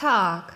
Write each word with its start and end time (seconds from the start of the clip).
Talk. 0.00 0.54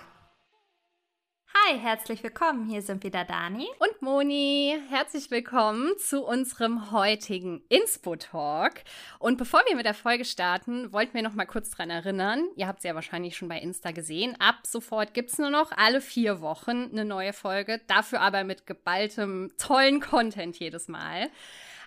Hi, 1.53 1.79
herzlich 1.79 2.23
willkommen. 2.23 2.67
Hier 2.67 2.81
sind 2.81 3.05
wieder 3.05 3.27
Dani 3.27 3.67
und 3.79 4.01
Moni. 4.01 4.75
Herzlich 4.89 5.31
willkommen 5.31 5.93
zu 5.99 6.25
unserem 6.25 6.91
heutigen 6.93 7.63
Inspo-Talk. 7.69 8.77
Und 9.19 9.37
bevor 9.37 9.61
wir 9.69 9.77
mit 9.77 9.85
der 9.85 9.93
Folge 9.93 10.25
starten, 10.25 10.95
wollten 10.95 11.13
wir 11.13 11.21
noch 11.21 11.35
mal 11.35 11.45
kurz 11.45 11.69
dran 11.69 11.91
erinnern. 11.91 12.49
Ihr 12.57 12.67
habt 12.67 12.79
es 12.79 12.85
ja 12.85 12.95
wahrscheinlich 12.95 13.37
schon 13.37 13.49
bei 13.49 13.59
Insta 13.59 13.91
gesehen. 13.91 14.35
Ab 14.41 14.61
sofort 14.67 15.13
gibt 15.13 15.29
es 15.29 15.39
nur 15.39 15.51
noch 15.51 15.73
alle 15.73 16.01
vier 16.01 16.41
Wochen 16.41 16.89
eine 16.91 17.05
neue 17.05 17.35
Folge. 17.35 17.83
Dafür 17.87 18.23
aber 18.23 18.45
mit 18.45 18.67
geballtem, 18.67 19.53
tollen 19.59 20.01
Content 20.01 20.59
jedes 20.59 20.89
Mal. 20.89 21.29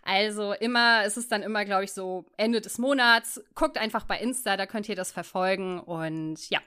Also 0.07 0.53
immer, 0.53 1.03
es 1.03 1.17
ist 1.17 1.33
dann 1.33 1.43
immer, 1.43 1.65
glaube 1.65 1.83
ich, 1.83 1.91
so 1.91 2.23
Ende 2.37 2.61
des 2.61 2.77
Monats. 2.77 3.43
Guckt 3.55 3.77
einfach 3.77 4.05
bei 4.05 4.17
Insta, 4.17 4.55
da 4.55 4.65
könnt 4.65 4.87
ihr 4.87 4.95
das 4.95 5.11
verfolgen. 5.11 5.81
Und 5.81 6.49
ja, 6.49 6.59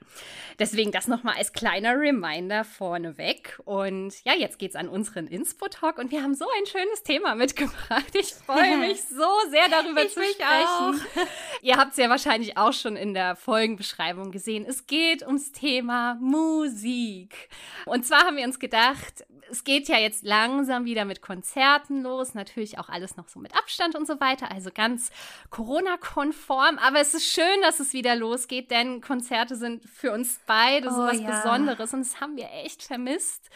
deswegen 0.58 0.92
das 0.92 1.08
nochmal 1.08 1.36
als 1.38 1.54
kleiner 1.54 1.98
Reminder 1.98 2.64
vorneweg. 2.64 3.58
Und 3.64 4.22
ja, 4.24 4.34
jetzt 4.34 4.58
geht's 4.58 4.76
an 4.76 4.90
unseren 4.90 5.26
Inspo-Talk 5.26 5.96
und 5.96 6.10
wir 6.10 6.22
haben 6.22 6.34
so 6.34 6.44
ein 6.58 6.66
schönes 6.66 7.02
Thema 7.02 7.34
mitgebracht. 7.34 8.14
Ich 8.14 8.34
freue 8.34 8.76
mich 8.86 9.00
so 9.04 9.30
sehr 9.48 9.70
darüber 9.70 10.04
ich 10.04 10.12
zu 10.12 10.20
sprechen. 10.20 11.00
ihr 11.62 11.78
habt 11.78 11.92
es 11.92 11.96
ja 11.96 12.10
wahrscheinlich 12.10 12.58
auch 12.58 12.74
schon 12.74 12.94
in 12.94 13.14
der 13.14 13.36
Folgenbeschreibung 13.36 14.32
gesehen. 14.32 14.66
Es 14.68 14.86
geht 14.86 15.26
ums 15.26 15.50
Thema 15.52 16.18
Musik. 16.20 17.48
Und 17.86 18.04
zwar 18.04 18.24
haben 18.24 18.36
wir 18.36 18.44
uns 18.44 18.58
gedacht, 18.58 19.24
es 19.50 19.64
geht 19.64 19.88
ja 19.88 19.98
jetzt 19.98 20.24
langsam 20.24 20.84
wieder 20.84 21.04
mit 21.04 21.22
Konzerten 21.22 22.02
los. 22.02 22.34
Natürlich 22.34 22.78
auch 22.78 22.88
alles 22.88 23.16
noch 23.16 23.28
so 23.28 23.38
mit 23.40 23.56
Abstand 23.56 23.96
und 23.96 24.06
so 24.06 24.20
weiter. 24.20 24.50
Also 24.50 24.70
ganz 24.72 25.10
Corona-konform. 25.50 26.78
Aber 26.78 27.00
es 27.00 27.14
ist 27.14 27.26
schön, 27.26 27.60
dass 27.62 27.80
es 27.80 27.92
wieder 27.92 28.16
losgeht, 28.16 28.70
denn 28.70 29.00
Konzerte 29.00 29.56
sind 29.56 29.84
für 29.84 30.12
uns 30.12 30.40
beide 30.46 30.88
oh, 30.88 30.92
so 30.92 30.98
was 30.98 31.20
ja. 31.20 31.28
Besonderes 31.30 31.92
und 31.92 32.00
das 32.00 32.20
haben 32.20 32.36
wir 32.36 32.48
echt 32.64 32.82
vermisst. 32.82 33.50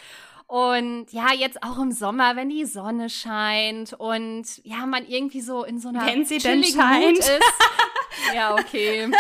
Und 0.47 1.07
ja, 1.11 1.33
jetzt 1.33 1.63
auch 1.63 1.79
im 1.79 1.91
Sommer, 1.91 2.37
wenn 2.37 2.51
die 2.51 2.67
Sonne 2.67 3.09
scheint 3.09 3.95
und 3.95 4.45
ja, 4.63 4.85
man 4.87 5.07
irgendwie 5.07 5.41
so 5.41 5.65
in 5.65 5.81
so 5.81 5.89
einer 5.89 6.07
wenn 6.07 6.25
sie 6.27 6.39
denn 6.39 6.63
scheint. 6.63 7.19
ist. 7.19 7.31
ja, 8.35 8.53
okay. 8.53 9.11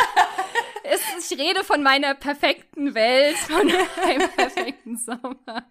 Es, 0.94 1.30
ich 1.30 1.38
rede 1.38 1.64
von 1.64 1.82
meiner 1.82 2.14
perfekten 2.14 2.94
Welt, 2.94 3.36
von 3.36 3.66
meinem 3.66 4.30
perfekten 4.30 4.96
Sommer. 4.96 5.68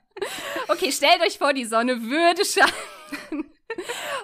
Okay, 0.67 0.91
stellt 0.91 1.21
euch 1.21 1.37
vor, 1.37 1.53
die 1.53 1.65
Sonne 1.65 2.01
würde 2.03 2.43
scheinen. 2.45 3.45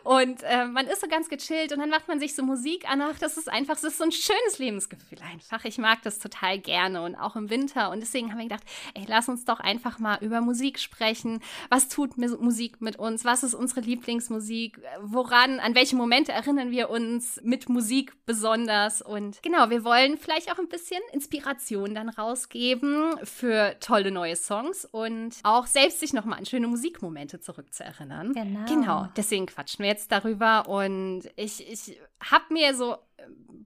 Und 0.03 0.43
äh, 0.43 0.65
man 0.65 0.87
ist 0.87 1.01
so 1.01 1.07
ganz 1.07 1.29
gechillt 1.29 1.71
und 1.71 1.79
dann 1.79 1.89
macht 1.89 2.07
man 2.07 2.19
sich 2.19 2.35
so 2.35 2.43
Musik 2.43 2.89
an. 2.89 3.01
Ach, 3.01 3.17
das 3.19 3.37
ist 3.37 3.49
einfach, 3.49 3.75
das 3.75 3.83
ist 3.83 3.97
so 3.97 4.03
ein 4.03 4.11
schönes 4.11 4.57
Lebensgefühl 4.57 5.19
einfach. 5.21 5.65
Ich 5.65 5.77
mag 5.77 6.01
das 6.03 6.19
total 6.19 6.59
gerne 6.59 7.01
und 7.01 7.15
auch 7.15 7.35
im 7.35 7.49
Winter. 7.49 7.91
Und 7.91 7.99
deswegen 7.99 8.31
haben 8.31 8.37
wir 8.37 8.45
gedacht, 8.45 8.63
ey, 8.93 9.05
lass 9.07 9.29
uns 9.29 9.45
doch 9.45 9.59
einfach 9.59 9.99
mal 9.99 10.17
über 10.21 10.41
Musik 10.41 10.79
sprechen. 10.79 11.41
Was 11.69 11.89
tut 11.89 12.17
Musik 12.17 12.81
mit 12.81 12.97
uns? 12.97 13.25
Was 13.25 13.43
ist 13.43 13.53
unsere 13.53 13.81
Lieblingsmusik? 13.81 14.79
Woran, 15.01 15.59
an 15.59 15.75
welche 15.75 15.95
Momente 15.95 16.31
erinnern 16.31 16.71
wir 16.71 16.89
uns 16.89 17.39
mit 17.43 17.69
Musik 17.69 18.13
besonders? 18.25 19.01
Und 19.01 19.41
genau, 19.43 19.69
wir 19.69 19.83
wollen 19.83 20.17
vielleicht 20.17 20.51
auch 20.51 20.59
ein 20.59 20.69
bisschen 20.69 21.01
Inspiration 21.11 21.93
dann 21.93 22.09
rausgeben 22.09 23.15
für 23.23 23.75
tolle 23.79 24.11
neue 24.11 24.35
Songs 24.35 24.85
und 24.85 25.35
auch 25.43 25.67
selbst 25.67 25.99
sich 25.99 26.13
nochmal 26.13 26.39
an 26.39 26.45
schöne 26.45 26.67
Musikmomente 26.67 27.39
zurückzuerinnern. 27.39 28.33
Genau. 28.33 28.65
Genau. 28.65 29.07
Deswegen 29.29 29.45
quatschen 29.45 29.83
wir 29.83 29.91
jetzt 29.91 30.11
darüber. 30.11 30.67
Und 30.67 31.29
ich, 31.35 31.69
ich 31.69 31.99
habe 32.19 32.45
mir 32.51 32.73
so, 32.73 32.97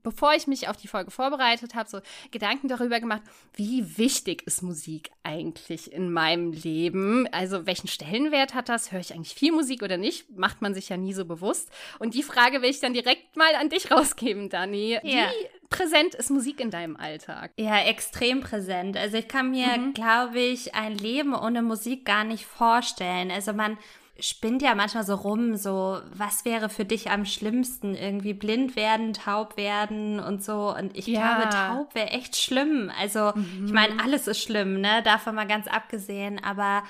bevor 0.04 0.34
ich 0.34 0.46
mich 0.46 0.68
auf 0.68 0.76
die 0.76 0.90
Folge 0.90 1.10
vorbereitet 1.10 1.74
habe, 1.74 1.90
so 1.90 2.02
Gedanken 2.32 2.68
darüber 2.68 3.00
gemacht, 3.00 3.22
wie 3.54 3.98
wichtig 3.98 4.46
ist 4.46 4.62
Musik 4.62 5.12
eigentlich 5.24 5.94
in 5.94 6.12
meinem 6.12 6.52
Leben? 6.52 7.30
Also 7.32 7.66
welchen 7.66 7.88
Stellenwert 7.88 8.54
hat 8.54 8.68
das? 8.68 8.92
Höre 8.92 9.00
ich 9.00 9.14
eigentlich 9.14 9.36
viel 9.36 9.54
Musik 9.54 9.84
oder 9.84 9.96
nicht? 9.96 10.38
Macht 10.38 10.62
man 10.62 10.74
sich 10.74 10.90
ja 10.90 10.98
nie 10.98 11.14
so 11.14 11.24
bewusst. 11.24 11.72
Und 12.00 12.14
die 12.14 12.24
Frage 12.24 12.62
will 12.62 12.70
ich 12.70 12.82
dann 12.82 12.94
direkt 12.94 13.38
mal 13.38 13.56
an 13.56 13.70
dich 13.70 13.90
rausgeben, 13.90 14.50
Dani. 14.50 15.00
Ja. 15.02 15.30
Wie 15.30 15.68
präsent 15.70 16.14
ist 16.14 16.30
Musik 16.30 16.60
in 16.60 16.72
deinem 16.72 16.98
Alltag? 16.98 17.52
Ja, 17.58 17.80
extrem 17.80 18.42
präsent. 18.42 18.98
Also 18.98 19.16
ich 19.16 19.30
kann 19.30 19.52
mir, 19.52 19.78
mhm. 19.78 19.94
glaube 19.94 20.42
ich, 20.42 20.76
ein 20.76 20.98
Leben 20.98 21.34
ohne 21.34 21.62
Musik 21.62 22.04
gar 22.04 22.26
nicht 22.26 22.46
vorstellen. 22.46 23.32
Also 23.32 23.54
man 23.54 23.78
spinnt 24.20 24.62
ja 24.62 24.76
manchmal 24.76 25.04
so 25.04 25.16
rum, 25.16 25.56
so, 25.56 26.00
was 26.14 26.46
wäre 26.46 26.70
für 26.70 26.86
dich 26.86 27.10
am 27.10 27.26
schlimmsten? 27.26 27.96
Irgendwie 27.96 28.34
blind 28.34 28.76
werden, 28.76 29.14
taub 29.14 29.58
werden 29.58 30.20
und 30.20 30.44
so. 30.44 30.76
Und 30.76 30.96
ich 30.96 31.08
ja. 31.08 31.36
glaube, 31.36 31.50
taub 31.50 31.96
wäre 31.96 32.10
echt 32.10 32.36
schlimm. 32.36 32.92
Also, 33.00 33.32
mhm. 33.34 33.66
ich 33.66 33.74
meine, 33.74 34.02
alles 34.04 34.28
ist 34.28 34.42
schlimm, 34.42 34.82
ne? 34.82 35.02
Davon 35.04 35.36
mal 35.36 35.48
ganz 35.48 35.68
abgesehen. 35.68 36.44
Aber 36.44 36.84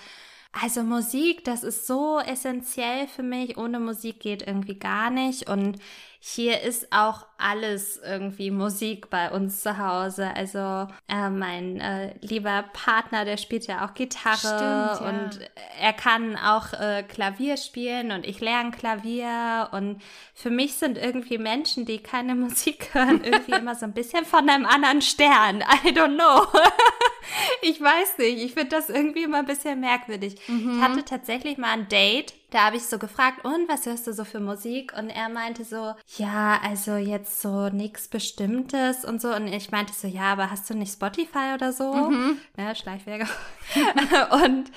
also 0.62 0.84
Musik, 0.84 1.44
das 1.46 1.64
ist 1.64 1.88
so 1.88 2.20
essentiell 2.20 3.08
für 3.08 3.24
mich. 3.24 3.58
Ohne 3.58 3.80
Musik 3.80 4.20
geht 4.20 4.46
irgendwie 4.46 4.78
gar 4.78 5.10
nicht. 5.10 5.50
Und 5.50 5.80
hier 6.26 6.62
ist 6.62 6.88
auch 6.94 7.26
alles 7.38 8.00
irgendwie 8.02 8.50
Musik 8.50 9.10
bei 9.10 9.30
uns 9.30 9.62
zu 9.62 9.78
Hause. 9.78 10.32
Also 10.34 10.88
äh, 11.10 11.30
mein 11.30 11.82
äh, 11.82 12.16
lieber 12.22 12.64
Partner, 12.72 13.26
der 13.26 13.36
spielt 13.36 13.68
ja 13.68 13.86
auch 13.86 13.94
Gitarre 13.94 14.38
Stimmt, 14.38 15.02
ja. 15.02 15.10
und 15.10 15.40
er 15.82 15.92
kann 15.92 16.38
auch 16.38 16.72
äh, 16.80 17.04
Klavier 17.04 17.58
spielen 17.58 18.12
und 18.14 18.26
ich 18.26 18.40
lerne 18.40 18.72
Klavier. 18.72 19.68
Und 19.74 20.02
für 20.34 20.50
mich 20.50 20.76
sind 20.76 20.98
irgendwie 20.98 21.38
Menschen, 21.38 21.86
die 21.86 21.98
keine 21.98 22.36
Musik 22.36 22.94
hören, 22.94 23.22
irgendwie 23.22 23.52
immer 23.60 23.76
so 23.76 23.84
ein 23.86 23.94
bisschen 23.94 24.24
von 24.24 24.48
einem 24.48 24.66
anderen 24.66 25.02
Stern. 25.02 25.62
I 25.84 25.90
don't 25.90 26.16
know. 26.16 26.48
ich 27.64 27.82
weiß 27.82 28.20
nicht. 28.20 28.42
Ich 28.42 28.54
finde 28.54 28.70
das 28.70 28.90
irgendwie 28.90 29.24
immer 29.24 29.40
ein 29.40 29.46
bisschen 29.46 29.82
merkwürdig. 29.82 30.38
Mhm. 30.48 30.78
Ich 30.78 30.82
hatte 30.82 31.04
tatsächlich 31.04 31.58
mal 31.58 31.74
ein 31.74 31.90
Date 31.90 32.34
da 32.54 32.66
habe 32.66 32.78
ich 32.78 32.86
so 32.86 33.00
gefragt, 33.00 33.44
und 33.44 33.68
was 33.68 33.86
hörst 33.86 34.06
du 34.06 34.14
so 34.14 34.26
für 34.26 34.40
Musik? 34.40 34.94
Und 34.96 35.10
er 35.10 35.28
meinte 35.30 35.64
so, 35.64 35.96
ja, 36.18 36.60
also 36.64 36.96
jetzt 36.96 37.42
so 37.42 37.70
nichts 37.70 38.08
Bestimmtes 38.08 39.04
und 39.04 39.22
so. 39.22 39.34
Und 39.34 39.48
ich 39.48 39.72
meinte 39.72 39.94
so, 39.94 40.08
ja, 40.08 40.32
aber 40.34 40.52
hast 40.52 40.70
du 40.70 40.76
nicht 40.76 40.94
Spotify 40.94 41.54
oder 41.56 41.74
so? 41.74 41.92
Mhm. 41.94 42.38
Ne, 42.56 42.76
Schleichwerke. 42.76 43.28
und, 44.32 44.72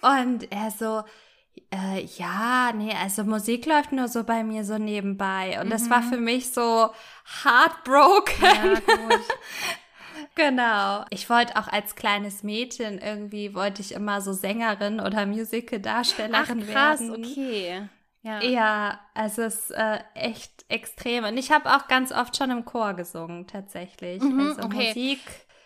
und 0.00 0.50
er 0.50 0.70
so, 0.72 1.04
äh, 1.72 2.04
ja, 2.16 2.72
nee, 2.74 2.94
also 3.00 3.22
Musik 3.22 3.66
läuft 3.66 3.92
nur 3.92 4.08
so 4.08 4.24
bei 4.24 4.42
mir 4.42 4.64
so 4.64 4.78
nebenbei. 4.78 5.60
Und 5.60 5.66
mhm. 5.66 5.70
das 5.70 5.88
war 5.90 6.00
mhm. 6.00 6.08
für 6.10 6.16
mich 6.18 6.52
so 6.52 6.90
heartbroken. 7.44 8.42
Ja, 8.42 8.74
gut. 8.74 9.20
Genau. 10.34 11.04
Ich 11.10 11.28
wollte 11.28 11.56
auch 11.56 11.68
als 11.68 11.94
kleines 11.94 12.42
Mädchen 12.42 12.98
irgendwie, 12.98 13.54
wollte 13.54 13.82
ich 13.82 13.92
immer 13.92 14.20
so 14.20 14.32
Sängerin 14.32 15.00
oder 15.00 15.26
Musical-Darstellerin 15.26 16.66
werden. 16.66 17.10
okay. 17.10 17.88
Ja. 18.24 18.40
ja, 18.40 19.00
also 19.14 19.42
es 19.42 19.70
ist 19.70 19.70
äh, 19.72 19.98
echt 20.14 20.64
extrem. 20.68 21.24
Und 21.24 21.36
ich 21.36 21.50
habe 21.50 21.74
auch 21.74 21.88
ganz 21.88 22.12
oft 22.12 22.36
schon 22.36 22.50
im 22.50 22.64
Chor 22.64 22.94
gesungen, 22.94 23.48
tatsächlich. 23.48 24.22
Mhm, 24.22 24.40
also 24.40 24.62
okay. 24.62 24.88
Musik 24.88 25.20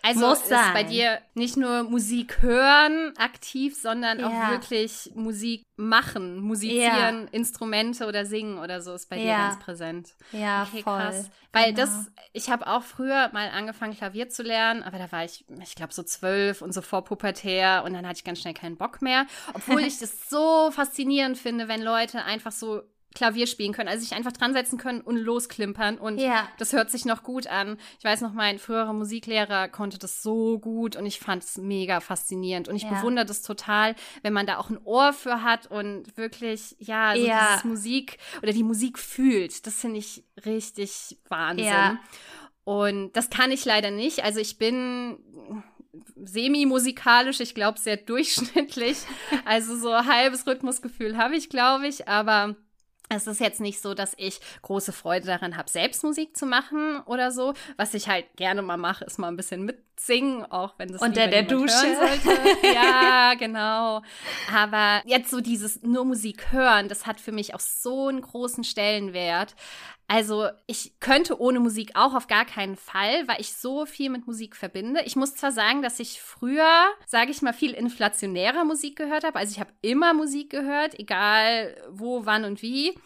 also 0.07 0.27
Muss 0.27 0.39
ist 0.39 0.49
sein. 0.49 0.73
bei 0.73 0.83
dir 0.83 1.19
nicht 1.33 1.57
nur 1.57 1.83
Musik 1.83 2.41
hören 2.41 3.13
aktiv, 3.17 3.75
sondern 3.79 4.19
ja. 4.19 4.27
auch 4.27 4.51
wirklich 4.51 5.11
Musik 5.15 5.63
machen, 5.75 6.39
musizieren, 6.39 7.23
ja. 7.23 7.27
Instrumente 7.31 8.07
oder 8.07 8.25
singen 8.25 8.57
oder 8.57 8.81
so 8.81 8.93
ist 8.93 9.09
bei 9.09 9.17
ja. 9.17 9.23
dir 9.23 9.49
ganz 9.49 9.59
präsent. 9.59 10.09
Ja, 10.31 10.63
okay, 10.63 10.81
voll. 10.81 10.97
krass. 10.97 11.29
Weil 11.51 11.73
genau. 11.73 11.85
das, 11.85 12.11
ich 12.33 12.49
habe 12.49 12.67
auch 12.67 12.83
früher 12.83 13.29
mal 13.33 13.49
angefangen 13.49 13.95
Klavier 13.95 14.29
zu 14.29 14.43
lernen, 14.43 14.83
aber 14.83 14.97
da 14.97 15.11
war 15.11 15.25
ich, 15.25 15.45
ich 15.61 15.75
glaube 15.75 15.93
so 15.93 16.03
zwölf 16.03 16.61
und 16.61 16.73
so 16.73 16.81
vor 16.81 17.03
Pubertär 17.03 17.83
und 17.85 17.93
dann 17.93 18.07
hatte 18.07 18.17
ich 18.17 18.23
ganz 18.23 18.39
schnell 18.39 18.53
keinen 18.53 18.77
Bock 18.77 19.01
mehr. 19.01 19.25
Obwohl 19.53 19.81
ich 19.85 19.99
das 19.99 20.29
so 20.29 20.71
faszinierend 20.71 21.37
finde, 21.37 21.67
wenn 21.67 21.81
Leute 21.81 22.23
einfach 22.23 22.51
so 22.51 22.81
Klavier 23.17 23.47
spielen 23.47 23.73
können, 23.73 23.89
also 23.89 24.01
sich 24.03 24.13
einfach 24.13 24.31
dran 24.31 24.53
setzen 24.53 24.77
können 24.77 25.01
und 25.01 25.17
losklimpern 25.17 25.97
und 25.97 26.19
ja. 26.19 26.47
das 26.59 26.71
hört 26.71 26.91
sich 26.91 27.03
noch 27.03 27.23
gut 27.23 27.47
an. 27.47 27.77
Ich 27.97 28.05
weiß 28.05 28.21
noch, 28.21 28.31
mein 28.31 28.59
früherer 28.59 28.93
Musiklehrer 28.93 29.69
konnte 29.69 29.97
das 29.97 30.21
so 30.21 30.59
gut 30.59 30.95
und 30.95 31.07
ich 31.07 31.19
fand 31.19 31.43
es 31.43 31.57
mega 31.57 31.99
faszinierend 31.99 32.67
und 32.67 32.75
ich 32.75 32.83
ja. 32.83 32.89
bewundere 32.89 33.25
das 33.25 33.41
total, 33.41 33.95
wenn 34.21 34.33
man 34.33 34.45
da 34.45 34.57
auch 34.57 34.69
ein 34.69 34.77
Ohr 34.83 35.13
für 35.13 35.41
hat 35.41 35.65
und 35.65 36.15
wirklich, 36.15 36.75
ja, 36.77 37.15
so 37.15 37.25
ja. 37.25 37.47
dieses 37.47 37.63
Musik 37.63 38.19
oder 38.43 38.53
die 38.53 38.63
Musik 38.63 38.99
fühlt. 38.99 39.65
Das 39.65 39.73
finde 39.81 39.97
ich 39.97 40.23
richtig 40.45 41.17
Wahnsinn. 41.27 41.65
Ja. 41.65 41.99
Und 42.65 43.13
das 43.13 43.31
kann 43.31 43.49
ich 43.49 43.65
leider 43.65 43.89
nicht. 43.89 44.23
Also 44.23 44.39
ich 44.39 44.59
bin 44.59 45.17
semi-musikalisch, 46.23 47.39
ich 47.39 47.55
glaube 47.55 47.79
sehr 47.79 47.97
durchschnittlich. 48.11 48.97
Also 49.45 49.75
so 49.75 49.91
halbes 49.91 50.45
Rhythmusgefühl 50.45 51.17
habe 51.17 51.35
ich, 51.35 51.49
glaube 51.49 51.87
ich, 51.87 52.07
aber 52.07 52.55
es 53.09 53.27
ist 53.27 53.39
jetzt 53.39 53.61
nicht 53.61 53.81
so, 53.81 53.93
dass 53.93 54.13
ich 54.17 54.39
große 54.61 54.91
Freude 54.91 55.27
daran 55.27 55.57
habe, 55.57 55.69
selbst 55.69 56.03
Musik 56.03 56.35
zu 56.35 56.45
machen 56.45 57.01
oder 57.05 57.31
so. 57.31 57.53
Was 57.77 57.93
ich 57.93 58.09
halt 58.09 58.25
gerne 58.35 58.61
mal 58.61 58.77
mache, 58.77 59.05
ist 59.05 59.17
mal 59.17 59.29
ein 59.29 59.37
bisschen 59.37 59.63
mit 59.63 59.86
singen, 59.99 60.43
auch 60.45 60.75
wenn 60.77 60.89
das 60.89 61.01
unter 61.01 61.27
der 61.27 61.43
Dusche 61.43 61.95
sollte. 61.95 62.39
ja, 62.73 63.33
genau. 63.35 64.01
Aber 64.53 65.01
jetzt 65.05 65.29
so 65.29 65.41
dieses 65.41 65.81
nur 65.81 66.05
Musik 66.05 66.51
hören, 66.51 66.87
das 66.87 67.05
hat 67.05 67.19
für 67.19 67.31
mich 67.31 67.53
auch 67.53 67.59
so 67.59 68.07
einen 68.07 68.21
großen 68.21 68.63
Stellenwert. 68.63 69.55
Also 70.09 70.47
ich 70.67 70.99
könnte 71.01 71.39
ohne 71.41 71.59
Musik 71.59 71.91
auch 71.95 72.13
auf 72.13 72.27
gar 72.27 72.45
keinen 72.45 72.77
Fall, 72.77 73.27
weil 73.27 73.41
ich 73.41 73.53
so 73.53 73.85
viel 73.85 74.09
mit 74.09 74.25
Musik 74.25 74.55
verbinde. 74.55 75.01
Ich 75.03 75.17
muss 75.17 75.35
zwar 75.35 75.51
sagen, 75.51 75.81
dass 75.81 75.99
ich 75.99 76.21
früher, 76.21 76.85
sage 77.05 77.31
ich 77.31 77.41
mal, 77.41 77.51
viel 77.51 77.73
inflationärer 77.73 78.63
Musik 78.63 78.95
gehört 78.95 79.25
habe. 79.25 79.37
Also 79.37 79.51
ich 79.51 79.59
habe 79.59 79.73
immer 79.81 80.13
Musik 80.13 80.49
gehört, 80.49 80.97
egal 80.97 81.75
wo, 81.91 82.25
wann 82.25 82.45
und 82.45 82.61
wie. 82.61 82.97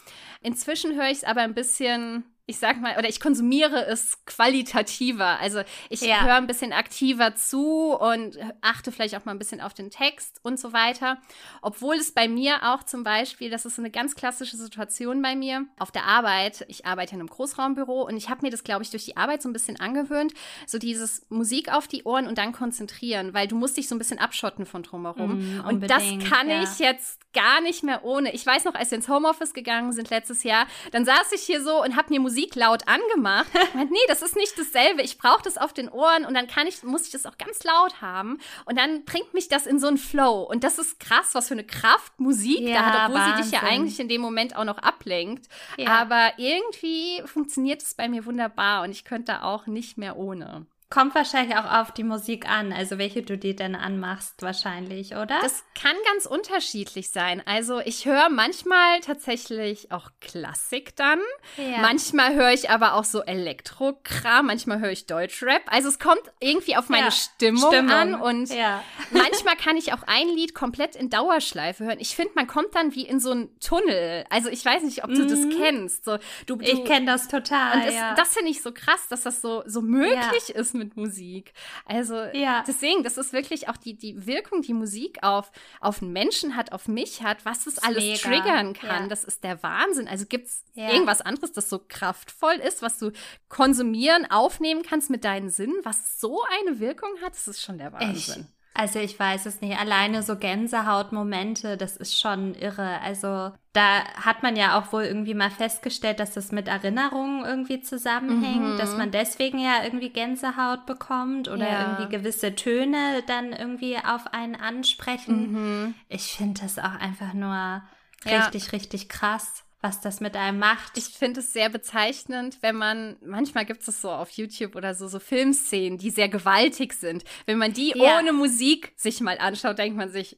Inzwischen 0.44 0.96
höre 0.96 1.10
ich 1.10 1.18
es 1.18 1.24
aber 1.24 1.42
ein 1.42 1.56
bisschen 1.56 2.24
ich 2.52 2.60
sag 2.60 2.82
mal, 2.82 2.98
oder 2.98 3.08
ich 3.08 3.22
konsumiere 3.22 3.86
es 3.86 4.18
qualitativer. 4.26 5.40
Also 5.40 5.62
ich 5.90 6.02
ja. 6.02 6.22
höre 6.22 6.36
ein 6.36 6.48
bisschen 6.48 6.74
aktiver 6.74 7.34
zu 7.34 7.94
und 7.94 8.38
achte 8.60 8.92
vielleicht 8.92 9.16
auch 9.16 9.24
mal 9.24 9.32
ein 9.32 9.40
bisschen 9.40 9.62
auf 9.62 9.74
den 9.74 9.90
Text 9.90 10.42
und 10.44 10.60
so 10.60 10.74
weiter. 10.74 11.18
Obwohl 11.62 11.96
es 11.96 12.12
bei 12.12 12.28
mir 12.28 12.74
auch 12.74 12.84
zum 12.84 13.04
Beispiel, 13.04 13.50
das 13.50 13.66
ist 13.66 13.80
eine 13.80 13.90
ganz 13.90 14.16
klassische 14.16 14.58
Situation 14.58 15.22
bei 15.22 15.34
mir, 15.34 15.66
auf 15.80 15.92
der 15.92 16.04
Arbeit, 16.04 16.66
ich 16.68 16.86
arbeite 16.86 17.16
in 17.16 17.22
einem 17.22 17.30
Großraumbüro 17.30 18.02
und 18.04 18.18
ich 18.18 18.30
habe 18.30 18.42
mir 18.42 18.52
das, 18.52 18.66
glaube 18.66 18.84
ich, 18.84 18.90
durch 18.90 19.06
die 19.06 19.16
Arbeit 19.16 19.42
so 19.42 19.48
ein 19.48 19.54
bisschen 19.54 19.80
angewöhnt, 19.80 20.34
so 20.68 20.78
dieses 20.78 21.26
Musik 21.30 21.74
auf 21.74 21.88
die 21.88 22.04
Ohren 22.04 22.28
und 22.28 22.38
dann 22.38 22.52
konzentrieren, 22.52 23.34
weil 23.34 23.48
du 23.48 23.56
musst 23.56 23.78
dich 23.78 23.88
so 23.88 23.96
ein 23.96 23.98
bisschen 23.98 24.20
abschotten 24.20 24.66
von 24.66 24.84
drumherum. 24.84 25.60
Mm, 25.60 25.66
und 25.66 25.90
das 25.90 26.04
kann 26.30 26.50
ja. 26.50 26.64
ich 26.64 26.80
jetzt 26.80 27.22
gar 27.34 27.62
nicht 27.62 27.84
mehr 27.84 28.04
ohne. 28.04 28.34
Ich 28.34 28.46
weiß 28.46 28.66
noch, 28.66 28.76
als 28.76 28.92
wir 28.92 28.98
ins 28.98 29.08
Homeoffice 29.08 29.54
gegangen 29.54 29.94
sind 29.94 30.10
letztes 30.10 30.44
Jahr, 30.44 30.68
dann 30.92 31.06
saß 31.06 31.32
ich 31.34 31.42
hier 31.42 31.64
so 31.64 31.82
und 31.82 31.96
habe 31.96 32.14
mir 32.14 32.20
Musik 32.20 32.41
laut 32.56 32.88
angemacht. 32.88 33.48
Ich 33.72 33.76
meinte, 33.76 33.94
nee, 33.94 34.00
das 34.08 34.22
ist 34.22 34.36
nicht 34.36 34.58
dasselbe. 34.58 35.02
Ich 35.02 35.18
brauche 35.18 35.42
das 35.44 35.58
auf 35.58 35.72
den 35.72 35.88
Ohren 35.88 36.26
und 36.26 36.34
dann 36.34 36.48
kann 36.48 36.68
ich, 36.68 36.84
muss 36.84 37.06
ich 37.06 37.12
das 37.12 37.26
auch 37.26 37.38
ganz 37.38 37.64
laut 37.64 38.02
haben. 38.02 38.40
Und 38.66 38.78
dann 38.78 39.06
bringt 39.06 39.34
mich 39.34 39.48
das 39.48 39.66
in 39.66 39.80
so 39.80 39.88
einen 39.88 39.98
Flow. 39.98 40.42
Und 40.42 40.64
das 40.64 40.78
ist 40.78 41.00
krass, 41.00 41.34
was 41.34 41.48
für 41.48 41.54
eine 41.54 41.64
Kraft 41.64 42.20
Musik 42.20 42.62
ja, 42.62 42.76
da 42.76 42.86
hat, 42.86 43.10
obwohl 43.10 43.22
Wahnsinn. 43.22 43.44
sie 43.44 43.52
dich 43.52 43.62
ja 43.62 43.68
eigentlich 43.68 44.00
in 44.00 44.10
dem 44.10 44.22
Moment 44.22 44.56
auch 44.56 44.66
noch 44.66 44.80
ablenkt. 44.80 45.48
Ja. 45.78 45.88
Aber 46.02 46.34
irgendwie 46.38 47.22
funktioniert 47.26 47.82
es 47.82 47.94
bei 47.94 48.10
mir 48.10 48.26
wunderbar 48.26 48.84
und 48.84 48.92
ich 48.92 49.06
könnte 49.06 49.44
auch 49.44 49.68
nicht 49.68 49.98
mehr 49.98 50.18
ohne. 50.18 50.66
Kommt 50.92 51.16
wahrscheinlich 51.16 51.58
auch 51.58 51.72
auf 51.72 51.94
die 51.94 52.04
Musik 52.04 52.50
an, 52.50 52.74
also 52.74 52.98
welche 52.98 53.22
du 53.22 53.38
dir 53.38 53.56
denn 53.56 53.76
anmachst, 53.76 54.42
wahrscheinlich, 54.42 55.14
oder? 55.14 55.40
Das 55.42 55.64
kann 55.74 55.96
ganz 56.12 56.26
unterschiedlich 56.26 57.12
sein. 57.12 57.42
Also 57.46 57.80
ich 57.80 58.06
höre 58.06 58.28
manchmal 58.30 59.00
tatsächlich 59.00 59.94
auch 59.94 60.10
Klassik 60.20 60.94
dann. 60.98 61.20
Ja. 61.56 61.78
Manchmal 61.80 62.36
höre 62.36 62.52
ich 62.52 62.70
aber 62.70 62.96
auch 62.96 63.06
so 63.06 63.22
Elektrokram, 63.22 64.48
manchmal 64.48 64.82
höre 64.82 64.92
ich 64.92 65.06
Deutschrap. 65.06 65.62
Also 65.68 65.88
es 65.88 65.98
kommt 65.98 66.24
irgendwie 66.42 66.76
auf 66.76 66.90
meine 66.90 67.06
ja. 67.06 67.12
Stimmung, 67.12 67.72
Stimmung, 67.72 67.92
an 67.92 68.16
und 68.16 68.54
ja. 68.54 68.84
manchmal 69.12 69.56
kann 69.56 69.78
ich 69.78 69.94
auch 69.94 70.04
ein 70.08 70.28
Lied 70.28 70.54
komplett 70.54 70.98
in 70.98 71.10
Dauerschleife 71.10 71.86
hören. 71.86 72.00
Ich 72.02 72.18
finde, 72.18 72.34
man 72.36 72.48
kommt 72.48 72.76
dann 72.76 72.94
wie 72.96 73.08
in 73.08 73.22
so 73.22 73.32
einen 73.32 73.58
Tunnel. 73.62 74.26
Also 74.30 74.50
ich 74.50 74.66
weiß 74.66 74.84
nicht, 74.84 75.06
ob 75.06 75.12
du 75.12 75.24
mhm. 75.24 75.30
das 75.30 75.58
kennst. 75.58 76.04
So, 76.04 76.18
du, 76.48 76.58
du, 76.58 76.64
ich 76.66 76.84
kenne 76.84 77.06
das 77.06 77.30
total. 77.30 77.78
Und 77.78 77.86
das, 77.86 77.96
das 78.18 78.34
finde 78.34 78.52
ich 78.52 78.62
so 78.62 78.74
krass, 78.74 79.08
dass 79.10 79.22
das 79.22 79.40
so, 79.42 79.64
so 79.66 79.82
möglich 79.82 80.50
ist 80.54 80.81
mit 80.82 80.98
Musik. 80.98 81.54
Also 81.86 82.16
ja. 82.34 82.64
deswegen, 82.68 83.04
das 83.04 83.18
ist 83.18 83.34
wirklich 83.34 83.70
auch 83.70 83.78
die, 83.78 83.96
die 83.96 84.26
Wirkung, 84.26 84.62
die 84.62 84.74
Musik 84.74 85.20
auf, 85.22 85.52
auf 85.80 86.02
einen 86.02 86.12
Menschen 86.12 86.56
hat, 86.56 86.72
auf 86.72 86.88
mich 86.88 87.22
hat, 87.22 87.46
was 87.46 87.68
es 87.68 87.78
alles 87.78 88.04
Mega. 88.04 88.18
triggern 88.18 88.74
kann. 88.74 89.04
Ja. 89.04 89.08
Das 89.08 89.24
ist 89.24 89.44
der 89.44 89.62
Wahnsinn. 89.64 90.08
Also 90.08 90.26
gibt 90.26 90.48
es 90.48 90.64
ja. 90.74 90.92
irgendwas 90.92 91.22
anderes, 91.22 91.52
das 91.52 91.70
so 91.70 91.80
kraftvoll 91.80 92.56
ist, 92.56 92.82
was 92.82 92.98
du 92.98 93.12
konsumieren, 93.50 94.30
aufnehmen 94.30 94.82
kannst 94.82 95.10
mit 95.10 95.24
deinen 95.24 95.50
Sinnen, 95.50 95.76
was 95.84 96.20
so 96.20 96.42
eine 96.60 96.80
Wirkung 96.80 97.10
hat? 97.22 97.34
Das 97.34 97.48
ist 97.48 97.62
schon 97.62 97.78
der 97.78 97.94
Wahnsinn. 97.94 98.42
Echt? 98.42 98.61
Also 98.74 99.00
ich 99.00 99.20
weiß 99.20 99.46
es 99.48 99.62
nicht. 99.62 99.78
Alleine 99.78 100.24
so 100.24 100.38
Gänsehautmomente, 100.38 101.76
das 101.76 101.98
ist 101.98 102.20
schon 102.20 102.56
irre. 102.56 103.02
Also 103.02 103.52
da 103.74 104.06
hat 104.16 104.44
man 104.44 104.56
ja 104.56 104.80
auch 104.80 104.94
wohl 104.94 105.04
irgendwie 105.04 105.34
mal 105.34 105.52
festgestellt, 105.52 106.20
dass 106.20 106.34
das 106.34 106.52
mit 106.52 106.68
Erinnerungen 106.68 107.46
irgendwie 107.46 107.82
zusammenhängt, 107.82 108.74
mhm. 108.74 108.78
dass 108.78 108.96
man 108.96 109.12
deswegen 109.12 109.60
ja 109.60 109.84
irgendwie 109.84 110.10
Gänsehaut 110.10 110.86
bekommt 110.86 111.50
oder 111.50 111.68
ja. 111.68 111.82
irgendwie 111.82 112.18
gewisse 112.18 112.56
Töne 112.56 113.24
dann 113.28 113.52
irgendwie 113.52 113.98
auf 113.98 114.34
einen 114.34 114.56
ansprechen. 114.56 115.52
Mhm. 115.52 115.96
Ich 116.08 116.34
finde 116.34 116.62
das 116.62 116.80
auch 116.80 117.00
einfach 117.00 117.34
nur 117.34 117.82
richtig, 118.26 118.66
ja. 118.66 118.72
richtig 118.72 119.10
krass 119.10 119.66
was 119.82 120.00
das 120.00 120.20
mit 120.20 120.36
einem 120.36 120.60
macht. 120.60 120.98
Ich 120.98 121.06
finde 121.06 121.40
es 121.40 121.54
sehr 121.54 121.70
bezeichnend, 121.70 122.60
wenn 122.62 122.76
man, 122.76 123.18
manchmal 123.26 123.66
gibt 123.66 123.88
es 123.88 124.02
so 124.02 124.12
auf 124.12 124.30
YouTube 124.30 124.76
oder 124.76 124.94
so, 124.94 125.08
so 125.08 125.20
Filmszenen, 125.20 125.98
die 125.98 126.12
sehr 126.12 126.30
gewaltig 126.30 126.94
sind. 126.94 127.24
Wenn 127.48 127.58
man 127.58 127.74
die 127.74 127.94
ja. 127.96 128.20
ohne 128.20 128.32
Musik 128.32 128.94
sich 128.96 129.22
mal 129.22 129.38
anschaut, 129.40 129.80
denkt 129.80 129.98
man 129.98 130.10
sich, 130.10 130.38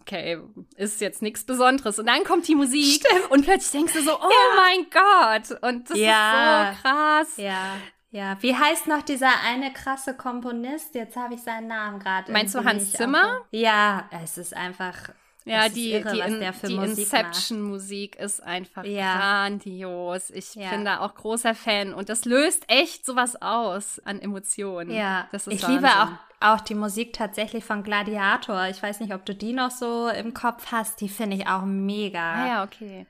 okay, 0.00 0.38
ist 0.76 1.00
jetzt 1.00 1.22
nichts 1.22 1.44
Besonderes. 1.44 1.98
Und 1.98 2.06
dann 2.06 2.24
kommt 2.24 2.46
die 2.46 2.54
Musik 2.54 3.02
Stimmt. 3.06 3.30
und 3.30 3.44
plötzlich 3.44 3.72
denkst 3.72 3.94
du 3.94 4.02
so, 4.02 4.18
oh 4.18 4.30
ja. 4.30 4.56
mein 4.56 4.86
Gott. 4.90 5.62
Und 5.62 5.88
das 5.88 5.98
ja. 5.98 6.70
ist 6.70 6.76
so 6.76 6.82
krass. 6.82 7.36
Ja. 7.38 7.76
Ja, 8.10 8.36
wie 8.42 8.54
heißt 8.54 8.86
noch 8.86 9.02
dieser 9.02 9.40
eine 9.44 9.72
krasse 9.72 10.14
Komponist? 10.14 10.94
Jetzt 10.94 11.16
habe 11.16 11.34
ich 11.34 11.40
seinen 11.40 11.66
Namen 11.66 11.98
gerade. 11.98 12.30
Meinst 12.30 12.54
du 12.54 12.62
Hans 12.62 12.92
Zimmer? 12.92 13.40
Ja, 13.50 14.08
es 14.22 14.38
ist 14.38 14.54
einfach 14.54 15.10
ja, 15.44 15.68
die, 15.68 15.92
irre, 15.92 16.12
die, 16.12 16.20
in, 16.20 16.40
die 16.66 16.74
Inception-Musik 16.74 18.16
ist 18.16 18.42
einfach 18.42 18.84
ja. 18.84 19.18
grandios. 19.18 20.30
Ich 20.30 20.54
ja. 20.54 20.70
bin 20.70 20.84
da 20.84 21.00
auch 21.00 21.14
großer 21.14 21.54
Fan 21.54 21.92
und 21.92 22.08
das 22.08 22.24
löst 22.24 22.64
echt 22.68 23.04
sowas 23.04 23.40
aus 23.42 24.00
an 24.04 24.20
Emotionen. 24.20 24.90
Ja, 24.90 25.28
ich 25.32 25.46
Wahnsinn. 25.46 25.70
liebe 25.70 25.88
auch, 25.88 26.08
auch 26.40 26.60
die 26.60 26.74
Musik 26.74 27.12
tatsächlich 27.12 27.64
von 27.64 27.82
Gladiator. 27.82 28.68
Ich 28.68 28.82
weiß 28.82 29.00
nicht, 29.00 29.12
ob 29.12 29.26
du 29.26 29.34
die 29.34 29.52
noch 29.52 29.70
so 29.70 30.08
im 30.08 30.32
Kopf 30.32 30.72
hast. 30.72 31.00
Die 31.00 31.08
finde 31.08 31.36
ich 31.36 31.46
auch 31.46 31.64
mega. 31.64 32.32
Ah 32.32 32.46
ja, 32.46 32.64
okay. 32.64 33.06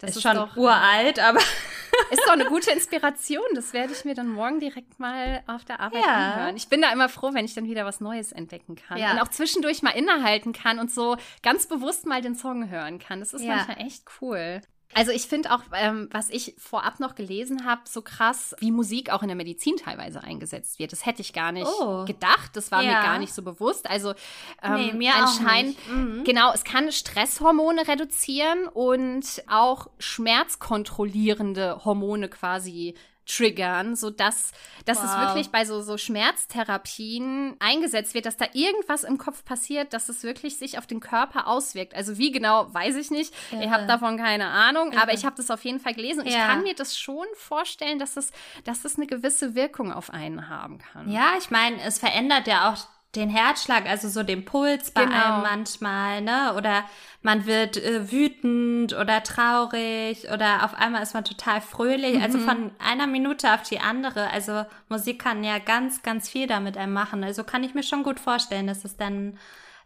Das 0.00 0.10
ist, 0.10 0.16
ist 0.16 0.22
schon 0.22 0.34
doch, 0.34 0.56
uralt, 0.56 1.18
aber. 1.18 1.38
ist 2.10 2.22
doch 2.26 2.32
eine 2.32 2.46
gute 2.46 2.70
Inspiration. 2.72 3.44
Das 3.54 3.72
werde 3.72 3.92
ich 3.92 4.04
mir 4.04 4.14
dann 4.14 4.28
morgen 4.28 4.60
direkt 4.60 4.98
mal 4.98 5.42
auf 5.46 5.64
der 5.64 5.80
Arbeit 5.80 6.04
ja. 6.04 6.32
anhören. 6.32 6.56
Ich 6.56 6.68
bin 6.68 6.80
da 6.80 6.92
immer 6.92 7.08
froh, 7.08 7.30
wenn 7.32 7.44
ich 7.44 7.54
dann 7.54 7.64
wieder 7.64 7.84
was 7.84 8.00
Neues 8.00 8.32
entdecken 8.32 8.76
kann. 8.76 8.98
Ja. 8.98 9.12
Und 9.12 9.20
auch 9.20 9.28
zwischendurch 9.28 9.82
mal 9.82 9.90
innehalten 9.90 10.52
kann 10.52 10.78
und 10.78 10.90
so 10.90 11.16
ganz 11.42 11.66
bewusst 11.66 12.06
mal 12.06 12.22
den 12.22 12.34
Song 12.34 12.70
hören 12.70 12.98
kann. 12.98 13.20
Das 13.20 13.32
ist 13.32 13.42
ja. 13.42 13.56
manchmal 13.56 13.78
echt 13.86 14.04
cool. 14.20 14.62
Also 14.92 15.12
ich 15.12 15.22
finde 15.22 15.52
auch, 15.52 15.62
ähm, 15.72 16.08
was 16.10 16.30
ich 16.30 16.54
vorab 16.58 16.98
noch 16.98 17.14
gelesen 17.14 17.64
habe, 17.64 17.82
so 17.84 18.02
krass, 18.02 18.56
wie 18.58 18.72
Musik 18.72 19.10
auch 19.10 19.22
in 19.22 19.28
der 19.28 19.36
Medizin 19.36 19.76
teilweise 19.76 20.22
eingesetzt 20.22 20.78
wird. 20.78 20.90
Das 20.90 21.06
hätte 21.06 21.22
ich 21.22 21.32
gar 21.32 21.52
nicht 21.52 21.70
oh. 21.80 22.04
gedacht. 22.06 22.50
Das 22.54 22.72
war 22.72 22.82
ja. 22.82 22.94
mir 22.94 23.02
gar 23.02 23.18
nicht 23.18 23.32
so 23.32 23.42
bewusst. 23.42 23.88
Also 23.88 24.14
ähm, 24.62 24.74
nee, 24.74 24.92
mir 24.92 25.14
anscheinend, 25.14 25.76
mhm. 25.88 26.24
genau, 26.24 26.52
es 26.52 26.64
kann 26.64 26.90
Stresshormone 26.90 27.86
reduzieren 27.86 28.66
und 28.66 29.44
auch 29.48 29.88
schmerzkontrollierende 29.98 31.84
Hormone 31.84 32.28
quasi 32.28 32.94
triggern, 33.36 33.96
sodass 33.96 34.52
dass 34.84 34.98
wow. 34.98 35.04
es 35.04 35.26
wirklich 35.26 35.50
bei 35.50 35.64
so, 35.64 35.82
so 35.82 35.96
Schmerztherapien 35.98 37.56
eingesetzt 37.58 38.14
wird, 38.14 38.26
dass 38.26 38.36
da 38.36 38.46
irgendwas 38.52 39.04
im 39.04 39.18
Kopf 39.18 39.44
passiert, 39.44 39.92
dass 39.92 40.08
es 40.08 40.22
wirklich 40.22 40.58
sich 40.58 40.78
auf 40.78 40.86
den 40.86 41.00
Körper 41.00 41.46
auswirkt. 41.46 41.94
Also 41.94 42.18
wie 42.18 42.30
genau, 42.30 42.72
weiß 42.72 42.96
ich 42.96 43.10
nicht. 43.10 43.34
Irre. 43.52 43.64
Ich 43.64 43.70
habe 43.70 43.86
davon 43.86 44.16
keine 44.16 44.46
Ahnung, 44.46 44.92
Irre. 44.92 45.02
aber 45.02 45.12
ich 45.12 45.24
habe 45.24 45.36
das 45.36 45.50
auf 45.50 45.64
jeden 45.64 45.80
Fall 45.80 45.94
gelesen. 45.94 46.26
Ja. 46.26 46.30
Ich 46.30 46.36
kann 46.36 46.62
mir 46.62 46.74
das 46.74 46.98
schon 46.98 47.26
vorstellen, 47.34 47.98
dass 47.98 48.16
es, 48.16 48.32
dass 48.64 48.84
es 48.84 48.96
eine 48.96 49.06
gewisse 49.06 49.54
Wirkung 49.54 49.92
auf 49.92 50.10
einen 50.10 50.48
haben 50.48 50.78
kann. 50.78 51.10
Ja, 51.10 51.34
ich 51.38 51.50
meine, 51.50 51.80
es 51.82 51.98
verändert 51.98 52.46
ja 52.46 52.72
auch 52.72 52.78
den 53.16 53.28
Herzschlag, 53.28 53.86
also 53.86 54.08
so 54.08 54.22
den 54.22 54.44
Puls 54.44 54.92
bei 54.92 55.04
genau. 55.04 55.16
einem 55.16 55.42
manchmal, 55.42 56.20
ne? 56.20 56.54
Oder 56.56 56.84
man 57.22 57.44
wird 57.44 57.76
äh, 57.76 58.10
wütend 58.12 58.92
oder 58.92 59.22
traurig 59.22 60.30
oder 60.32 60.64
auf 60.64 60.74
einmal 60.74 61.02
ist 61.02 61.14
man 61.14 61.24
total 61.24 61.60
fröhlich. 61.60 62.22
Also 62.22 62.38
mhm. 62.38 62.48
Also 62.48 62.60
von 62.62 62.70
einer 62.78 63.06
Minute 63.08 63.52
auf 63.52 63.62
die 63.62 63.80
andere. 63.80 64.30
Also 64.30 64.64
Musik 64.88 65.20
kann 65.20 65.42
ja 65.42 65.58
ganz, 65.58 66.02
ganz 66.02 66.28
viel 66.28 66.46
damit 66.46 66.76
einem 66.76 66.92
machen. 66.92 67.24
Also 67.24 67.42
kann 67.42 67.64
ich 67.64 67.74
mir 67.74 67.82
schon 67.82 68.04
gut 68.04 68.20
vorstellen, 68.20 68.68
dass 68.68 68.84
es 68.84 68.96
dann 68.96 69.38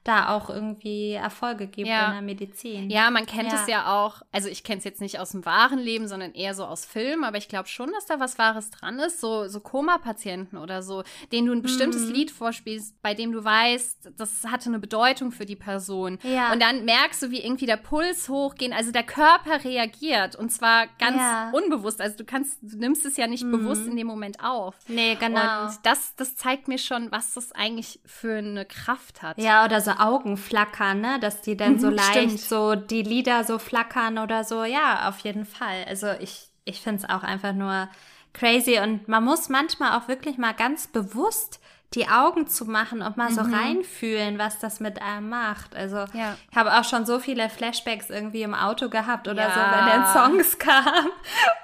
da 0.04 0.28
auch 0.28 0.50
irgendwie 0.50 1.12
Erfolge 1.12 1.66
gibt 1.66 1.88
ja. 1.88 2.08
in 2.08 2.12
der 2.12 2.22
Medizin. 2.22 2.90
Ja, 2.90 3.10
man 3.10 3.24
kennt 3.24 3.50
ja. 3.50 3.60
es 3.60 3.66
ja 3.66 4.04
auch, 4.04 4.20
also 4.32 4.50
ich 4.50 4.62
kenne 4.62 4.78
es 4.78 4.84
jetzt 4.84 5.00
nicht 5.00 5.18
aus 5.18 5.30
dem 5.30 5.46
wahren 5.46 5.78
Leben, 5.78 6.08
sondern 6.08 6.34
eher 6.34 6.54
so 6.54 6.66
aus 6.66 6.84
Filmen, 6.84 7.24
aber 7.24 7.38
ich 7.38 7.48
glaube 7.48 7.68
schon, 7.68 7.90
dass 7.92 8.04
da 8.04 8.20
was 8.20 8.38
Wahres 8.38 8.70
dran 8.70 8.98
ist. 8.98 9.20
So, 9.20 9.48
so 9.48 9.60
Koma-Patienten 9.60 10.58
oder 10.58 10.82
so, 10.82 11.04
denen 11.32 11.46
du 11.46 11.54
ein 11.54 11.62
bestimmtes 11.62 12.02
mhm. 12.02 12.12
Lied 12.12 12.30
vorspielst, 12.30 13.00
bei 13.00 13.14
dem 13.14 13.32
du 13.32 13.42
weißt, 13.42 14.10
das 14.18 14.44
hatte 14.44 14.68
eine 14.68 14.78
Bedeutung 14.78 15.32
für 15.32 15.46
die 15.46 15.56
Person. 15.56 16.18
Ja. 16.22 16.52
Und 16.52 16.60
dann 16.60 16.84
merkst 16.84 17.22
du, 17.22 17.30
wie 17.30 17.40
irgendwie 17.40 17.66
der 17.66 17.78
Puls 17.78 18.28
hochgeht, 18.28 18.74
also 18.74 18.92
der 18.92 19.04
Körper 19.04 19.64
reagiert 19.64 20.36
und 20.36 20.50
zwar 20.50 20.86
ganz 20.98 21.54
unbewusst. 21.54 22.02
Also 22.02 22.18
du 22.18 22.24
kannst, 22.24 22.58
du 22.60 22.76
nimmst 22.76 23.06
es 23.06 23.16
ja 23.16 23.26
nicht 23.26 23.44
mhm. 23.44 23.52
bewusst 23.52 23.86
in 23.86 23.96
dem 23.96 24.06
Moment 24.06 24.44
auf. 24.44 24.74
Nee, 24.86 25.16
genau. 25.18 25.64
Und 25.64 25.78
das, 25.82 26.14
das 26.16 26.36
zeigt 26.36 26.68
mir 26.68 26.78
schon, 26.78 27.10
was 27.10 27.32
das 27.32 27.52
eigentlich 27.52 28.00
für 28.04 28.36
eine 28.36 28.66
Kraft 28.66 29.22
hat. 29.22 29.38
Ja, 29.38 29.64
oder 29.64 29.80
so 29.80 29.93
Augen 29.94 30.36
flackern, 30.36 31.00
ne? 31.00 31.18
Dass 31.20 31.40
die 31.42 31.56
dann 31.56 31.78
so 31.78 31.88
mhm, 31.88 31.90
leicht 31.90 32.38
stimmt. 32.38 32.40
so 32.40 32.74
die 32.74 33.02
Lieder 33.02 33.44
so 33.44 33.58
flackern 33.58 34.18
oder 34.18 34.44
so. 34.44 34.64
Ja, 34.64 35.08
auf 35.08 35.18
jeden 35.20 35.46
Fall. 35.46 35.84
Also 35.88 36.08
ich, 36.20 36.48
ich 36.64 36.80
finde 36.80 37.04
es 37.04 37.10
auch 37.10 37.22
einfach 37.22 37.52
nur 37.52 37.88
crazy 38.32 38.78
und 38.80 39.08
man 39.08 39.24
muss 39.24 39.48
manchmal 39.48 39.98
auch 39.98 40.08
wirklich 40.08 40.38
mal 40.38 40.52
ganz 40.54 40.88
bewusst 40.88 41.60
die 41.94 42.08
Augen 42.08 42.46
zu 42.48 42.64
machen 42.64 43.02
und 43.02 43.16
mal 43.16 43.30
so 43.30 43.42
Mhm. 43.42 43.54
reinfühlen, 43.54 44.38
was 44.38 44.58
das 44.58 44.80
mit 44.80 45.00
einem 45.00 45.28
macht. 45.28 45.76
Also 45.76 45.98
Ja. 46.12 46.36
ich 46.50 46.56
habe 46.56 46.72
auch 46.74 46.84
schon 46.84 47.06
so 47.06 47.18
viele 47.20 47.48
Flashbacks 47.48 48.10
irgendwie 48.10 48.42
im 48.42 48.54
Auto 48.54 48.88
gehabt 48.88 49.28
oder 49.28 49.50
so, 49.50 49.60
Ja. 49.60 49.70
wenn 49.72 49.86
dann 49.86 50.06
Songs 50.12 50.58
kamen, 50.58 51.08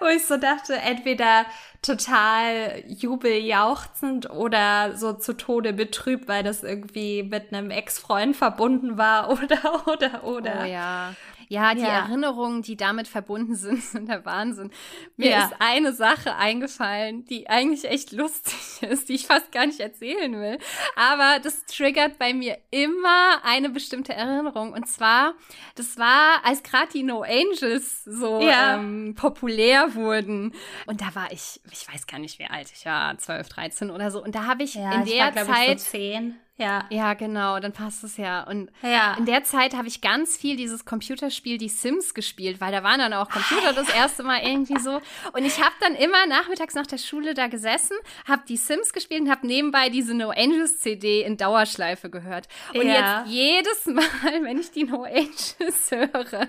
wo 0.00 0.06
ich 0.06 0.25
so 0.26 0.37
dachte, 0.37 0.75
entweder 0.76 1.44
total 1.82 2.82
jubeljauchzend 2.87 4.30
oder 4.30 4.96
so 4.96 5.12
zu 5.14 5.32
Tode 5.37 5.72
betrübt, 5.72 6.28
weil 6.28 6.42
das 6.42 6.62
irgendwie 6.62 7.22
mit 7.22 7.52
einem 7.52 7.70
Ex-Freund 7.70 8.37
verbunden 8.37 8.99
war 8.99 9.30
oder, 9.42 9.87
oder, 9.87 10.25
oder. 10.25 10.52
Oh 10.62 10.66
ja. 10.66 11.14
Ja, 11.52 11.75
die 11.75 11.80
Ja. 11.80 12.04
Erinnerungen, 12.07 12.62
die 12.62 12.76
damit 12.76 13.09
verbunden 13.09 13.57
sind, 13.57 13.83
sind 13.83 14.09
der 14.09 14.25
Wahnsinn. 14.25 14.71
Mir 15.16 15.30
Ja. 15.30 15.45
ist 15.47 15.54
eine 15.59 15.92
Sache 15.92 16.37
eingefallen, 16.37 17.25
die 17.25 17.50
eigentlich 17.50 17.85
echt 17.90 18.12
lustig 18.12 18.54
ist, 18.88 19.09
die 19.09 19.14
ich 19.14 19.26
fast 19.26 19.50
gar 19.50 19.66
nicht 19.66 19.80
erzählen 19.80 20.33
will. 20.40 20.59
Aber 20.95 21.40
das 21.42 21.64
triggert 21.64 22.19
bei 22.21 22.33
mir 22.35 22.57
immer 22.71 23.40
eine 23.45 23.69
bestimmte 23.69 24.12
Erinnerung. 24.14 24.73
Und 24.73 24.87
zwar, 24.87 25.35
das 25.75 25.99
war, 25.99 26.45
als 26.45 26.62
gerade 26.62 26.92
die 26.92 27.02
No 27.02 27.23
Angels 27.23 28.04
so 28.04 28.40
Ja. 28.40 28.76
ähm, 28.76 29.16
populär 29.16 29.97
wurden. 29.97 30.54
Und 30.87 31.00
da 31.00 31.12
war 31.16 31.33
ich, 31.33 31.61
ich 31.73 31.92
weiß 31.92 32.07
gar 32.07 32.21
nicht, 32.21 32.38
wie 32.38 32.47
alt 32.47 32.71
ich 32.73 32.87
war, 32.87 33.19
12, 33.19 33.49
13 33.49 33.90
oder 33.90 34.12
so. 34.12 34.23
Und 34.23 34.37
da 34.37 34.45
habe 34.47 34.62
ich 34.62 34.76
in 34.76 34.83
ich 35.04 35.11
der 35.12 35.25
war, 35.25 35.33
glaub 35.33 35.47
Zeit. 35.49 35.76
Ich 35.78 35.83
so 35.83 35.90
zehn. 35.90 36.37
Ja. 36.60 36.84
ja, 36.90 37.14
genau, 37.14 37.58
dann 37.58 37.72
passt 37.72 38.04
es 38.04 38.16
ja. 38.16 38.42
Und 38.44 38.70
Ja. 38.82 39.14
in 39.18 39.24
der 39.26 39.44
Zeit 39.44 39.74
habe 39.74 39.88
ich 39.88 40.00
ganz 40.00 40.36
viel 40.36 40.56
dieses 40.56 40.84
Computerspiel 40.84 41.58
Die 41.58 41.68
Sims 41.68 42.14
gespielt, 42.14 42.60
weil 42.60 42.70
da 42.70 42.82
waren 42.82 42.98
dann 43.00 43.12
auch 43.14 43.28
Computer 43.30 43.72
das 43.72 43.88
erste 43.88 44.22
Mal 44.22 44.40
irgendwie 44.44 44.78
so. 44.78 45.00
Und 45.32 45.44
ich 45.44 45.60
habe 45.60 45.74
dann 45.80 45.94
immer 45.94 46.26
nachmittags 46.26 46.74
nach 46.74 46.86
der 46.86 46.98
Schule 46.98 47.34
da 47.34 47.46
gesessen, 47.46 47.96
habe 48.28 48.42
die 48.48 48.56
Sims 48.56 48.92
gespielt 48.92 49.22
und 49.22 49.30
habe 49.30 49.46
nebenbei 49.46 49.88
diese 49.88 50.14
No 50.14 50.30
Angels 50.30 50.78
CD 50.80 51.22
in 51.22 51.36
Dauerschleife 51.36 52.10
gehört. 52.10 52.46
Und 52.74 52.86
Ja. 52.86 53.22
jetzt 53.24 53.30
jedes 53.32 53.86
Mal, 53.86 54.04
wenn 54.42 54.58
ich 54.58 54.70
die 54.70 54.84
No 54.84 55.04
Angels 55.04 55.90
höre, 55.90 56.46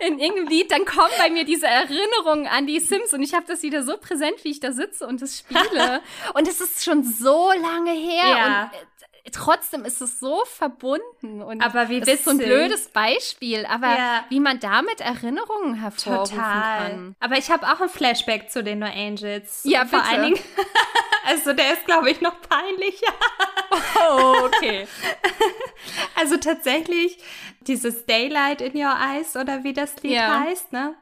in 0.00 0.18
irgendeinem 0.18 0.48
Lied, 0.48 0.70
dann 0.70 0.84
kommen 0.84 1.10
bei 1.18 1.30
mir 1.30 1.44
diese 1.44 1.66
Erinnerungen 1.66 2.46
an 2.46 2.66
die 2.66 2.80
Sims 2.80 3.12
und 3.12 3.22
ich 3.22 3.34
habe 3.34 3.44
das 3.46 3.62
wieder 3.62 3.82
so 3.82 3.96
präsent, 3.96 4.42
wie 4.44 4.50
ich 4.50 4.60
da 4.60 4.72
sitze 4.72 5.06
und 5.06 5.22
das 5.22 5.38
spiele. 5.38 6.00
und 6.34 6.48
es 6.48 6.60
ist 6.60 6.84
schon 6.84 7.02
so 7.04 7.50
lange 7.52 7.92
her. 7.92 8.24
Ja. 8.28 8.62
Und 8.64 8.78
äh, 8.78 8.84
trotzdem 9.32 9.84
ist 9.84 10.00
es 10.02 10.20
so 10.20 10.44
verbunden 10.44 11.42
und 11.42 11.62
Aber 11.62 11.88
wie 11.88 12.00
das 12.00 12.08
ist 12.10 12.24
so 12.24 12.30
ein 12.32 12.38
blödes 12.38 12.88
Beispiel, 12.88 13.64
aber 13.66 13.86
Ja. 13.96 14.24
wie 14.28 14.40
man 14.40 14.60
damit 14.60 15.00
Erinnerungen 15.00 15.74
hervorrufen 15.74 16.36
Total. 16.36 16.78
kann. 16.90 17.16
Aber 17.20 17.36
ich 17.38 17.50
habe 17.50 17.66
auch 17.66 17.80
ein 17.80 17.88
Flashback 17.88 18.50
zu 18.50 18.62
den 18.62 18.80
No 18.80 18.86
Angels. 18.86 19.62
Ja, 19.64 19.86
Vor 19.86 20.00
bitte. 20.00 20.10
allen 20.12 20.22
Dingen. 20.34 20.40
also 21.26 21.52
der 21.54 21.72
ist, 21.72 21.84
glaube 21.86 22.10
ich, 22.10 22.20
noch 22.20 22.40
peinlicher. 22.42 23.12
Oh, 24.10 24.46
okay. 24.46 24.86
Also 26.16 26.36
tatsächlich 26.36 27.18
dieses 27.62 28.06
Daylight 28.06 28.60
in 28.60 28.76
Your 28.76 28.94
Eyes 28.98 29.36
oder 29.36 29.64
wie 29.64 29.72
das 29.72 30.02
Lied 30.02 30.12
Ja. 30.12 30.40
heißt, 30.40 30.72
ne? 30.72 30.94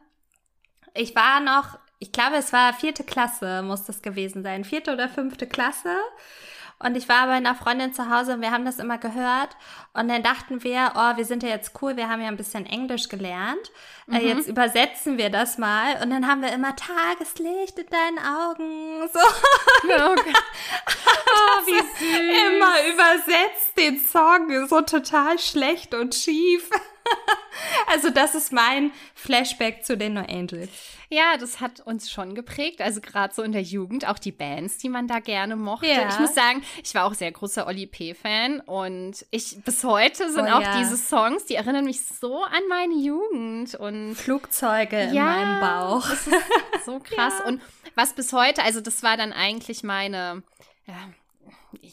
Ich 0.94 1.14
war 1.14 1.40
noch, 1.40 1.78
ich 1.98 2.12
glaube, 2.12 2.36
es 2.36 2.52
war 2.52 2.72
vierte 2.72 3.04
Klasse, 3.04 3.62
muss 3.62 3.84
das 3.84 4.02
gewesen 4.02 4.42
sein. 4.42 4.64
Vierte 4.64 4.92
oder 4.92 5.08
fünfte 5.08 5.46
Klasse. 5.46 5.96
Und 6.84 6.96
ich 6.96 7.08
war 7.08 7.26
bei 7.26 7.34
einer 7.34 7.54
Freundin 7.54 7.94
zu 7.94 8.10
Hause 8.10 8.34
und 8.34 8.40
wir 8.40 8.50
haben 8.50 8.64
das 8.64 8.78
immer 8.78 8.98
gehört. 8.98 9.56
Und 9.94 10.08
dann 10.08 10.22
dachten 10.22 10.62
wir, 10.64 10.92
oh, 10.94 11.16
wir 11.18 11.24
sind 11.26 11.42
ja 11.42 11.50
jetzt 11.50 11.72
cool, 11.82 11.96
wir 11.98 12.08
haben 12.08 12.22
ja 12.22 12.28
ein 12.28 12.36
bisschen 12.38 12.64
Englisch 12.64 13.08
gelernt. 13.10 13.60
Äh, 14.10 14.20
Mhm. 14.20 14.26
jetzt 14.28 14.48
übersetzen 14.48 15.18
wir 15.18 15.28
das 15.28 15.58
mal. 15.58 16.02
Und 16.02 16.08
dann 16.10 16.26
haben 16.26 16.40
wir 16.40 16.50
immer 16.52 16.74
Tageslicht 16.74 17.78
in 17.78 17.86
deinen 17.88 18.18
Augen. 18.18 19.08
So 19.12 19.18
Oh, 19.20 20.14
Gott. 20.14 20.42
oh 21.26 21.66
wie 21.66 21.78
süß. 21.78 22.54
immer 22.54 22.74
übersetzt 22.94 23.76
den 23.76 24.00
Song 24.00 24.66
so 24.68 24.80
total 24.80 25.38
schlecht 25.38 25.94
und 25.94 26.14
schief. 26.14 26.68
Also 27.86 28.10
das 28.10 28.34
ist 28.34 28.52
mein 28.52 28.92
Flashback 29.14 29.84
zu 29.84 29.96
den 29.96 30.14
No 30.14 30.20
Angels. 30.22 30.70
Ja, 31.10 31.36
das 31.36 31.60
hat 31.60 31.80
uns 31.80 32.10
schon 32.10 32.34
geprägt. 32.34 32.80
Also 32.80 33.00
gerade 33.02 33.34
so 33.34 33.42
in 33.42 33.52
der 33.52 33.60
Jugend, 33.62 34.08
auch 34.08 34.18
die 34.18 34.32
Bands, 34.32 34.78
die 34.78 34.88
man 34.88 35.06
da 35.08 35.18
gerne 35.18 35.56
mochte. 35.56 35.86
Ja. 35.88 36.08
Ich 36.08 36.18
muss 36.18 36.34
sagen, 36.34 36.62
ich 36.82 36.94
war 36.94 37.04
auch 37.04 37.12
sehr 37.14 37.30
großer 37.30 37.66
Oli 37.66 37.86
P-Fan 37.86 38.60
und 38.60 39.26
ich 39.30 39.62
bis 39.64 39.81
heute 39.84 40.30
sind 40.32 40.46
Oh 40.46 40.50
auch 40.52 40.60
ja. 40.62 40.78
diese 40.78 40.96
Songs, 40.96 41.44
die 41.46 41.54
erinnern 41.54 41.84
mich 41.84 42.04
so 42.06 42.42
an 42.42 42.62
meine 42.68 42.94
Jugend 42.94 43.74
und 43.74 44.14
Flugzeuge 44.14 45.00
in 45.02 45.14
Ja. 45.14 45.24
meinem 45.24 45.60
Bauch. 45.60 46.08
Das 46.08 46.26
ist 46.26 46.84
so 46.86 46.98
krass. 47.04 47.34
Und 47.46 47.60
was 47.94 48.12
bis 48.14 48.32
heute, 48.32 48.62
also 48.62 48.80
das 48.80 49.02
war 49.02 49.16
dann 49.16 49.32
eigentlich 49.32 49.82
meine 49.82 50.42
ja, 50.86 50.96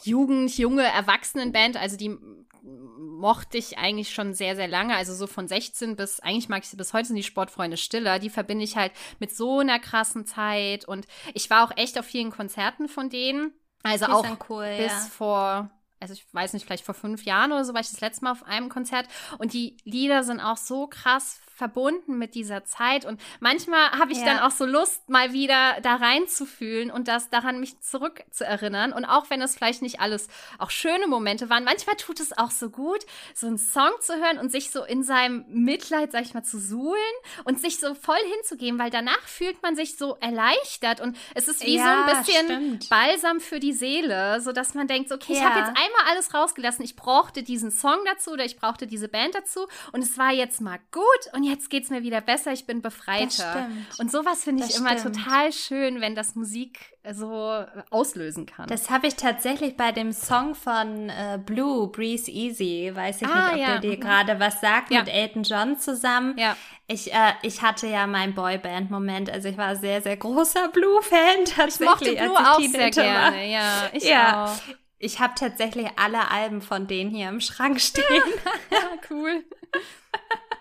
Jugend, 0.04 0.56
junge 0.58 0.82
Erwachsenenband, 0.84 1.76
also 1.76 1.96
die 1.96 2.16
mochte 2.62 3.58
ich 3.58 3.78
eigentlich 3.78 4.12
schon 4.14 4.34
sehr, 4.34 4.56
sehr 4.56 4.68
lange. 4.68 4.96
Also 4.96 5.14
so 5.14 5.26
von 5.26 5.46
16 5.48 5.96
bis, 5.96 6.20
eigentlich 6.20 6.48
mag 6.48 6.62
ich 6.62 6.68
sie 6.70 6.76
bis 6.76 6.92
heute 6.92 7.08
sind 7.08 7.16
die 7.16 7.22
Sportfreunde 7.22 7.76
Stiller. 7.76 8.18
Die 8.18 8.30
verbinde 8.30 8.64
ich 8.64 8.76
halt 8.76 8.92
mit 9.18 9.34
so 9.34 9.58
einer 9.60 9.78
krassen 9.78 10.26
Zeit. 10.26 10.86
Und 10.86 11.06
ich 11.34 11.50
war 11.50 11.64
auch 11.64 11.76
echt 11.76 11.98
auf 11.98 12.06
vielen 12.06 12.30
Konzerten 12.30 12.88
von 12.88 13.10
denen. 13.10 13.52
Also 13.82 14.06
Die 14.06 14.12
auch 14.12 14.36
cool, 14.48 14.68
bis 14.78 14.92
ja. 14.92 15.08
vor, 15.16 15.70
also 16.00 16.14
ich 16.14 16.26
weiß 16.32 16.52
nicht, 16.54 16.64
vielleicht 16.66 16.84
vor 16.84 16.94
fünf 16.94 17.24
Jahren 17.24 17.52
oder 17.52 17.64
so 17.64 17.74
war 17.74 17.80
ich 17.80 17.90
das 17.90 18.00
letzte 18.00 18.24
Mal 18.24 18.32
auf 18.32 18.44
einem 18.44 18.68
Konzert. 18.68 19.06
Und 19.38 19.52
die 19.52 19.76
Lieder 19.84 20.22
sind 20.24 20.40
auch 20.40 20.56
so 20.56 20.86
krass 20.86 21.40
verbunden 21.54 22.16
mit 22.16 22.34
dieser 22.34 22.64
Zeit. 22.64 23.04
Und 23.04 23.20
manchmal 23.40 23.90
habe 23.98 24.12
ich 24.12 24.18
Ja. 24.18 24.24
dann 24.24 24.38
auch 24.38 24.50
so 24.50 24.64
Lust, 24.64 25.08
mal 25.10 25.34
wieder 25.34 25.78
da 25.82 25.96
reinzufühlen 25.96 26.90
und 26.90 27.06
das 27.06 27.28
daran 27.28 27.60
mich 27.60 27.78
zurückzuerinnern. 27.80 28.92
Und 28.94 29.04
auch 29.04 29.28
wenn 29.28 29.42
es 29.42 29.56
vielleicht 29.56 29.82
nicht 29.82 30.00
alles 30.00 30.28
auch 30.58 30.70
schöne 30.70 31.06
Momente 31.06 31.50
waren, 31.50 31.64
manchmal 31.64 31.96
tut 31.96 32.18
es 32.20 32.36
auch 32.36 32.50
so 32.50 32.70
gut, 32.70 33.04
so 33.34 33.46
einen 33.46 33.58
Song 33.58 33.90
zu 34.00 34.14
hören 34.14 34.38
und 34.38 34.50
sich 34.50 34.70
so 34.70 34.84
in 34.84 35.02
seinem 35.02 35.44
Mitleid, 35.48 36.12
sag 36.12 36.22
ich 36.22 36.32
mal, 36.34 36.42
zu 36.42 36.58
suhlen 36.58 36.96
und 37.44 37.60
sich 37.60 37.78
so 37.78 37.94
voll 37.94 38.16
hinzugeben, 38.36 38.78
weil 38.78 38.90
danach 38.90 39.20
fühlt 39.26 39.62
man 39.62 39.76
sich 39.76 39.96
so 39.98 40.16
erleichtert 40.20 41.00
und 41.00 41.16
es 41.34 41.48
ist 41.48 41.62
wie 41.64 41.78
so 41.78 41.84
Ja, 41.84 42.06
ein 42.06 42.16
bisschen 42.24 42.44
stimmt. 42.46 42.88
Balsam 42.88 43.40
für 43.40 43.60
die 43.60 43.72
Seele, 43.74 44.40
so 44.40 44.52
dass 44.52 44.74
man 44.74 44.86
denkt, 44.86 45.12
okay, 45.12 45.32
ich 45.34 45.38
Ja. 45.40 45.50
habe 45.50 45.60
jetzt 45.60 45.76
einmal 45.98 46.12
alles 46.12 46.32
rausgelassen, 46.34 46.84
ich 46.84 46.96
brauchte 46.96 47.42
diesen 47.42 47.70
Song 47.70 47.98
dazu 48.06 48.30
oder 48.32 48.44
ich 48.44 48.56
brauchte 48.56 48.86
diese 48.86 49.08
Band 49.08 49.34
dazu 49.34 49.66
und 49.92 50.02
es 50.02 50.16
war 50.18 50.30
jetzt 50.32 50.60
mal 50.60 50.78
gut 50.92 51.34
und 51.34 51.44
jetzt 51.44 51.70
geht's 51.70 51.90
mir 51.90 52.02
wieder 52.02 52.20
besser, 52.20 52.52
ich 52.52 52.66
bin 52.66 52.82
befreiter. 52.82 53.68
Und 53.98 54.10
sowas 54.10 54.44
finde 54.44 54.64
ich 54.64 54.70
Das 54.72 54.78
immer 54.80 54.98
stimmt. 54.98 55.16
total 55.16 55.52
schön, 55.52 56.00
wenn 56.00 56.14
das 56.14 56.34
Musik 56.34 56.78
so 57.12 57.64
auslösen 57.90 58.44
kann. 58.46 58.66
Das 58.68 58.90
habe 58.90 59.06
ich 59.06 59.16
tatsächlich 59.16 59.76
bei 59.76 59.90
dem 59.90 60.12
Song 60.12 60.54
von 60.54 61.08
äh, 61.08 61.38
Blue, 61.44 61.88
Breathe 61.88 62.30
Easy, 62.30 62.90
weiß 62.94 63.22
ich 63.22 63.28
Ah, 63.28 63.52
nicht, 63.52 63.54
ob 63.54 63.58
ja, 63.60 63.66
der 63.72 63.78
dir 63.80 63.96
mhm. 63.96 64.00
gerade 64.00 64.38
was 64.40 64.60
sagt, 64.60 64.90
Ja. 64.90 65.00
mit 65.00 65.08
Elton 65.08 65.42
John 65.44 65.78
zusammen. 65.78 66.36
Ja. 66.38 66.56
Ich, 66.88 67.12
äh, 67.12 67.32
ich 67.42 67.62
hatte 67.62 67.86
ja 67.86 68.06
meinen 68.06 68.34
Boyband-Moment, 68.34 69.30
also 69.30 69.48
ich 69.48 69.56
war 69.56 69.76
sehr, 69.76 70.02
sehr 70.02 70.16
großer 70.18 70.68
Blue-Fan 70.68 71.44
tatsächlich. 71.56 71.80
ich 71.80 72.20
mochte 72.20 72.34
Blue 72.34 72.38
auch 72.38 72.60
sehr 72.60 72.90
Teenager 72.90 73.02
war. 73.04 73.30
gerne, 73.30 73.50
ja, 73.50 73.90
ich 73.92 74.04
Ja. 74.04 74.44
auch. 74.44 74.56
Ich 75.02 75.18
habe 75.18 75.32
tatsächlich 75.34 75.88
alle 75.96 76.30
Alben 76.30 76.60
von 76.60 76.86
denen 76.86 77.10
hier 77.10 77.30
im 77.30 77.40
Schrank 77.40 77.80
stehen. 77.80 78.04
Ja, 78.70 78.90
cool. 79.10 79.42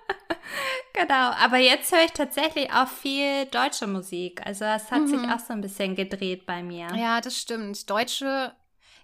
genau, 0.93 1.31
aber 1.31 1.57
jetzt 1.57 1.91
höre 1.91 2.05
ich 2.05 2.13
tatsächlich 2.13 2.71
auch 2.71 2.87
viel 2.87 3.45
deutsche 3.47 3.85
Musik. 3.85 4.41
Also 4.45 4.63
es 4.65 4.89
hat 4.91 5.07
sich 5.09 5.19
auch 5.19 5.39
so 5.39 5.53
ein 5.53 5.61
bisschen 5.61 5.95
gedreht 5.95 6.45
bei 6.45 6.63
mir. 6.63 6.87
Mhm. 6.91 6.97
Ja, 6.97 7.19
das 7.21 7.37
stimmt. 7.37 7.89
Deutsche, 7.89 8.53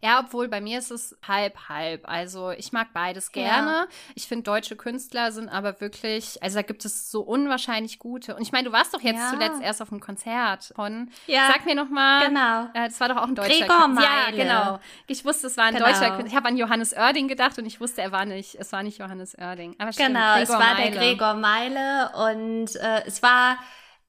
ja, 0.05 0.19
obwohl 0.19 0.47
bei 0.47 0.61
mir 0.61 0.77
ist 0.79 0.91
es 0.91 1.17
halb, 1.27 1.57
halb. 1.67 2.07
Also 2.07 2.51
ich 2.51 2.71
mag 2.71 2.89
beides 2.93 3.31
gerne. 3.31 3.87
Ich 4.13 4.27
finde, 4.27 4.43
deutsche 4.43 4.75
Künstler 4.75 5.31
sind 5.31 5.49
aber 5.49 5.81
wirklich, 5.81 6.41
also 6.43 6.57
da 6.57 6.61
gibt 6.61 6.85
es 6.85 7.09
so 7.11 7.21
unwahrscheinlich 7.21 7.97
gute. 7.99 8.35
Und 8.35 8.41
ich 8.43 8.51
meine, 8.51 8.67
du 8.67 8.71
warst 8.71 8.93
doch 8.93 9.01
jetzt 9.01 9.17
Ja. 9.19 9.29
zuletzt 9.31 9.61
erst 9.61 9.81
auf 9.81 9.91
einem 9.91 10.01
Konzert 10.01 10.71
von, 10.75 11.09
Ja, 11.25 11.47
sag 11.51 11.65
mir 11.65 11.75
noch 11.75 11.89
mal. 11.89 12.27
genau. 12.27 12.65
Äh, 12.73 12.87
das 12.87 12.99
war 12.99 13.09
doch 13.09 13.17
auch 13.17 13.27
ein 13.27 13.35
deutscher 13.35 13.65
Gregor 13.65 13.85
Künstler. 13.85 14.03
Ja, 14.03 14.09
Meile. 14.31 14.37
genau. 14.37 14.79
Ich 15.07 15.25
wusste, 15.25 15.47
es 15.47 15.57
war 15.57 15.65
ein 15.65 15.73
Genau. 15.73 15.85
deutscher 15.87 16.09
Künstler. 16.11 16.27
Ich 16.27 16.35
habe 16.35 16.47
an 16.47 16.57
Johannes 16.57 16.93
Oerding 16.93 17.27
gedacht 17.27 17.57
und 17.57 17.65
ich 17.65 17.81
wusste, 17.81 18.01
er 18.03 18.11
war 18.11 18.25
nicht, 18.25 18.55
es 18.59 18.71
war 18.71 18.83
nicht 18.83 18.99
Johannes 18.99 19.35
Oerding. 19.37 19.75
Aber 19.79 19.91
stimmt, 19.91 20.09
Genau, 20.09 20.35
es 20.37 20.49
Gregor 20.49 20.63
war 20.63 20.73
Meile. 20.75 20.91
der 20.91 20.99
Gregor 20.99 21.33
Meile 21.33 22.11
und 22.29 22.75
äh, 22.75 23.03
es 23.07 23.23
war 23.23 23.57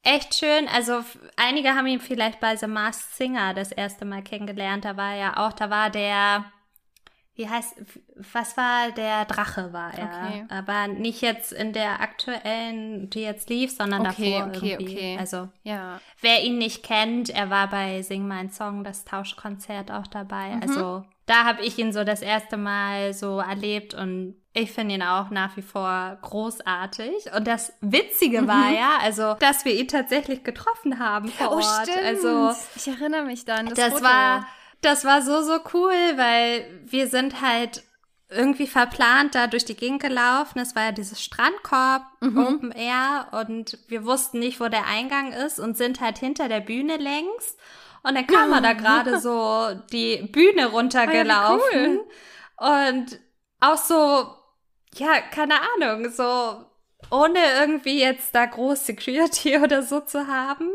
echt 0.06 0.34
schön. 0.34 0.68
Also 0.68 1.04
einige 1.36 1.70
haben 1.74 1.86
ihn 1.86 2.00
vielleicht 2.00 2.40
bei 2.40 2.56
The 2.56 2.66
Masked 2.66 3.14
Singer 3.16 3.54
das 3.54 3.72
erste 3.72 4.04
Mal 4.04 4.22
kennengelernt. 4.22 4.84
Da 4.84 4.96
war 4.96 5.14
er 5.14 5.38
auch, 5.38 5.52
da 5.52 5.68
war 5.70 5.90
der, 5.90 6.44
wie 7.34 7.48
heißt, 7.48 7.74
was 8.32 8.56
war 8.56 8.92
der 8.92 9.24
Drache 9.26 9.72
war 9.72 9.92
er. 9.92 10.04
Okay. 10.06 10.44
Aber 10.48 10.88
nicht 10.88 11.20
jetzt 11.20 11.52
in 11.52 11.72
der 11.72 12.00
aktuellen, 12.00 13.10
die 13.10 13.20
jetzt 13.22 13.50
lief, 13.50 13.72
sondern 13.72 14.06
Okay, 14.06 14.38
davor 14.38 14.48
okay, 14.56 14.70
irgendwie. 14.72 14.94
okay. 14.96 15.16
Also 15.18 15.48
Ja. 15.62 16.00
Wer 16.20 16.42
ihn 16.44 16.58
nicht 16.58 16.82
kennt, 16.82 17.28
er 17.30 17.50
war 17.50 17.68
bei 17.68 18.02
Sing 18.02 18.26
Mein 18.26 18.50
Song, 18.50 18.84
das 18.84 19.04
Tauschkonzert 19.04 19.90
auch 19.90 20.06
dabei. 20.06 20.50
Mhm. 20.56 20.62
Also 20.62 21.04
da 21.26 21.44
habe 21.44 21.62
ich 21.62 21.78
ihn 21.78 21.92
so 21.92 22.04
das 22.04 22.22
erste 22.22 22.56
Mal 22.56 23.12
so 23.12 23.40
erlebt 23.40 23.92
und 23.94 24.36
ich 24.56 24.72
finde 24.72 24.94
ihn 24.96 25.02
auch 25.02 25.30
nach 25.30 25.56
wie 25.56 25.62
vor 25.62 26.18
großartig. 26.22 27.32
Und 27.36 27.46
das 27.46 27.72
Witzige 27.80 28.48
war 28.48 28.70
ja, 28.70 28.98
also, 29.02 29.34
dass 29.34 29.64
wir 29.64 29.74
ihn 29.74 29.88
tatsächlich 29.88 30.44
getroffen 30.44 30.98
haben 30.98 31.28
vor 31.28 31.52
Oh, 31.52 31.56
Ort. 31.56 31.88
stimmt. 31.88 32.04
Also 32.04 32.54
ich 32.74 32.88
erinnere 32.88 33.24
mich 33.24 33.44
dann. 33.44 33.66
Das, 33.66 33.74
das 33.76 33.92
Foto. 33.92 34.04
war 34.04 34.46
das 34.82 35.04
war 35.04 35.22
so, 35.22 35.42
so 35.42 35.58
cool, 35.74 35.94
weil 36.16 36.66
wir 36.84 37.08
sind 37.08 37.40
halt 37.40 37.82
irgendwie 38.28 38.66
verplant 38.66 39.34
da 39.34 39.46
durch 39.46 39.64
die 39.64 39.76
Gegend 39.76 40.02
gelaufen. 40.02 40.58
Es 40.58 40.74
war 40.74 40.84
ja 40.84 40.92
dieses 40.92 41.22
Strandkorb, 41.22 42.02
mhm. 42.20 42.38
Open 42.38 42.72
Air 42.72 43.28
und 43.32 43.78
wir 43.88 44.04
wussten 44.04 44.40
nicht, 44.40 44.60
wo 44.60 44.68
der 44.68 44.86
Eingang 44.86 45.32
ist 45.32 45.60
und 45.60 45.76
sind 45.76 46.00
halt 46.00 46.18
hinter 46.18 46.48
der 46.48 46.60
Bühne 46.60 46.96
längs. 46.96 47.56
Und 48.02 48.14
dann 48.14 48.26
kam 48.26 48.50
ja. 48.50 48.60
da 48.60 48.72
gerade 48.72 49.20
so 49.20 49.70
die 49.92 50.28
Bühne 50.30 50.66
runtergelaufen. 50.66 52.00
Ah, 52.56 52.66
ja, 52.66 52.84
cool. 52.84 52.96
Und 52.96 53.20
auch 53.60 53.78
so, 53.78 54.34
ja, 54.98 55.20
keine 55.20 55.54
Ahnung, 55.74 56.10
so 56.10 56.64
ohne 57.10 57.38
irgendwie 57.60 58.00
jetzt 58.00 58.34
da 58.34 58.46
groß 58.46 58.86
Security 58.86 59.58
oder 59.62 59.82
so 59.82 60.00
zu 60.00 60.26
haben. 60.26 60.70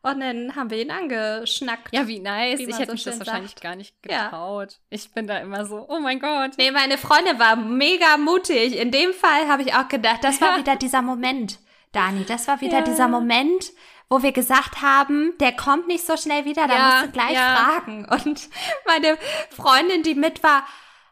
Und 0.00 0.20
dann 0.20 0.54
haben 0.54 0.70
wir 0.70 0.80
ihn 0.80 0.92
angeschnackt. 0.92 1.92
Ja, 1.92 2.06
wie 2.06 2.20
nice. 2.20 2.60
Wie 2.60 2.70
ich 2.70 2.78
hätte 2.78 2.86
so 2.86 2.92
mich 2.92 3.04
das 3.04 3.18
wahrscheinlich 3.18 3.56
gar 3.56 3.74
nicht 3.74 4.00
getraut. 4.00 4.72
Ja. 4.72 4.78
Ich 4.90 5.12
bin 5.12 5.26
da 5.26 5.38
immer 5.38 5.66
so, 5.66 5.86
oh 5.88 5.98
mein 5.98 6.20
Gott. 6.20 6.52
Nee, 6.56 6.70
meine 6.70 6.96
Freundin 6.98 7.38
war 7.38 7.56
mega 7.56 8.16
mutig. 8.16 8.78
In 8.78 8.92
dem 8.92 9.12
Fall 9.12 9.48
habe 9.48 9.62
ich 9.62 9.74
auch 9.74 9.88
gedacht, 9.88 10.22
das 10.22 10.40
war 10.40 10.56
wieder 10.56 10.76
dieser 10.76 11.02
Moment, 11.02 11.58
Dani. 11.92 12.24
Das 12.24 12.46
war 12.46 12.60
wieder 12.60 12.78
ja. 12.78 12.84
dieser 12.84 13.08
Moment, 13.08 13.72
wo 14.08 14.22
wir 14.22 14.30
gesagt 14.30 14.80
haben, 14.82 15.34
der 15.40 15.52
kommt 15.52 15.88
nicht 15.88 16.06
so 16.06 16.16
schnell 16.16 16.44
wieder, 16.44 16.68
da 16.68 16.74
ja, 16.74 16.88
musst 16.90 17.06
du 17.06 17.12
gleich 17.12 17.36
fragen. 17.36 18.04
Und 18.08 18.48
meine 18.86 19.18
Freundin, 19.50 20.04
die 20.04 20.14
mit 20.14 20.44
war, 20.44 20.64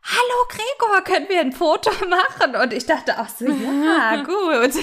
hallo 0.07 0.49
Gregor, 0.49 1.03
können 1.03 1.29
wir 1.29 1.41
ein 1.41 1.53
Foto 1.53 1.91
machen? 2.09 2.57
Und 2.57 2.73
ich 2.73 2.87
dachte 2.87 3.21
auch 3.21 3.29
so, 3.29 3.47
ja, 3.47 4.17
gut. 4.25 4.75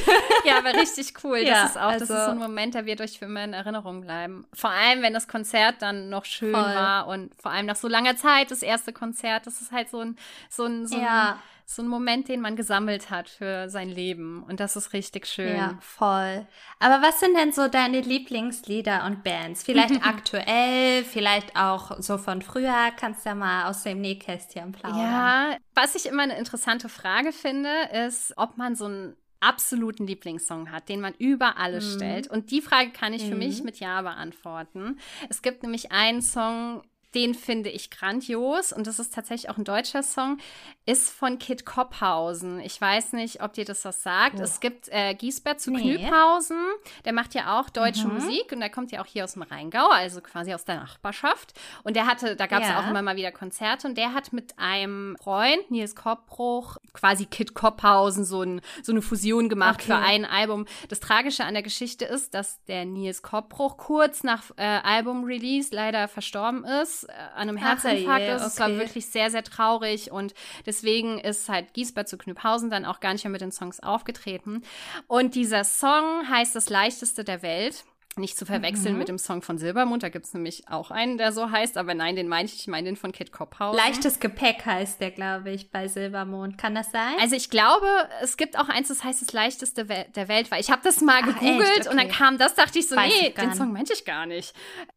ja, 0.44 0.58
aber 0.58 0.74
richtig 0.74 1.14
cool. 1.24 1.40
Das 1.40 1.50
ja, 1.50 1.66
ist 1.66 1.78
auch, 1.78 1.82
also, 1.92 2.06
das 2.06 2.18
ist 2.18 2.26
so 2.26 2.32
ein 2.32 2.38
Moment, 2.38 2.76
der 2.76 2.86
wird 2.86 3.02
euch 3.02 3.20
für 3.20 3.26
immer 3.26 3.44
in 3.44 3.54
Erinnerung 3.54 4.02
bleiben. 4.02 4.46
Vor 4.54 4.70
allem, 4.70 5.02
wenn 5.02 5.14
das 5.14 5.28
Konzert 5.28 5.76
dann 5.80 6.10
noch 6.10 6.26
schön 6.26 6.54
voll. 6.54 6.62
war 6.62 7.08
und 7.08 7.34
vor 7.42 7.52
allem 7.52 7.66
nach 7.66 7.76
so 7.76 7.88
langer 7.88 8.18
Zeit 8.18 8.52
das 8.52 8.62
erste 8.62 8.94
Konzert. 8.94 9.48
Das 9.48 9.62
ist 9.62 9.72
halt 9.72 9.90
so 9.90 10.00
ein, 10.00 10.18
so 10.50 10.66
ein, 10.66 10.88
so 10.88 10.96
ein 10.96 11.02
ja 11.02 11.40
so 11.66 11.82
ein 11.82 11.88
Moment, 11.88 12.28
den 12.28 12.42
man 12.42 12.56
gesammelt 12.56 13.10
hat 13.10 13.30
für 13.30 13.70
sein 13.70 13.90
Leben. 13.90 14.44
Und 14.44 14.60
das 14.60 14.76
ist 14.76 14.94
richtig 14.94 15.28
schön. 15.28 15.56
Ja, 15.56 15.78
voll. 15.82 16.48
Aber 16.80 17.02
was 17.02 17.20
sind 17.20 17.36
denn 17.38 17.52
so 17.52 17.68
deine 17.68 18.02
Lieblingslieder 18.02 19.06
und 19.06 19.24
Bands? 19.24 19.64
Vielleicht 19.64 19.96
aktuell, 20.06 21.04
vielleicht 21.04 21.56
auch 21.56 22.00
so 22.00 22.18
von 22.18 22.42
früher. 22.42 22.92
Kannst 22.98 23.26
du 23.26 23.30
ja 23.30 23.36
mal 23.36 23.70
aus 23.70 23.84
dem 23.84 24.02
Nähkästchen 24.02 24.72
plaudern. 24.72 25.00
Ja, 25.00 25.58
was 25.74 25.96
ich 25.96 26.06
immer 26.06 26.24
eine 26.24 26.38
interessante 26.38 26.90
Frage 26.90 27.32
finde, 27.32 27.70
ist, 28.06 28.34
ob 28.38 28.58
man 28.58 28.76
so 28.76 28.86
einen 28.86 29.16
absoluten 29.44 30.08
Lieblingssong 30.08 30.72
hat, 30.72 30.90
den 30.90 31.02
man 31.02 31.14
über 31.16 31.58
alles 31.58 31.94
mhm. 31.94 31.98
stellt. 31.98 32.28
Und 32.30 32.52
die 32.52 32.62
Frage 32.62 32.92
kann 32.92 33.14
ich 33.14 33.24
für 33.24 33.34
mhm. 33.34 33.40
mich 33.40 33.64
mit 33.64 33.80
Ja 33.80 34.02
beantworten. 34.02 35.00
Es 35.30 35.42
gibt 35.42 35.64
nämlich 35.64 35.92
einen 35.92 36.22
Song, 36.22 36.82
den 37.16 37.36
finde 37.36 37.70
ich 37.70 37.92
grandios 37.92 38.74
und 38.74 38.88
das 38.88 39.00
ist 39.00 39.14
tatsächlich 39.14 39.50
auch 39.50 39.58
ein 39.58 39.64
deutscher 39.64 40.04
Song, 40.04 40.40
ist 40.86 41.10
von 41.12 41.40
Kit 41.40 41.66
Kopphausen. 41.66 42.60
Ich 42.60 42.80
weiß 42.80 43.14
nicht, 43.14 43.42
ob 43.42 43.54
dir 43.54 43.66
das 43.66 43.86
was 43.86 44.04
sagt. 44.04 44.36
Oh. 44.40 44.44
Es 44.44 44.60
gibt 44.60 44.90
äh, 44.90 45.14
Giesbert 45.14 45.62
zu 45.62 45.72
nee. 45.72 45.98
Knüphausen, 45.98 46.58
der 47.06 47.14
macht 47.14 47.36
ja 47.36 47.60
auch 47.60 47.70
deutsche 47.70 48.08
mhm. 48.08 48.16
Musik 48.16 48.52
und 48.52 48.60
der 48.60 48.70
kommt 48.70 48.92
ja 48.92 49.02
auch 49.02 49.06
hier 49.06 49.24
aus 49.24 49.34
dem 49.34 49.44
Rheingau, 49.44 49.90
also 49.90 50.22
quasi 50.22 50.54
aus 50.54 50.66
der 50.66 50.76
Nachbarschaft. 50.76 51.54
Und 51.84 51.96
der 51.96 52.08
hatte, 52.08 52.36
da 52.36 52.48
gab 52.48 52.64
es 52.64 52.68
ja. 52.68 52.80
auch 52.80 52.90
immer 52.90 53.02
mal 53.02 53.16
wieder 53.16 53.32
Konzerte 53.32 53.88
und 53.88 53.98
der 53.98 54.14
hat 54.14 54.34
mit 54.34 54.58
einem 54.58 55.16
Freund, 55.22 55.70
Nils 55.70 55.96
Koppbruch, 55.96 56.78
quasi 56.94 57.26
Kit 57.26 57.54
Kopphausen, 57.54 58.26
so, 58.26 58.42
ein, 58.42 58.62
so 58.82 58.92
eine 58.92 59.02
Fusion 59.02 59.50
gemacht 59.50 59.82
okay. 59.82 59.86
für 59.86 59.96
ein 59.96 60.26
Album. 60.26 60.66
Das 60.90 61.00
Tragische 61.00 61.46
an 61.46 61.54
der 61.54 61.64
Geschichte 61.64 62.06
ist, 62.06 62.34
dass 62.34 62.64
der 62.66 62.86
Nils 62.86 63.22
Koppbruch 63.22 63.78
kurz 63.78 64.24
nach 64.24 64.44
äh, 64.58 64.64
Album-Release 64.64 65.70
leider 65.74 66.08
verstorben 66.08 66.66
ist 66.66 67.03
äh, 67.06 67.12
an 67.36 67.50
einem 67.50 67.58
Herzinfarkt 67.58 68.28
ist. 68.28 68.46
Es 68.46 68.60
war 68.60 68.70
wirklich 68.70 69.06
sehr, 69.08 69.30
sehr 69.32 69.44
traurig 69.44 70.12
und 70.12 70.34
deswegen 70.66 71.20
ist 71.20 71.50
halt 71.50 71.74
Giesbert 71.74 72.08
zu 72.08 72.18
Knüpphausen 72.18 72.70
dann 72.70 72.86
auch 72.86 73.00
gar 73.00 73.14
nicht 73.14 73.24
mehr 73.24 73.32
mit 73.32 73.42
den 73.42 73.52
Songs 73.52 73.80
aufgetreten. 73.82 74.64
Und 75.08 75.36
dieser 75.36 75.64
Song 75.64 76.30
heißt 76.30 76.56
Das 76.56 76.70
leichteste 76.70 77.24
der 77.24 77.42
Welt. 77.42 77.86
Nicht 78.16 78.38
zu 78.38 78.46
verwechseln 78.46 78.94
mhm. 78.94 79.00
mit 79.00 79.08
dem 79.08 79.18
Song 79.18 79.42
von 79.42 79.58
Silbermond. 79.58 80.04
Da 80.04 80.10
gibt 80.10 80.26
es 80.26 80.34
nämlich 80.34 80.68
auch 80.70 80.92
einen, 80.92 81.18
der 81.18 81.32
so 81.32 81.50
heißt. 81.50 81.78
Aber 81.78 81.96
nein, 81.96 82.16
den 82.16 82.28
meine 82.28 82.46
ich. 82.46 82.56
Ich 82.56 82.68
meine 82.68 82.86
den 82.86 82.96
von 82.96 83.12
Kit 83.12 83.32
Kopphausen. 83.32 83.78
Leichtes 83.78 84.20
Gepäck 84.20 84.66
heißt 84.66 85.02
der, 85.02 85.12
glaube 85.12 85.52
ich, 85.52 85.72
bei 85.72 85.88
Silbermond. 85.88 86.58
Kann 86.58 86.76
das 86.76 86.92
sein? 86.92 87.16
Also 87.20 87.36
ich 87.36 87.50
glaube, 87.50 87.88
es 88.22 88.38
gibt 88.38 88.58
auch 88.58 88.70
eins, 88.70 88.90
das 88.90 89.04
heißt 89.04 89.22
das 89.22 89.34
leichteste 89.34 89.86
der 89.86 90.28
Welt. 90.28 90.52
Weil 90.52 90.62
ich 90.62 90.70
habe 90.70 90.82
das 90.84 91.02
mal 91.02 91.24
gegoogelt 91.24 91.82
okay. 91.82 91.90
und 91.90 91.98
dann 91.98 92.10
kam 92.10 92.38
das, 92.38 92.54
dachte 92.54 92.80
ich 92.80 92.88
so, 92.88 92.96
Weiß 92.96 93.12
nee, 93.22 93.32
den 93.32 93.54
Song 93.54 93.74
meinte 93.74 93.94
ich 93.94 94.06
gar 94.06 94.26
nicht. 94.26 94.54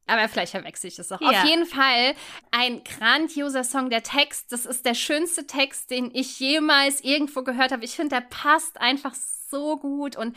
Aber 0.07 0.29
vielleicht 0.29 0.53
verwechsel 0.53 0.89
ich 0.89 0.97
das 0.97 1.11
auch. 1.11 1.21
Ja. 1.21 1.31
Auf 1.31 1.45
jeden 1.45 1.67
Fall 1.67 2.15
ein 2.51 2.83
grandioser 2.85 3.65
Song. 3.65 3.91
Der 3.91 4.03
Text, 4.03 4.53
das 4.53 4.67
ist 4.67 4.85
der 4.85 4.95
schönste 4.95 5.47
Text, 5.47 5.91
den 5.91 6.11
ich 6.15 6.39
jemals 6.39 7.03
irgendwo 7.03 7.43
gehört 7.43 7.73
habe. 7.73 7.85
Ich 7.85 7.97
finde, 7.97 8.17
der 8.17 8.23
passt 8.23 8.81
einfach 8.81 9.15
so 9.51 9.77
gut 9.77 10.17
und 10.17 10.37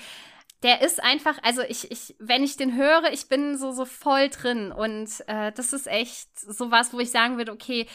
der 0.63 0.81
ist 0.81 1.01
einfach, 1.01 1.37
also 1.41 1.61
ich, 1.61 1.89
ich, 1.91 2.15
wenn 2.19 2.43
ich 2.43 2.57
den 2.57 2.75
höre, 2.75 3.11
ich 3.13 3.29
bin 3.29 3.57
so, 3.57 3.71
so 3.71 3.85
voll 3.85 4.29
drin. 4.29 4.71
Und 4.71 5.09
äh, 5.27 5.51
das 5.53 5.71
ist 5.71 5.87
echt 5.87 6.27
so 6.37 6.69
was, 6.69 6.93
wo 6.93 6.99
ich 6.99 7.11
sagen 7.11 7.37
würde, 7.37 7.51
okay, 7.51 7.87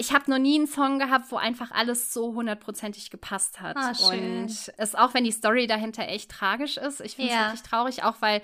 ich 0.00 0.12
habe 0.12 0.30
noch 0.30 0.38
nie 0.38 0.54
einen 0.54 0.68
Song 0.68 1.00
gehabt, 1.00 1.32
wo 1.32 1.36
einfach 1.36 1.72
alles 1.72 2.14
so 2.14 2.32
hundertprozentig 2.32 3.10
gepasst 3.10 3.60
hat. 3.60 3.76
Ah, 3.76 3.94
schön. 3.94 4.42
Und 4.42 4.72
es 4.76 4.94
auch 4.94 5.12
wenn 5.12 5.24
die 5.24 5.32
Story 5.32 5.66
dahinter 5.66 6.06
echt 6.06 6.30
tragisch 6.30 6.76
ist, 6.76 7.00
ich 7.00 7.16
finde 7.16 7.32
es 7.32 7.36
ja. 7.36 7.46
wirklich 7.46 7.62
traurig, 7.62 8.04
auch 8.04 8.14
weil 8.20 8.40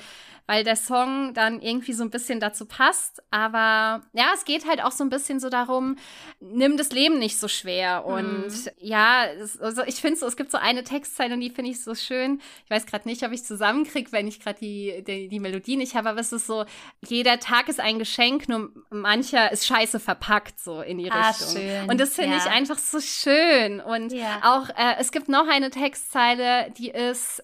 weil 0.46 0.62
der 0.62 0.76
Song 0.76 1.32
dann 1.32 1.60
irgendwie 1.62 1.94
so 1.94 2.02
ein 2.02 2.10
bisschen 2.10 2.38
dazu 2.38 2.66
passt. 2.66 3.22
Aber 3.30 4.02
ja, 4.12 4.26
es 4.34 4.44
geht 4.44 4.68
halt 4.68 4.82
auch 4.82 4.92
so 4.92 5.02
ein 5.02 5.08
bisschen 5.08 5.40
so 5.40 5.48
darum, 5.48 5.96
nimm 6.40 6.76
das 6.76 6.90
Leben 6.90 7.18
nicht 7.18 7.38
so 7.38 7.48
schwer. 7.48 8.04
Und 8.04 8.48
mhm. 8.48 8.70
ja, 8.78 9.24
es, 9.24 9.58
also 9.58 9.82
ich 9.84 9.96
finde 9.96 10.18
so, 10.18 10.26
es 10.26 10.36
gibt 10.36 10.50
so 10.50 10.58
eine 10.58 10.84
Textzeile 10.84 11.34
und 11.34 11.40
die 11.40 11.48
finde 11.48 11.70
ich 11.70 11.82
so 11.82 11.94
schön. 11.94 12.42
Ich 12.64 12.70
weiß 12.70 12.84
gerade 12.84 13.08
nicht, 13.08 13.22
ob 13.24 13.32
ich 13.32 13.44
zusammenkriege, 13.44 14.12
wenn 14.12 14.26
ich 14.26 14.40
gerade 14.40 14.58
die, 14.58 15.02
die, 15.06 15.28
die 15.28 15.40
Melodie 15.40 15.76
nicht 15.76 15.94
habe, 15.94 16.10
aber 16.10 16.20
es 16.20 16.32
ist 16.32 16.46
so, 16.46 16.66
jeder 17.06 17.40
Tag 17.40 17.68
ist 17.68 17.80
ein 17.80 17.98
Geschenk, 17.98 18.48
nur 18.48 18.70
mancher 18.90 19.50
ist 19.50 19.66
scheiße 19.66 19.98
verpackt, 19.98 20.60
so 20.60 20.82
in 20.82 20.98
die 20.98 21.10
ah, 21.10 21.28
Richtung. 21.28 21.43
Schön. 21.52 21.88
Und 21.88 22.00
das 22.00 22.14
finde 22.14 22.36
ja. 22.36 22.42
ich 22.44 22.50
einfach 22.50 22.78
so 22.78 23.00
schön. 23.00 23.80
Und 23.80 24.12
ja. 24.12 24.40
auch, 24.42 24.68
äh, 24.70 24.96
es 24.98 25.12
gibt 25.12 25.28
noch 25.28 25.48
eine 25.48 25.70
Textzeile, 25.70 26.70
die 26.78 26.90
ist, 26.90 27.42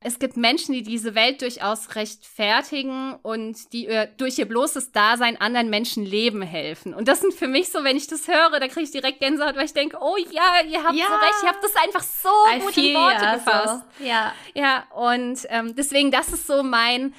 es 0.00 0.18
gibt 0.18 0.36
Menschen, 0.36 0.72
die 0.74 0.82
diese 0.82 1.14
Welt 1.14 1.42
durchaus 1.42 1.94
rechtfertigen 1.94 3.14
und 3.22 3.72
die 3.72 3.88
durch 4.16 4.38
ihr 4.38 4.46
bloßes 4.46 4.92
Dasein 4.92 5.40
anderen 5.40 5.70
Menschen 5.70 6.04
leben 6.04 6.42
helfen. 6.42 6.92
Und 6.92 7.06
das 7.08 7.20
sind 7.20 7.34
für 7.34 7.46
mich 7.46 7.70
so, 7.70 7.84
wenn 7.84 7.96
ich 7.96 8.08
das 8.08 8.26
höre, 8.26 8.58
da 8.58 8.66
kriege 8.66 8.82
ich 8.82 8.90
direkt 8.90 9.20
Gänsehaut, 9.20 9.56
weil 9.56 9.64
ich 9.64 9.74
denke, 9.74 9.98
oh 10.00 10.16
ja, 10.16 10.62
ihr 10.68 10.82
habt 10.82 10.96
ja. 10.96 11.06
so 11.06 11.14
recht, 11.14 11.42
ihr 11.42 11.48
habt 11.48 11.64
das 11.64 11.76
einfach 11.76 12.02
so 12.02 12.28
I 12.52 12.58
gut 12.58 12.76
in 12.76 12.94
Worte 12.94 13.24
ja, 13.24 13.34
gefasst. 13.34 13.84
Ja. 14.00 14.32
Ja, 14.54 14.84
und 14.94 15.46
ähm, 15.50 15.76
deswegen, 15.76 16.10
das 16.10 16.28
ist 16.30 16.46
so 16.46 16.62
mein 16.62 17.14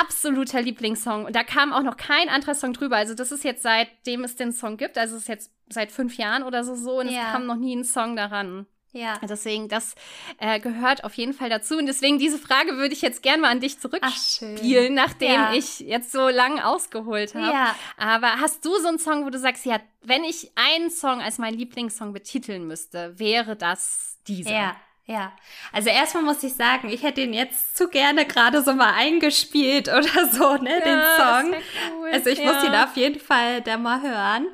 absoluter 0.00 0.62
Lieblingssong. 0.62 1.24
Und 1.24 1.36
da 1.36 1.44
kam 1.44 1.72
auch 1.72 1.82
noch 1.82 1.96
kein 1.96 2.28
anderer 2.28 2.54
Song 2.54 2.72
drüber. 2.72 2.96
Also 2.96 3.14
das 3.14 3.32
ist 3.32 3.44
jetzt 3.44 3.62
seitdem 3.62 4.24
es 4.24 4.36
den 4.36 4.52
Song 4.52 4.76
gibt, 4.76 4.98
also 4.98 5.16
es 5.16 5.22
ist 5.22 5.28
jetzt 5.28 5.50
seit 5.68 5.92
fünf 5.92 6.16
Jahren 6.16 6.42
oder 6.42 6.64
so 6.64 6.74
so 6.74 7.00
und 7.00 7.08
ja. 7.08 7.26
es 7.26 7.32
kam 7.32 7.46
noch 7.46 7.56
nie 7.56 7.76
ein 7.76 7.84
Song 7.84 8.16
daran. 8.16 8.66
Ja. 8.92 9.18
Deswegen, 9.22 9.68
das 9.68 9.94
äh, 10.38 10.60
gehört 10.60 11.04
auf 11.04 11.14
jeden 11.14 11.34
Fall 11.34 11.50
dazu. 11.50 11.76
Und 11.76 11.86
deswegen, 11.86 12.18
diese 12.18 12.38
Frage 12.38 12.76
würde 12.78 12.94
ich 12.94 13.02
jetzt 13.02 13.22
gerne 13.22 13.42
mal 13.42 13.50
an 13.50 13.60
dich 13.60 13.78
zurückspielen, 13.78 14.94
nachdem 14.94 15.32
ja. 15.32 15.52
ich 15.52 15.80
jetzt 15.80 16.10
so 16.10 16.28
lang 16.28 16.58
ausgeholt 16.58 17.34
habe. 17.34 17.52
Ja. 17.52 17.74
Aber 17.96 18.40
hast 18.40 18.64
du 18.64 18.74
so 18.78 18.88
einen 18.88 18.98
Song, 18.98 19.26
wo 19.26 19.30
du 19.30 19.38
sagst, 19.38 19.66
ja, 19.66 19.78
wenn 20.02 20.24
ich 20.24 20.52
einen 20.54 20.90
Song 20.90 21.20
als 21.20 21.38
meinen 21.38 21.58
Lieblingssong 21.58 22.12
betiteln 22.12 22.66
müsste, 22.66 23.18
wäre 23.18 23.56
das 23.56 24.18
dieser? 24.26 24.50
Ja. 24.50 24.76
Ja, 25.08 25.32
also 25.72 25.88
erstmal 25.88 26.22
muss 26.22 26.42
ich 26.42 26.52
sagen, 26.54 26.90
ich 26.90 27.02
hätte 27.02 27.22
ihn 27.22 27.32
jetzt 27.32 27.78
zu 27.78 27.88
gerne 27.88 28.26
gerade 28.26 28.60
so 28.60 28.74
mal 28.74 28.92
eingespielt 28.92 29.88
oder 29.88 30.26
so, 30.30 30.56
ne, 30.56 30.70
ja, 30.70 30.84
den 30.84 31.52
Song. 31.52 31.62
Cool. 31.96 32.10
Also 32.12 32.28
ich 32.28 32.38
ja. 32.38 32.52
muss 32.52 32.62
ihn 32.62 32.74
auf 32.74 32.94
jeden 32.94 33.18
Fall 33.18 33.62
da 33.62 33.78
mal 33.78 34.02
hören. 34.02 34.48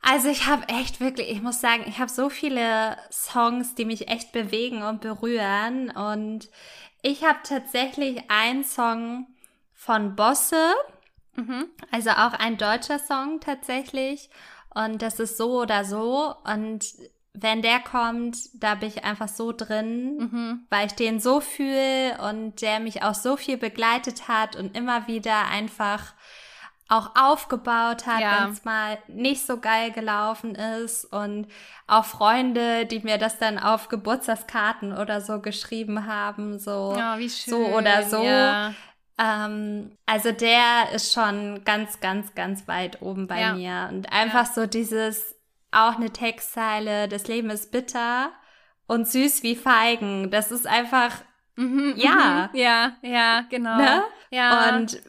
Also 0.00 0.28
ich 0.28 0.46
habe 0.46 0.68
echt 0.68 1.00
wirklich, 1.00 1.28
ich 1.28 1.42
muss 1.42 1.60
sagen, 1.60 1.86
ich 1.88 1.98
habe 1.98 2.10
so 2.10 2.28
viele 2.28 2.96
Songs, 3.10 3.74
die 3.74 3.84
mich 3.84 4.06
echt 4.06 4.30
bewegen 4.30 4.84
und 4.84 5.00
berühren. 5.00 5.90
Und 5.90 6.50
ich 7.02 7.24
habe 7.24 7.40
tatsächlich 7.42 8.22
einen 8.30 8.62
Song 8.62 9.26
von 9.72 10.14
Bosse, 10.14 10.72
mhm. 11.34 11.66
also 11.90 12.10
auch 12.10 12.34
ein 12.34 12.58
deutscher 12.58 13.00
Song 13.00 13.40
tatsächlich. 13.40 14.30
Und 14.72 15.02
das 15.02 15.18
ist 15.18 15.36
so 15.36 15.62
oder 15.62 15.84
so. 15.84 16.32
Und 16.44 16.84
wenn 17.34 17.62
der 17.62 17.80
kommt, 17.80 18.38
da 18.54 18.76
bin 18.76 18.88
ich 18.88 19.04
einfach 19.04 19.28
so 19.28 19.52
drin, 19.52 20.16
mhm. 20.18 20.66
weil 20.70 20.86
ich 20.86 20.92
den 20.94 21.18
so 21.18 21.40
fühle 21.40 22.16
und 22.28 22.62
der 22.62 22.78
mich 22.78 23.02
auch 23.02 23.14
so 23.14 23.36
viel 23.36 23.56
begleitet 23.56 24.28
hat 24.28 24.54
und 24.54 24.76
immer 24.76 25.08
wieder 25.08 25.48
einfach 25.48 26.14
auch 26.88 27.10
aufgebaut 27.16 28.06
hat, 28.06 28.20
ja. 28.20 28.44
wenn 28.44 28.52
es 28.52 28.64
mal 28.64 28.98
nicht 29.08 29.44
so 29.44 29.58
geil 29.58 29.90
gelaufen 29.90 30.54
ist 30.54 31.04
und 31.06 31.48
auch 31.86 32.04
Freunde, 32.04 32.86
die 32.86 33.00
mir 33.00 33.18
das 33.18 33.38
dann 33.38 33.58
auf 33.58 33.88
Geburtstagskarten 33.88 34.96
oder 34.96 35.20
so 35.20 35.40
geschrieben 35.40 36.06
haben, 36.06 36.58
so 36.58 36.94
schön. 37.18 37.54
so 37.54 37.66
oder 37.66 38.02
so. 38.04 38.22
Ja. 38.22 38.74
Ähm, 39.18 39.96
also 40.06 40.30
der 40.30 40.90
ist 40.92 41.12
schon 41.12 41.64
ganz, 41.64 42.00
ganz, 42.00 42.34
ganz 42.34 42.68
weit 42.68 43.00
oben 43.00 43.26
bei 43.26 43.40
Ja. 43.40 43.54
mir. 43.54 43.88
Und 43.90 44.12
einfach 44.12 44.46
so 44.46 44.66
dieses, 44.66 45.33
auch 45.74 45.96
eine 45.96 46.10
Textzeile, 46.10 47.08
das 47.08 47.26
Leben 47.26 47.50
ist 47.50 47.70
bitter 47.72 48.32
und 48.86 49.08
süß 49.08 49.42
wie 49.42 49.56
Feigen. 49.56 50.30
Das 50.30 50.50
ist 50.50 50.66
einfach, 50.66 51.12
Mhm, 51.56 51.94
Ja. 51.96 52.50
mhm. 52.52 52.58
Ja, 52.58 52.96
ja, 53.02 53.44
genau. 53.48 53.76
ne? 53.76 54.02
Ja. 54.30 54.74
Und 54.76 55.00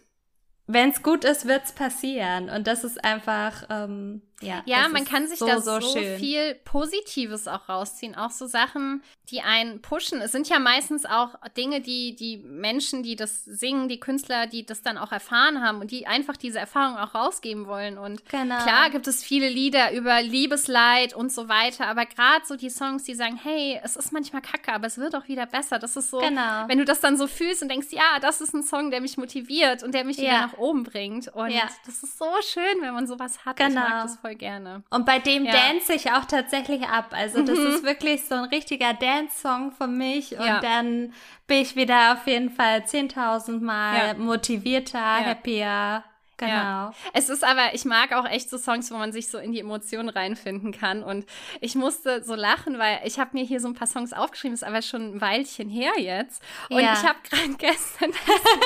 wenn 0.68 0.90
es 0.92 1.02
gut 1.02 1.24
ist, 1.26 1.48
wird's 1.48 1.72
passieren. 1.74 2.50
Und 2.50 2.68
das 2.68 2.84
ist 2.84 3.04
einfach, 3.04 3.64
ähm, 3.70 4.22
ja. 4.42 4.62
Ja, 4.66 4.88
man 4.90 5.06
kann 5.06 5.28
sich 5.28 5.40
so, 5.40 5.48
da 5.48 5.62
so 5.62 5.80
so, 5.80 5.98
viel 6.18 6.56
Positives 6.66 7.48
auch 7.48 7.70
rausziehen. 7.70 8.16
Auch 8.16 8.32
so 8.32 8.46
Sachen, 8.48 9.02
die 9.32 9.42
einen 9.42 9.82
pushen. 9.82 10.22
Es 10.22 10.32
sind 10.34 10.50
ja 10.50 10.60
meistens 10.60 11.06
auch 11.06 11.30
Dinge, 11.58 11.82
die 11.82 12.16
die 12.16 12.38
Menschen, 12.38 13.02
die 13.02 13.16
das 13.16 13.44
singen, 13.46 13.88
die 13.88 14.00
Künstler, 14.00 14.46
die 14.48 14.66
das 14.66 14.82
dann 14.82 14.98
auch 14.98 15.12
erfahren 15.12 15.64
haben 15.64 15.80
und 15.80 15.90
die 15.92 16.06
einfach 16.06 16.38
diese 16.38 16.60
Erfahrung 16.60 16.98
auch 16.98 17.16
rausgeben 17.16 17.66
wollen. 17.66 17.98
Und 17.98 18.26
Genau. 18.30 18.62
klar 18.62 18.90
gibt 18.90 19.08
es 19.08 19.24
viele 19.24 19.48
Lieder 19.50 19.94
über 19.94 20.22
Liebesleid 20.22 21.14
und 21.16 21.32
so 21.32 21.48
weiter. 21.50 21.88
Aber 21.88 22.06
gerade 22.06 22.46
so 22.46 22.56
die 22.56 22.70
Songs, 22.70 23.04
die 23.04 23.16
sagen, 23.16 23.40
hey, 23.42 23.80
es 23.84 23.96
ist 23.96 24.12
manchmal 24.12 24.42
kacke, 24.42 24.74
aber 24.74 24.88
es 24.88 24.98
wird 24.98 25.16
auch 25.16 25.28
wieder 25.28 25.46
besser. 25.46 25.80
Das 25.80 25.96
ist 25.96 26.10
so, 26.12 26.20
Genau. 26.20 26.68
wenn 26.68 26.78
du 26.78 26.86
das 26.86 27.00
dann 27.00 27.18
so 27.18 27.28
fühlst 27.28 27.62
und 27.64 27.70
denkst, 27.70 27.88
ja, 27.92 28.20
das 28.22 28.42
ist 28.42 28.54
ein 28.54 28.64
Song, 28.64 28.92
der 28.92 29.02
mich 29.02 29.18
motiviert 29.18 29.82
und 29.84 29.94
der 29.94 30.04
mich 30.04 30.18
wieder 30.18 30.28
Ja. 30.28 30.48
nach 30.48 30.58
oben 30.58 30.84
bringt. 30.84 31.30
Und 31.30 31.50
Ja. 31.52 31.64
das 31.86 32.04
ist 32.04 32.18
so 32.18 32.28
schön, 32.42 32.82
wenn 32.82 32.94
man 32.94 33.08
sowas 33.08 33.46
hat. 33.46 33.60
Ich 33.60 33.66
Genau. 33.66 33.82
mag 33.82 34.04
das 34.04 34.18
voll 34.26 34.36
gerne. 34.36 34.84
Und 34.90 35.06
bei 35.06 35.20
dem 35.20 35.46
Ja. 35.46 35.52
dance 35.52 35.94
ich 35.94 36.12
auch 36.12 36.26
tatsächlich 36.26 36.84
ab. 36.88 37.10
Also 37.12 37.44
das 37.44 37.58
Mhm. 37.60 37.68
ist 37.68 37.84
wirklich 37.84 38.26
so 38.26 38.36
ein 38.36 38.46
richtiger 38.46 38.94
Dance-Song 38.94 39.72
für 39.72 39.88
mich. 39.88 40.32
Und 40.38 40.46
Ja. 40.46 40.60
dann 40.62 41.14
bin 41.48 41.58
ich 41.62 41.76
wieder 41.76 42.14
auf 42.14 42.26
jeden 42.28 42.50
Fall 42.50 42.86
10.000 42.86 43.62
Mal 43.62 44.08
Ja. 44.08 44.14
motivierter, 44.16 45.00
happier. 45.26 46.04
Genau. 46.38 46.52
Ja. 46.52 46.94
Es 47.14 47.30
ist 47.30 47.44
aber, 47.46 47.74
ich 47.74 47.86
mag 47.86 48.12
auch 48.12 48.26
echt 48.28 48.50
so 48.50 48.58
Songs, 48.58 48.92
wo 48.92 48.96
man 48.98 49.14
sich 49.14 49.30
so 49.30 49.38
in 49.38 49.54
die 49.54 49.60
Emotionen 49.62 50.10
reinfinden 50.10 50.74
kann. 50.74 51.02
Und 51.02 51.26
ich 51.62 51.76
musste 51.76 52.24
so 52.24 52.36
lachen, 52.36 52.78
weil 52.78 53.00
ich 53.06 53.20
habe 53.20 53.30
mir 53.34 53.46
hier 53.46 53.62
so 53.62 53.70
ein 53.70 53.74
paar 53.74 53.88
Songs 53.88 54.12
aufgeschrieben, 54.12 54.54
ist 54.54 54.64
aber 54.64 54.82
schon 54.82 55.16
ein 55.16 55.22
Weilchen 55.22 55.70
her 55.70 55.94
jetzt. 55.98 56.42
Und 56.70 56.80
Ja. 56.82 56.94
ich 56.94 57.04
habe 57.04 57.20
gerade 57.30 57.54
gestern 57.58 58.12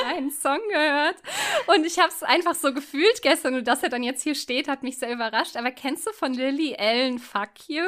einen 0.08 0.30
Song 0.32 0.58
gehört 0.72 1.16
und 1.68 1.86
ich 1.86 1.98
habe 1.98 2.08
es 2.08 2.22
einfach 2.24 2.54
so 2.56 2.74
gefühlt 2.74 3.22
gestern 3.22 3.54
und 3.54 3.68
dass 3.68 3.82
er 3.84 3.88
dann 3.88 4.02
jetzt 4.02 4.22
hier 4.22 4.34
steht, 4.34 4.66
hat 4.66 4.82
mich 4.82 4.98
sehr 4.98 5.12
überrascht. 5.12 5.56
Aber 5.56 5.70
kennst 5.70 6.06
du 6.06 6.12
von 6.12 6.34
Lily 6.34 6.74
Allen 6.76 7.18
Fuck 7.20 7.68
You? 7.68 7.84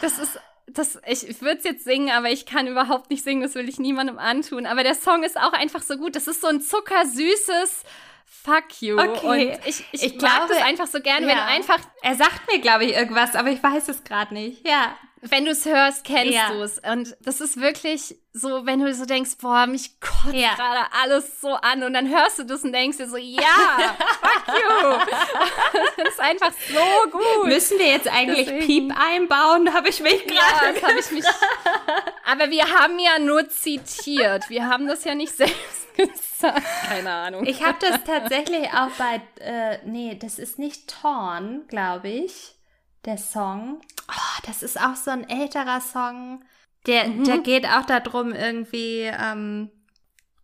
Das 0.00 0.18
ist 0.18 0.38
das, 0.68 0.98
ich, 1.06 1.26
ich 1.28 1.40
würde 1.42 1.58
es 1.58 1.64
jetzt 1.64 1.84
singen, 1.84 2.10
aber 2.10 2.28
ich 2.30 2.44
kann 2.44 2.66
überhaupt 2.66 3.08
nicht 3.10 3.22
singen, 3.22 3.40
das 3.40 3.54
will 3.54 3.68
ich 3.68 3.78
niemandem 3.78 4.18
antun. 4.18 4.66
Aber 4.66 4.82
der 4.82 4.94
Song 4.96 5.22
ist 5.22 5.38
auch 5.40 5.52
einfach 5.52 5.80
so 5.80 5.96
gut. 5.96 6.16
Das 6.16 6.26
ist 6.26 6.40
so 6.40 6.48
ein 6.48 6.60
zuckersüßes 6.60 7.84
Fuck 8.26 8.80
you. 8.82 8.98
Okay. 8.98 9.26
Und 9.56 9.66
ich, 9.66 9.84
ich, 9.92 10.02
Ich 10.02 10.12
mag 10.14 10.18
glaube, 10.18 10.54
das 10.54 10.62
einfach 10.62 10.86
so 10.86 11.00
gerne, 11.00 11.26
wenn 11.26 11.36
ja. 11.36 11.46
du 11.46 11.50
einfach, 11.52 11.78
Er 12.02 12.14
sagt 12.14 12.50
mir, 12.52 12.60
glaube 12.60 12.84
ich, 12.84 12.94
irgendwas, 12.94 13.34
aber 13.34 13.48
ich 13.50 13.62
weiß 13.62 13.88
es 13.88 14.04
gerade 14.04 14.34
nicht. 14.34 14.66
Ja. 14.66 14.96
wenn 15.22 15.44
du 15.44 15.50
es 15.50 15.64
hörst, 15.64 16.04
kennst 16.04 16.32
Ja. 16.34 16.50
du 16.50 16.62
es. 16.62 16.78
Und 16.78 17.16
das 17.20 17.40
ist 17.40 17.60
wirklich 17.60 18.14
so, 18.32 18.64
wenn 18.66 18.78
du 18.80 18.94
so 18.94 19.06
denkst, 19.06 19.32
boah, 19.40 19.66
mich 19.66 19.98
kotzt 19.98 20.34
Ja. 20.34 20.54
gerade 20.54 20.86
alles 21.02 21.40
so 21.40 21.54
an. 21.54 21.82
Und 21.82 21.94
dann 21.94 22.08
hörst 22.08 22.38
du 22.38 22.44
das 22.44 22.62
und 22.62 22.72
denkst 22.72 22.98
dir 22.98 23.08
so, 23.08 23.16
ja, 23.16 23.42
fuck 24.20 24.46
you. 24.54 24.98
das 25.96 26.08
ist 26.10 26.20
einfach 26.20 26.52
so 26.68 27.10
gut. 27.10 27.46
Müssen 27.46 27.78
wir 27.80 27.86
jetzt 27.88 28.06
eigentlich 28.08 28.46
Deswegen. 28.46 28.66
Piep 28.66 28.94
einbauen? 28.96 29.72
Habe 29.74 29.88
ich 29.88 30.00
mich 30.00 30.22
Ja, 30.26 30.42
gerade. 30.60 30.74
das 30.74 30.82
habe 30.90 31.00
ich 31.00 31.10
mich. 31.10 31.24
Aber 32.24 32.50
wir 32.50 32.64
haben 32.78 32.98
ja 33.00 33.18
nur 33.18 33.48
zitiert. 33.48 34.48
Wir 34.50 34.68
haben 34.68 34.86
das 34.86 35.02
ja 35.04 35.14
nicht 35.16 35.32
selbst 35.36 35.85
gesagt. 35.96 36.62
Keine 36.88 37.10
Ahnung. 37.10 37.44
Ich 37.46 37.64
habe 37.64 37.78
das 37.80 38.04
tatsächlich 38.04 38.68
auch 38.72 38.90
bei, 38.98 39.20
äh, 39.40 39.78
nee, 39.84 40.14
das 40.20 40.38
ist 40.38 40.58
nicht 40.58 40.88
Torn, 41.00 41.64
glaube 41.68 42.08
ich, 42.08 42.54
der 43.04 43.18
Song. 43.18 43.80
Oh, 44.08 44.42
das 44.46 44.62
ist 44.62 44.80
auch 44.80 44.96
so 44.96 45.10
ein 45.10 45.28
älterer 45.28 45.80
Song. 45.80 46.44
Der, 46.86 47.08
Mhm. 47.08 47.24
der 47.24 47.38
geht 47.38 47.66
auch 47.66 47.84
darum 47.84 48.32
irgendwie, 48.32 49.02
ähm, 49.02 49.70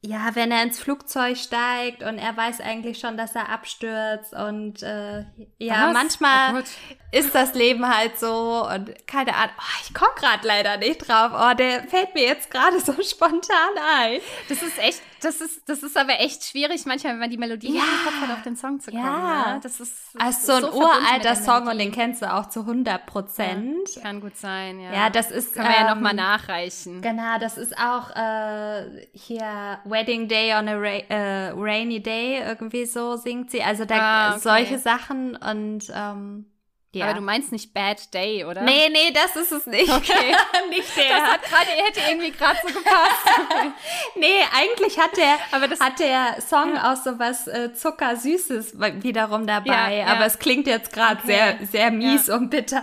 ja, 0.04 0.34
wenn 0.34 0.50
er 0.50 0.62
ins 0.64 0.80
Flugzeug 0.80 1.36
steigt 1.36 2.02
und 2.02 2.18
er 2.18 2.36
weiß 2.36 2.60
eigentlich 2.60 2.98
schon, 2.98 3.16
dass 3.16 3.36
er 3.36 3.48
abstürzt 3.50 4.32
und 4.34 4.82
äh, 4.82 5.24
ja, 5.58 5.86
Was? 5.88 5.92
manchmal 5.92 6.56
Oh 6.60 6.64
ist 7.12 7.34
das 7.34 7.52
Leben 7.54 7.86
halt 7.86 8.18
so 8.18 8.66
und 8.66 9.06
keine 9.06 9.34
Ahnung. 9.36 9.54
Oh, 9.58 9.80
ich 9.86 9.92
komme 9.94 10.12
gerade 10.16 10.46
leider 10.48 10.78
nicht 10.78 11.06
drauf. 11.06 11.32
Oh, 11.34 11.54
der 11.54 11.84
fällt 11.84 12.14
mir 12.14 12.22
jetzt 12.24 12.50
gerade 12.50 12.80
so 12.80 12.94
spontan 13.02 13.68
ein. 13.98 14.20
Das 14.48 14.62
ist 14.62 14.78
echt, 14.78 15.02
das 15.20 15.42
ist, 15.42 15.68
das 15.68 15.82
ist 15.82 15.96
aber 15.98 16.18
echt 16.20 16.42
schwierig, 16.44 16.86
manchmal, 16.86 17.12
wenn 17.12 17.20
man 17.20 17.30
die 17.30 17.36
Melodie 17.36 17.68
nicht 17.70 17.82
Ja. 17.82 17.84
im 17.84 18.04
Kopf 18.06 18.28
hat, 18.28 18.36
auf 18.38 18.42
den 18.42 18.56
Song 18.56 18.80
zu 18.80 18.90
kommen. 18.90 19.04
Ja. 19.04 19.54
Ne? 19.54 19.60
Das 19.62 19.78
ist, 19.78 19.92
das 20.14 20.22
Also 20.22 20.38
ist 20.38 20.46
so 20.46 20.66
ein 20.68 20.72
uralter 20.72 21.36
Song 21.36 21.66
und 21.68 21.78
den 21.78 21.92
kennst 21.92 22.22
du 22.22 22.32
auch 22.32 22.48
zu 22.48 22.60
100 22.60 23.04
Prozent. 23.04 23.88
Kann 24.00 24.22
gut 24.22 24.38
sein, 24.38 24.80
ja. 24.80 24.92
Ja, 24.94 25.10
das 25.10 25.30
ist. 25.30 25.52
Können 25.54 25.68
wir 25.68 25.74
ja 25.74 25.82
ähm, 25.82 25.94
nochmal 25.94 26.14
nachreichen. 26.14 27.02
Genau, 27.02 27.38
das 27.38 27.58
ist 27.58 27.76
auch 27.76 28.08
äh, 28.16 29.06
hier 29.12 29.80
Wedding 29.92 30.26
Day 30.28 30.52
on 30.54 30.66
a 30.68 30.74
ra 30.76 30.96
äh, 31.08 31.50
Rainy 31.54 32.00
Day, 32.02 32.40
irgendwie 32.44 32.86
so 32.86 33.16
singt 33.16 33.50
sie. 33.50 33.62
Also 33.62 33.84
da 33.84 33.96
Ah, 33.98 34.30
okay. 34.30 34.40
solche 34.40 34.78
Sachen 34.78 35.36
und 35.36 35.92
ähm, 35.94 36.46
ja. 36.92 37.06
Aber 37.06 37.14
du 37.14 37.20
meinst 37.20 37.52
nicht 37.52 37.72
Bad 37.74 38.12
Day, 38.14 38.44
oder? 38.44 38.62
nee, 38.62 38.88
nee, 38.90 39.10
das 39.12 39.34
ist 39.36 39.50
es 39.52 39.66
nicht. 39.66 39.90
Okay. 39.90 40.34
nicht 40.70 40.96
der. 40.96 41.08
Das 41.08 41.30
hat 41.32 41.42
gerade, 41.42 41.66
hätte 41.70 42.00
irgendwie 42.08 42.30
gerade 42.30 42.58
so 42.62 42.68
gepasst. 42.68 43.22
nee, 44.16 44.40
eigentlich 44.54 44.98
hat 44.98 45.16
der, 45.16 45.36
Aber 45.52 45.68
das- 45.68 45.80
hat 45.80 45.98
der 45.98 46.40
Song 46.40 46.76
auch 46.78 46.96
so 46.96 47.18
was 47.18 47.46
äh, 47.48 47.72
Zuckersüßes 47.74 48.78
wiederum 49.02 49.46
dabei. 49.46 49.68
Ja, 49.72 49.90
ja. 49.90 50.06
Aber 50.06 50.26
es 50.26 50.38
klingt 50.38 50.66
jetzt 50.66 50.92
gerade 50.92 51.20
Okay. 51.22 51.26
sehr, 51.26 51.66
sehr 51.66 51.90
mies 51.90 52.28
und 52.28 52.50
bitter. 52.50 52.82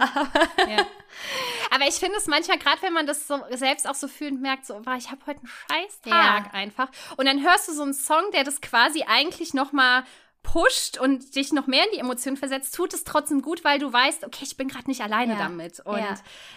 ja. 0.57 0.85
Aber 1.71 1.85
ich 1.87 1.95
finde 1.95 2.15
es 2.17 2.27
manchmal, 2.27 2.57
gerade 2.57 2.81
wenn 2.81 2.93
man 2.93 3.05
das 3.05 3.27
so 3.27 3.39
selbst 3.51 3.87
auch 3.87 3.93
so 3.95 4.07
fühlt 4.07 4.31
und 4.31 4.41
merkt, 4.41 4.65
so, 4.65 4.75
wow, 4.85 4.95
ich 4.97 5.11
habe 5.11 5.19
heute 5.27 5.39
einen 5.41 5.49
Scheißtag 5.83 6.11
Ja. 6.13 6.43
einfach. 6.53 6.87
Und 7.17 7.25
dann 7.27 7.43
hörst 7.43 7.67
du 7.67 7.73
so 7.73 7.83
einen 7.83 7.93
Song, 7.93 8.23
der 8.33 8.43
das 8.43 8.61
quasi 8.61 9.03
eigentlich 9.07 9.53
noch 9.53 9.71
mal 9.71 10.03
pusht 10.41 10.97
und 10.97 11.35
dich 11.35 11.51
noch 11.53 11.67
mehr 11.67 11.83
in 11.83 11.89
die 11.93 11.99
Emotionen 11.99 12.37
versetzt, 12.37 12.73
tut 12.73 12.93
es 12.93 13.03
trotzdem 13.03 13.41
gut, 13.41 13.63
weil 13.63 13.77
du 13.77 13.91
weißt, 13.91 14.25
okay, 14.25 14.39
ich 14.43 14.57
bin 14.57 14.67
gerade 14.67 14.87
nicht 14.89 15.01
alleine 15.01 15.33
Ja. 15.33 15.39
damit. 15.39 15.79
Und 15.81 15.97
Ja. 15.99 16.15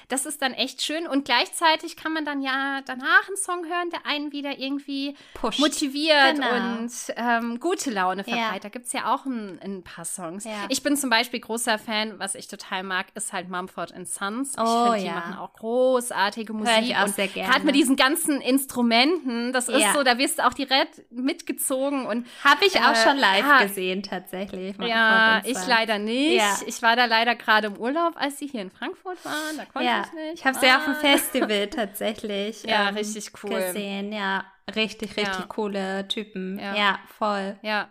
das 0.08 0.24
ist 0.24 0.40
dann 0.40 0.54
echt 0.54 0.82
schön. 0.82 1.06
Und 1.06 1.24
gleichzeitig 1.26 1.96
kann 1.96 2.12
man 2.12 2.24
dann 2.24 2.40
ja 2.42 2.80
danach 2.86 3.26
einen 3.28 3.36
Song 3.36 3.66
hören, 3.66 3.90
der 3.90 4.06
einen 4.06 4.32
wieder 4.32 4.58
irgendwie 4.58 5.14
Pusht. 5.34 5.58
motiviert 5.58 6.36
Genau. 6.36 6.78
und 6.78 6.90
ähm, 7.16 7.60
gute 7.60 7.90
Laune 7.90 8.24
Ja. 8.26 8.34
verbreitet. 8.36 8.64
Da 8.64 8.68
gibt 8.70 8.86
es 8.86 8.92
ja 8.92 9.12
auch 9.12 9.26
ein, 9.26 9.58
ein 9.62 9.82
paar 9.82 10.04
Songs. 10.04 10.44
Ja. 10.44 10.52
Ich 10.68 10.82
bin 10.82 10.96
zum 10.96 11.10
Beispiel 11.10 11.40
großer 11.40 11.78
Fan, 11.78 12.18
was 12.18 12.34
ich 12.34 12.48
total 12.48 12.84
mag, 12.84 13.06
ist 13.14 13.32
halt 13.32 13.48
Mumford 13.50 13.92
Sons. 14.06 14.52
Ich 14.54 14.60
Oh, 14.62 14.84
finde, 14.84 14.98
die 15.00 15.06
ja. 15.06 15.14
machen 15.14 15.34
auch 15.34 15.52
großartige 15.54 16.52
Musik. 16.52 16.72
Hör 16.72 16.82
ich 16.82 16.96
auch 16.96 17.04
und 17.06 17.14
sehr 17.16 17.28
gerne. 17.28 17.50
Gerade 17.52 17.66
mit 17.66 17.74
diesen 17.74 17.96
ganzen 17.96 18.40
Instrumenten, 18.40 19.52
das 19.52 19.68
ist 19.68 19.80
Ja. 19.82 19.92
so, 19.92 20.02
da 20.02 20.16
wirst 20.18 20.38
du 20.38 20.46
auch 20.46 20.54
direkt 20.54 21.02
mitgezogen 21.10 22.06
und 22.06 22.26
Habe 22.44 22.64
ich 22.64 22.76
auch 22.80 22.92
Äh, 22.92 22.96
schon 23.08 23.16
live 23.18 23.44
ah. 23.44 23.58
Gesehen, 23.74 24.02
tatsächlich. 24.02 24.76
Ja, 24.78 25.40
ich 25.44 25.56
leider 25.66 25.98
nicht. 25.98 26.36
Ja. 26.36 26.56
Ich 26.66 26.82
war 26.82 26.96
da 26.96 27.04
leider 27.06 27.34
gerade 27.34 27.68
im 27.68 27.76
Urlaub, 27.76 28.14
als 28.16 28.38
sie 28.38 28.46
hier 28.46 28.62
in 28.62 28.70
Frankfurt 28.70 29.24
waren. 29.24 29.56
Da 29.56 29.64
konnte 29.64 29.88
Ja, 29.88 30.04
ich 30.06 30.12
nicht. 30.12 30.34
ich 30.40 30.44
habe 30.46 30.58
sie 30.58 30.66
auf 30.66 30.84
dem 30.84 30.94
Ah. 30.94 31.00
Festival 31.00 31.66
tatsächlich 31.70 32.62
Ja, 32.64 32.88
ähm, 32.88 32.94
richtig 32.96 33.30
cool. 33.42 33.50
gesehen. 33.50 34.12
Ja, 34.12 34.44
richtig, 34.74 35.16
richtig 35.16 35.38
Ja. 35.40 35.46
coole 35.48 36.08
Typen. 36.08 36.58
Ja. 36.58 36.74
Ja, 36.74 36.98
voll. 37.18 37.56
Ja. 37.62 37.88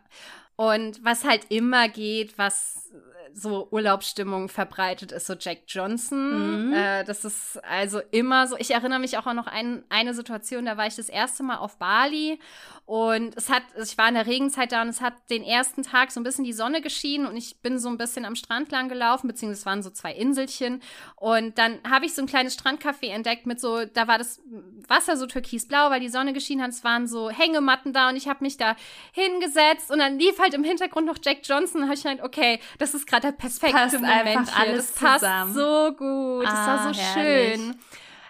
Und 0.55 1.03
was 1.03 1.23
halt 1.23 1.45
immer 1.49 1.89
geht, 1.89 2.37
was 2.37 2.91
so 3.33 3.67
Urlaubsstimmung 3.71 4.49
verbreitet, 4.49 5.11
ist 5.11 5.27
so 5.27 5.33
Jack 5.33 5.63
Johnson. 5.67 6.67
Mhm. 6.67 6.73
Äh, 6.73 7.03
das 7.03 7.25
ist 7.25 7.63
also 7.63 8.01
immer 8.11 8.47
so. 8.47 8.57
Ich 8.57 8.71
erinnere 8.71 8.99
mich 8.99 9.17
auch 9.17 9.31
noch 9.33 9.47
an 9.47 9.83
eine 9.89 10.13
Situation, 10.13 10.65
da 10.65 10.77
war 10.77 10.87
ich 10.87 10.95
das 10.95 11.09
erste 11.09 11.43
Mal 11.43 11.57
auf 11.57 11.77
Bali 11.77 12.39
und 12.85 13.37
es 13.37 13.49
hat, 13.49 13.63
ich 13.81 13.97
war 13.97 14.09
in 14.09 14.15
der 14.15 14.27
Regenzeit 14.27 14.71
da 14.71 14.81
und 14.81 14.89
es 14.89 15.01
hat 15.01 15.13
den 15.29 15.43
ersten 15.43 15.83
Tag 15.83 16.11
so 16.11 16.19
ein 16.19 16.23
bisschen 16.23 16.43
die 16.43 16.53
Sonne 16.53 16.81
geschienen 16.81 17.25
und 17.25 17.37
ich 17.37 17.61
bin 17.61 17.79
so 17.79 17.89
ein 17.89 17.97
bisschen 17.97 18.25
am 18.25 18.35
Strand 18.35 18.71
lang 18.71 18.89
gelaufen, 18.89 19.27
beziehungsweise 19.27 19.61
es 19.61 19.65
waren 19.65 19.83
so 19.83 19.89
zwei 19.91 20.13
Inselchen 20.13 20.81
und 21.15 21.57
dann 21.57 21.79
habe 21.89 22.05
ich 22.05 22.13
so 22.13 22.21
ein 22.21 22.27
kleines 22.27 22.57
Strandcafé 22.57 23.09
entdeckt 23.09 23.45
mit 23.45 23.59
so, 23.59 23.85
da 23.85 24.07
war 24.07 24.17
das 24.17 24.41
Wasser 24.87 25.15
so 25.15 25.25
türkisblau, 25.25 25.89
weil 25.89 25.99
die 25.99 26.09
Sonne 26.09 26.33
geschienen 26.33 26.63
hat, 26.63 26.71
es 26.71 26.83
waren 26.83 27.07
so 27.07 27.29
Hängematten 27.29 27.93
da 27.93 28.09
und 28.09 28.15
ich 28.15 28.27
habe 28.27 28.43
mich 28.43 28.57
da 28.57 28.75
hingesetzt 29.13 29.91
und 29.91 29.99
dann 29.99 30.19
lief 30.19 30.39
halt 30.39 30.53
im 30.53 30.63
Hintergrund 30.63 31.07
noch 31.07 31.17
Jack 31.23 31.39
Johnson 31.43 31.81
und 31.81 31.87
habe 31.87 31.95
ich 31.95 32.03
gedacht, 32.03 32.23
okay, 32.23 32.59
das 32.77 32.93
ist 32.93 33.07
gerade 33.07 33.20
der 33.23 33.31
perfekte 33.31 33.75
passt 33.75 33.93
Moment 33.95 34.13
einfach 34.27 34.55
hier. 34.57 34.71
alles 34.73 34.93
das 34.93 35.01
passt 35.01 35.19
zusammen. 35.19 35.53
so 35.53 35.93
gut, 35.97 36.45
das 36.45 36.53
war 36.53 36.79
Ah, 36.79 36.93
so 36.93 36.99
herrlich. 36.99 37.55
schön. 37.55 37.75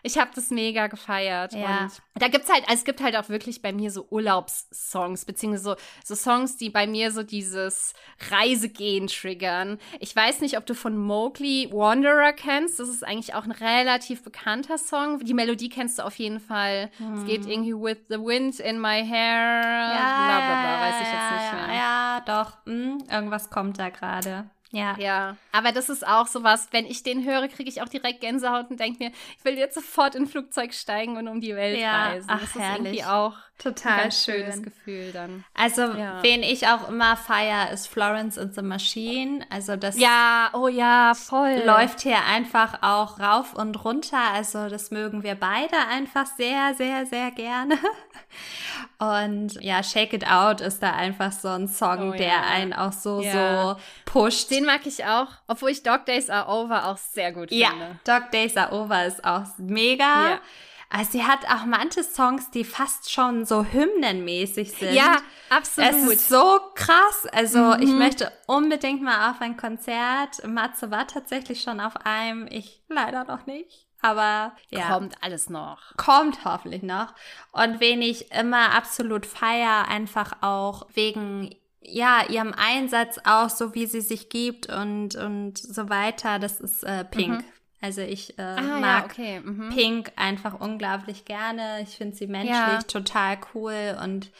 Ich 0.03 0.17
habe 0.17 0.31
das 0.33 0.49
mega 0.49 0.87
gefeiert. 0.87 1.53
Ja. 1.53 1.83
Und 1.83 1.91
da 2.15 2.27
gibt's 2.27 2.49
halt, 2.51 2.63
also 2.63 2.73
es 2.73 2.85
gibt 2.85 3.01
halt 3.03 3.15
auch 3.15 3.29
wirklich 3.29 3.61
bei 3.61 3.71
mir 3.71 3.91
so 3.91 4.07
Urlaubssongs, 4.09 5.25
beziehungsweise 5.25 5.63
so, 5.63 5.75
so 6.03 6.15
Songs, 6.15 6.57
die 6.57 6.71
bei 6.71 6.87
mir 6.87 7.11
so 7.11 7.21
dieses 7.21 7.93
Reisegehen 8.31 9.05
triggern. 9.05 9.77
Ich 9.99 10.15
weiß 10.15 10.41
nicht, 10.41 10.57
ob 10.57 10.65
du 10.65 10.73
von 10.73 10.97
Mowgli 10.97 11.69
Wanderer 11.71 12.33
kennst. 12.33 12.79
Das 12.79 12.89
ist 12.89 13.05
eigentlich 13.05 13.35
auch 13.35 13.43
ein 13.43 13.51
relativ 13.51 14.23
bekannter 14.23 14.79
Song. 14.79 15.19
Die 15.19 15.35
Melodie 15.35 15.69
kennst 15.69 15.99
du 15.99 16.03
auf 16.03 16.15
jeden 16.15 16.39
Fall. 16.39 16.89
Es 17.19 17.25
geht 17.27 17.45
irgendwie 17.45 17.75
with 17.75 17.97
the 18.09 18.17
wind 18.17 18.59
in 18.59 18.79
my 18.81 19.05
hair. 19.05 19.61
bla 19.61 20.39
bla 20.39 20.61
bla, 20.61 20.81
weiß 20.81 20.95
ich 20.95 21.13
jetzt 21.13 21.53
nicht 21.53 21.67
mehr. 21.67 21.75
Ja, 21.75 22.21
doch. 22.25 22.57
Hm, 22.65 23.03
irgendwas 23.11 23.51
kommt 23.51 23.77
da 23.77 23.89
gerade. 23.89 24.49
Ja. 24.71 24.95
Ja, 24.97 25.35
aber 25.51 25.71
das 25.73 25.89
ist 25.89 26.07
auch 26.07 26.27
sowas, 26.27 26.69
wenn 26.71 26.85
ich 26.85 27.03
den 27.03 27.25
höre, 27.25 27.47
kriege 27.49 27.69
ich 27.69 27.81
auch 27.81 27.89
direkt 27.89 28.21
Gänsehaut 28.21 28.69
und 28.69 28.79
denke 28.79 29.03
mir, 29.03 29.11
ich 29.37 29.43
will 29.45 29.57
jetzt 29.57 29.75
sofort 29.75 30.15
in 30.15 30.23
ein 30.23 30.27
Flugzeug 30.27 30.73
steigen 30.73 31.17
und 31.17 31.27
um 31.27 31.41
die 31.41 31.55
Welt 31.55 31.79
Ja, 31.79 32.07
reisen. 32.09 32.29
ach, 32.29 32.39
das 32.39 32.49
ist 32.55 32.59
herrlich. 32.61 32.85
irgendwie 32.99 33.03
auch 33.03 33.33
Total 33.57 33.91
ein 33.91 33.97
ganz 34.03 34.23
schön. 34.23 34.35
schönes 34.45 34.63
Gefühl 34.63 35.11
dann. 35.11 35.43
Also, 35.53 35.81
Ja. 35.81 36.23
wen 36.23 36.41
ich 36.41 36.67
auch 36.67 36.87
immer 36.89 37.15
feier, 37.17 37.69
ist 37.71 37.87
Florence 37.87 38.37
and 38.37 38.55
the 38.55 38.61
Machine. 38.61 39.45
Also, 39.49 39.75
das 39.75 39.99
Ja, 39.99 40.49
oh 40.53 40.67
ja, 40.67 41.13
voll. 41.15 41.61
läuft 41.65 41.99
hier 42.01 42.23
einfach 42.25 42.81
auch 42.81 43.19
rauf 43.19 43.53
und 43.53 43.83
runter. 43.83 44.21
Also, 44.33 44.69
das 44.69 44.89
mögen 44.89 45.21
wir 45.23 45.35
beide 45.35 45.77
einfach 45.89 46.25
sehr, 46.37 46.73
sehr, 46.75 47.05
sehr 47.05 47.29
gerne. 47.31 47.77
Und 49.01 49.53
ja, 49.61 49.81
Shake 49.81 50.13
It 50.13 50.27
Out 50.27 50.61
ist 50.61 50.83
da 50.83 50.91
einfach 50.93 51.31
so 51.31 51.47
ein 51.47 51.67
Song, 51.67 52.09
Oh 52.11 52.11
der 52.11 52.27
ja. 52.27 52.41
einen 52.41 52.71
auch 52.71 52.91
so, 52.93 53.19
Ja. 53.21 53.73
so 53.75 53.81
pusht. 54.05 54.51
Den 54.51 54.63
mag 54.65 54.85
ich 54.85 55.03
auch, 55.05 55.25
obwohl 55.47 55.71
ich 55.71 55.81
Dog 55.81 56.05
Days 56.05 56.29
Are 56.29 56.47
Over 56.47 56.85
auch 56.87 56.97
sehr 56.97 57.31
gut 57.31 57.51
ja, 57.51 57.69
finde. 57.69 57.99
Dog 58.05 58.29
Days 58.31 58.55
Are 58.55 58.71
Over 58.79 59.05
ist 59.07 59.25
auch 59.25 59.45
mega. 59.57 60.29
Ja. 60.29 60.39
Also, 60.93 61.13
sie 61.13 61.23
hat 61.23 61.39
auch 61.45 61.65
manche 61.65 62.03
Songs, 62.03 62.51
die 62.51 62.63
fast 62.65 63.09
schon 63.11 63.45
so 63.45 63.63
hymnenmäßig 63.63 64.71
sind. 64.73 64.93
Ja, 64.93 65.17
absolut. 65.49 65.89
Es 65.89 66.03
ist 66.03 66.29
so 66.29 66.59
krass. 66.75 67.25
Also 67.31 67.59
Mhm. 67.59 67.81
ich 67.81 67.89
möchte 67.89 68.31
unbedingt 68.45 69.01
mal 69.01 69.31
auf 69.31 69.39
ein 69.41 69.55
Konzert. 69.57 70.45
Matze 70.45 70.91
war 70.91 71.07
tatsächlich 71.07 71.61
schon 71.63 71.79
auf 71.79 71.93
einem. 72.05 72.45
Ich 72.51 72.81
leider 72.89 73.23
noch 73.23 73.45
nicht. 73.45 73.87
Aber 74.01 74.53
ja, 74.69 74.87
kommt, 74.87 75.13
Kommt 75.13 75.23
alles 75.23 75.49
noch. 75.49 75.79
hoffentlich 76.45 76.83
noch. 76.83 77.13
Und 77.51 77.79
wen 77.79 78.01
ich 78.01 78.31
immer 78.31 78.73
absolut 78.73 79.25
feier, 79.25 79.87
einfach 79.87 80.33
auch 80.41 80.87
wegen 80.93 81.55
ja, 81.83 82.23
ihrem 82.29 82.53
Einsatz 82.53 83.19
auch, 83.25 83.49
so 83.49 83.73
wie 83.73 83.85
sie 83.87 84.01
sich 84.01 84.29
gibt 84.29 84.67
und, 84.67 85.15
und 85.15 85.57
so 85.57 85.89
weiter, 85.89 86.37
das 86.39 86.59
ist 86.61 86.83
äh, 86.83 87.03
Pink. 87.05 87.39
Mhm. 87.39 87.43
Also 87.81 88.01
ich 88.01 88.37
äh, 88.37 88.41
Ah, 88.43 88.61
ja, 88.61 88.79
mag 88.79 89.05
okay. 89.05 89.39
Mhm. 89.39 89.69
Pink 89.69 90.11
einfach 90.15 90.59
unglaublich 90.59 91.25
gerne. 91.25 91.81
Ich 91.81 91.97
finde 91.97 92.15
sie 92.15 92.27
menschlich 92.27 92.55
Ja. 92.55 92.77
total 92.83 93.39
cool 93.55 93.97
und 94.03 94.31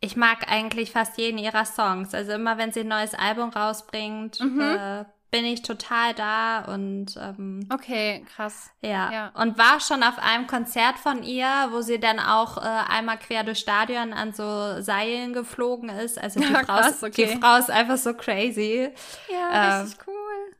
ich 0.00 0.14
mag 0.16 0.50
eigentlich 0.52 0.90
fast 0.92 1.16
jeden 1.16 1.38
ihrer 1.38 1.64
Songs. 1.64 2.12
Also 2.12 2.32
immer 2.32 2.58
wenn 2.58 2.72
sie 2.72 2.80
ein 2.80 2.88
neues 2.88 3.14
Album 3.14 3.48
rausbringt, 3.48 4.38
Mhm. 4.40 4.60
äh, 4.60 5.04
bin 5.36 5.44
ich 5.44 5.60
total 5.62 6.14
da 6.14 6.60
und 6.72 7.14
ähm, 7.18 7.60
Okay, 7.70 8.24
krass. 8.34 8.70
ja. 8.80 9.10
Ja. 9.12 9.30
Und 9.34 9.58
war 9.58 9.80
schon 9.80 10.02
auf 10.02 10.18
einem 10.18 10.46
Konzert 10.46 10.98
von 10.98 11.22
ihr, 11.22 11.46
wo 11.72 11.82
sie 11.82 12.00
dann 12.00 12.18
auch 12.18 12.56
äh, 12.56 12.60
einmal 12.88 13.18
quer 13.18 13.44
durchs 13.44 13.60
Stadion 13.60 14.14
an 14.14 14.32
so 14.32 14.80
Seilen 14.80 15.34
geflogen 15.34 15.90
ist. 15.90 16.18
Also 16.18 16.40
die, 16.40 16.46
Ja, 16.52 16.60
Frau, 16.64 16.64
krass, 16.80 17.02
okay. 17.02 17.28
die 17.34 17.38
Frau 17.40 17.56
ist 17.58 17.70
einfach 17.70 17.98
so 17.98 18.14
crazy. 18.14 18.88
Ja, 19.30 19.80
Ähm, 19.80 19.82
richtig 19.84 20.06
cool. 20.06 20.14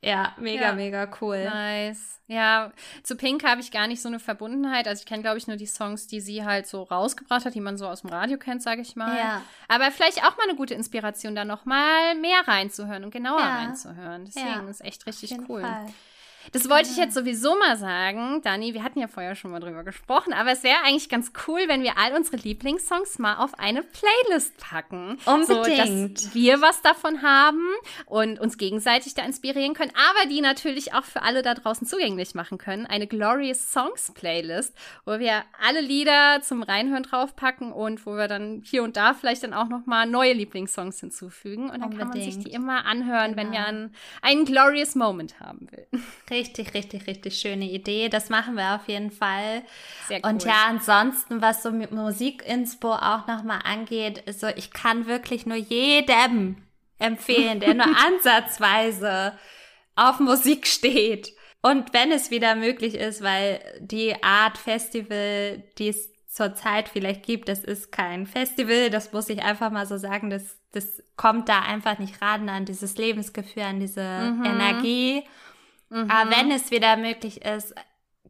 Ja, 0.07 0.33
mega, 0.39 0.67
Ja. 0.67 0.73
mega 0.73 1.09
cool. 1.21 1.45
Nice. 1.45 2.21
Ja, 2.29 2.73
zu 3.03 3.17
Pink 3.17 3.45
habe 3.45 3.61
ich 3.61 3.71
gar 3.71 3.87
nicht 3.87 4.01
so 4.03 4.09
eine 4.09 4.19
Verbundenheit. 4.19 4.89
Also 4.89 5.01
ich 5.01 5.07
kenne, 5.07 5.23
glaube 5.23 5.39
ich, 5.39 5.47
nur 5.47 5.57
die 5.57 5.67
Songs, 5.67 6.07
die 6.07 6.21
sie 6.21 6.45
halt 6.45 6.67
so 6.67 6.83
rausgebracht 6.83 7.45
hat, 7.45 7.55
die 7.55 7.61
man 7.61 7.77
so 7.77 7.87
aus 7.89 8.01
dem 8.03 8.11
Radio 8.11 8.37
kennt, 8.39 8.63
sage 8.63 8.83
ich 8.83 8.97
mal. 8.97 9.17
Ja. 9.17 9.43
Aber 9.69 9.91
vielleicht 9.91 10.25
auch 10.25 10.37
mal 10.37 10.45
eine 10.49 10.57
gute 10.57 10.75
Inspiration, 10.75 11.35
da 11.37 11.45
noch 11.45 11.65
mal 11.65 12.15
mehr 12.17 12.41
reinzuhören 12.47 13.05
und 13.05 13.11
genauer 13.13 13.41
Ja. 13.41 13.57
reinzuhören. 13.57 14.25
Deswegen 14.25 14.47
Ja, 14.47 14.69
ist 14.69 14.85
echt 14.85 15.07
richtig 15.07 15.33
Auf 15.33 15.39
jeden 15.39 15.51
cool. 15.51 15.61
Fall. 15.63 15.87
Das 16.53 16.69
wollte 16.69 16.89
ich 16.91 16.97
jetzt 16.97 17.15
sowieso 17.15 17.57
mal 17.59 17.77
sagen, 17.77 18.41
Dani. 18.43 18.75
Wir 18.75 18.83
hatten 18.83 18.99
ja 19.01 19.09
vorher 19.09 19.35
schon 19.35 19.51
mal 19.51 19.61
drüber 19.61 19.85
gesprochen, 19.85 20.33
aber 20.33 20.53
es 20.53 20.63
wäre 20.63 20.79
eigentlich 20.85 21.09
ganz 21.09 21.33
cool, 21.47 21.61
wenn 21.67 21.83
wir 21.83 21.99
all 21.99 22.15
unsere 22.15 22.37
Lieblingssongs 22.37 23.19
mal 23.19 23.37
auf 23.37 23.59
eine 23.59 23.83
Playlist 23.83 24.57
packen. 24.59 25.19
Unbedingt. 25.25 26.19
So, 26.19 26.27
dass 26.27 26.35
wir 26.35 26.61
was 26.63 26.83
davon 26.83 27.23
haben 27.23 27.65
und 28.07 28.39
uns 28.41 28.59
gegenseitig 28.59 29.15
da 29.15 29.25
inspirieren 29.25 29.75
können, 29.75 29.93
aber 29.95 30.29
die 30.29 30.41
natürlich 30.41 30.95
auch 30.95 31.05
für 31.05 31.23
alle 31.23 31.43
da 31.43 31.55
draußen 31.55 31.87
zugänglich 31.87 32.35
machen 32.35 32.59
können. 32.59 32.87
Eine 32.87 33.07
Glorious 33.07 33.73
Songs 33.73 34.13
Playlist, 34.15 34.75
wo 35.05 35.19
wir 35.19 35.43
alle 35.65 35.81
Lieder 35.81 36.41
zum 36.43 36.63
Reinhören 36.63 37.03
draufpacken 37.03 37.73
und 37.73 38.07
wo 38.07 38.13
wir 38.17 38.29
dann 38.29 38.63
hier 38.65 38.83
und 38.83 38.97
da 38.97 39.15
vielleicht 39.15 39.43
dann 39.43 39.55
auch 39.55 39.69
noch 39.69 39.87
mal 39.87 40.07
neue 40.07 40.33
Lieblingssongs 40.33 41.01
hinzufügen. 41.01 41.71
Und 41.71 41.81
dann 41.81 41.97
kann 41.97 42.09
man 42.09 42.13
sich 42.19 42.27
Unbedingt. 42.35 42.47
die 42.47 42.53
immer 42.53 42.85
anhören, 42.87 43.37
wenn 43.37 43.47
Genau. 43.51 43.61
man 43.61 43.95
einen 44.23 44.45
Glorious 44.45 44.95
Moment 44.95 45.39
haben 45.41 45.69
will. 45.71 45.87
Richtig, 46.37 46.75
richtig, 46.75 47.07
richtig 47.07 47.39
schöne 47.39 47.65
Idee. 47.65 48.11
Das 48.11 48.29
machen 48.29 48.57
wir 48.57 48.75
auf 48.75 48.89
jeden 48.89 49.11
Fall. 49.11 49.63
Sehr 50.07 50.21
cool. 50.23 50.31
Und 50.31 50.45
ja, 50.45 50.67
ansonsten, 50.69 51.41
was 51.41 51.63
so 51.63 51.71
mit 51.71 51.93
Musikinspo 51.93 52.93
auch 52.93 53.27
nochmal 53.27 53.61
angeht, 53.65 54.23
so, 54.39 54.47
ich 54.49 54.71
kann 54.71 55.07
wirklich 55.07 55.47
nur 55.47 55.57
jedem 55.57 56.57
empfehlen, 56.99 57.61
der 57.61 57.73
nur 57.73 57.87
ansatzweise 58.07 59.33
auf 59.95 60.21
Musik 60.21 60.67
steht. 60.67 61.33
Und 61.63 61.95
wenn 61.95 62.13
es 62.13 62.31
wieder 62.31 62.55
möglich 62.55 62.95
ist, 62.95 63.23
weil 63.23 63.61
die 63.81 64.23
Art 64.23 64.59
Festival, 64.59 65.65
die 65.79 65.89
es 65.89 66.11
zurzeit 66.29 66.91
vielleicht 66.91 67.25
gibt, 67.25 67.49
das 67.49 67.65
ist 67.65 67.91
kein 67.91 68.27
Festival, 68.27 68.91
das 68.91 69.13
muss 69.13 69.31
ich 69.31 69.43
einfach 69.43 69.71
mal 69.71 69.87
so 69.87 69.97
sagen, 69.97 70.29
das, 70.29 70.59
das 70.73 71.03
kommt 71.17 71.49
da 71.49 71.61
einfach 71.63 71.99
nicht 71.99 72.21
ran 72.21 72.51
an 72.51 72.67
dieses 72.67 72.99
Lebensgefühl, 72.99 73.63
an 73.63 73.81
diese 73.81 74.03
Energie. 74.45 75.25
Mhm. 75.89 76.11
Aber 76.11 76.31
wenn 76.31 76.51
es 76.51 76.71
wieder 76.71 76.97
möglich 76.97 77.45
ist, 77.45 77.75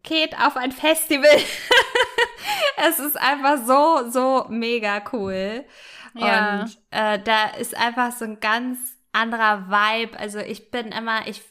geht 0.02 0.38
auf 0.38 0.56
ein 0.56 0.72
Festival. 0.72 1.30
es 2.88 2.98
ist 2.98 3.18
einfach 3.20 3.58
so, 3.66 4.10
so 4.10 4.46
mega 4.48 5.02
cool. 5.12 5.64
Ja. 6.14 6.60
Und 6.62 6.78
äh, 6.90 7.18
da 7.18 7.46
ist 7.58 7.76
einfach 7.76 8.12
so 8.12 8.24
ein 8.24 8.40
ganz 8.40 8.78
anderer 9.12 9.68
Vibe. 9.68 10.18
Also 10.18 10.38
ich 10.38 10.70
bin 10.70 10.88
immer, 10.92 11.26
ich, 11.26 11.42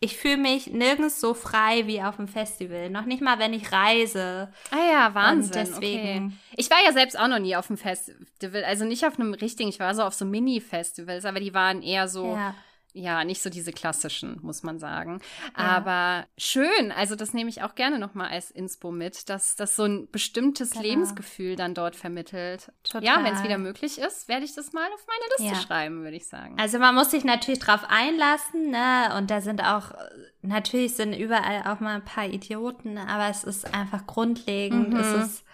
ich 0.00 0.16
fühle 0.16 0.36
mich 0.38 0.68
nirgends 0.68 1.20
so 1.20 1.34
frei 1.34 1.86
wie 1.86 2.02
auf 2.02 2.16
dem 2.16 2.28
Festival. 2.28 2.90
Noch 2.90 3.04
nicht 3.04 3.22
mal, 3.22 3.38
wenn 3.38 3.52
ich 3.52 3.72
reise. 3.72 4.52
Ah 4.70 4.90
ja, 4.92 5.14
Wahnsinn. 5.14 5.60
Und 5.62 5.68
deswegen- 5.68 6.26
Okay. 6.26 6.32
Ich 6.56 6.70
war 6.70 6.78
ja 6.84 6.92
selbst 6.92 7.18
auch 7.18 7.28
noch 7.28 7.38
nie 7.38 7.56
auf 7.56 7.68
einem 7.68 7.78
Festival, 7.78 8.64
also 8.64 8.84
nicht 8.84 9.04
auf 9.06 9.18
einem 9.18 9.34
richtigen, 9.34 9.68
ich 9.68 9.80
war 9.80 9.94
so 9.94 10.02
auf 10.02 10.14
so 10.14 10.24
Mini-Festivals, 10.24 11.24
aber 11.24 11.40
die 11.40 11.52
waren 11.54 11.82
eher 11.82 12.06
so, 12.08 12.34
ja. 12.34 12.54
Ja. 12.94 13.22
nicht 13.24 13.42
so 13.42 13.50
diese 13.50 13.72
klassischen, 13.72 14.38
muss 14.42 14.62
man 14.62 14.78
sagen. 14.78 15.20
Ja. 15.58 15.64
Aber 15.64 16.26
schön, 16.38 16.92
also 16.96 17.16
das 17.16 17.34
nehme 17.34 17.50
ich 17.50 17.62
auch 17.62 17.74
gerne 17.74 17.98
nochmal 17.98 18.28
als 18.30 18.50
Inspo 18.50 18.90
mit, 18.90 19.28
dass 19.28 19.56
das 19.56 19.76
so 19.76 19.84
ein 19.84 20.08
bestimmtes 20.10 20.70
Genau. 20.70 20.82
Lebensgefühl 20.84 21.56
dann 21.56 21.74
dort 21.74 21.96
vermittelt. 21.96 22.72
Total. 22.84 23.04
Ja, 23.04 23.24
wenn 23.24 23.34
es 23.34 23.42
wieder 23.42 23.58
möglich 23.58 23.98
ist, 23.98 24.28
werde 24.28 24.44
ich 24.44 24.54
das 24.54 24.72
mal 24.72 24.86
auf 24.94 25.04
meine 25.06 25.24
Liste 25.48 25.60
Ja. 25.60 25.66
schreiben, 25.66 26.02
würde 26.04 26.16
ich 26.16 26.26
sagen. 26.28 26.56
Also 26.58 26.78
man 26.78 26.94
muss 26.94 27.10
sich 27.10 27.24
natürlich 27.24 27.60
drauf 27.60 27.84
einlassen, 27.88 28.70
ne? 28.70 29.14
Und 29.18 29.30
da 29.30 29.40
sind 29.40 29.60
auch, 29.62 29.92
natürlich 30.42 30.94
sind 30.94 31.12
überall 31.14 31.62
auch 31.66 31.80
mal 31.80 31.96
ein 31.96 32.04
paar 32.04 32.26
Idioten, 32.26 32.96
aber 32.96 33.28
es 33.28 33.44
ist 33.44 33.74
einfach 33.74 34.06
grundlegend. 34.06 34.90
Mhm. 34.94 35.00
Es 35.00 35.12
ist 35.26 35.44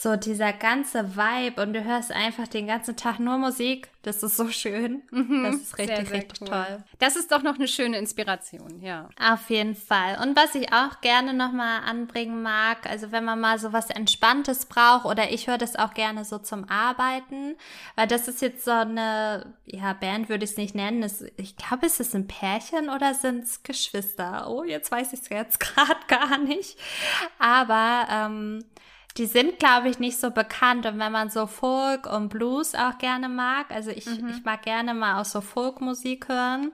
so 0.00 0.14
dieser 0.14 0.52
ganze 0.52 1.16
Vibe 1.16 1.60
und 1.60 1.72
du 1.72 1.82
hörst 1.82 2.12
einfach 2.12 2.46
den 2.46 2.68
ganzen 2.68 2.96
Tag 2.96 3.18
nur 3.18 3.36
Musik. 3.36 3.88
Das 4.02 4.22
ist 4.22 4.36
so 4.36 4.48
schön. 4.48 5.02
Das 5.10 5.56
ist 5.56 5.76
richtig, 5.76 5.88
Mhm. 5.88 5.96
Sehr, 5.96 6.06
sehr 6.06 6.10
richtig 6.12 6.40
cool. 6.40 6.48
toll. 6.48 6.84
Das 7.00 7.16
ist 7.16 7.32
doch 7.32 7.42
noch 7.42 7.56
eine 7.56 7.66
schöne 7.66 7.98
Inspiration, 7.98 8.80
ja. 8.80 9.08
Auf 9.20 9.50
jeden 9.50 9.74
Fall. 9.74 10.16
Und 10.22 10.36
was 10.36 10.54
ich 10.54 10.72
auch 10.72 11.00
gerne 11.00 11.34
nochmal 11.34 11.80
anbringen 11.84 12.42
mag, 12.42 12.86
also 12.88 13.10
wenn 13.10 13.24
man 13.24 13.40
mal 13.40 13.58
so 13.58 13.72
was 13.72 13.90
Entspanntes 13.90 14.66
braucht 14.66 15.04
oder 15.04 15.32
ich 15.32 15.48
höre 15.48 15.58
das 15.58 15.74
auch 15.74 15.94
gerne 15.94 16.24
so 16.24 16.38
zum 16.38 16.70
Arbeiten, 16.70 17.56
weil 17.96 18.06
das 18.06 18.28
ist 18.28 18.40
jetzt 18.40 18.64
so 18.64 18.70
eine, 18.70 19.52
ja, 19.66 19.94
Band 19.94 20.28
würde 20.28 20.44
ich 20.44 20.52
es 20.52 20.56
nicht 20.56 20.76
nennen. 20.76 21.02
Es, 21.02 21.24
ich 21.36 21.56
glaube, 21.56 21.86
ist 21.86 21.98
es 21.98 22.14
ein 22.14 22.28
Pärchen 22.28 22.88
oder 22.88 23.14
sind 23.14 23.42
es 23.42 23.64
Geschwister? 23.64 24.48
Oh, 24.48 24.62
jetzt 24.62 24.92
weiß 24.92 25.12
ich 25.12 25.22
es 25.22 25.28
jetzt 25.28 25.58
gerade 25.74 25.98
gar 26.06 26.38
nicht. 26.38 26.78
Aber 27.40 28.06
ähm, 28.08 28.64
die 29.18 29.26
sind, 29.26 29.58
glaube 29.58 29.88
ich, 29.88 29.98
nicht 29.98 30.18
so 30.18 30.30
bekannt. 30.30 30.86
Und 30.86 30.98
wenn 30.98 31.12
man 31.12 31.28
so 31.28 31.46
Folk 31.46 32.06
und 32.06 32.28
Blues 32.28 32.74
auch 32.74 32.98
gerne 32.98 33.28
mag, 33.28 33.70
also 33.70 33.90
ich, 33.90 34.06
ich 34.06 34.44
mag 34.44 34.62
gerne 34.62 34.94
mal 34.94 35.20
auch 35.20 35.24
so 35.24 35.40
Folkmusik 35.40 36.28
hören, 36.28 36.72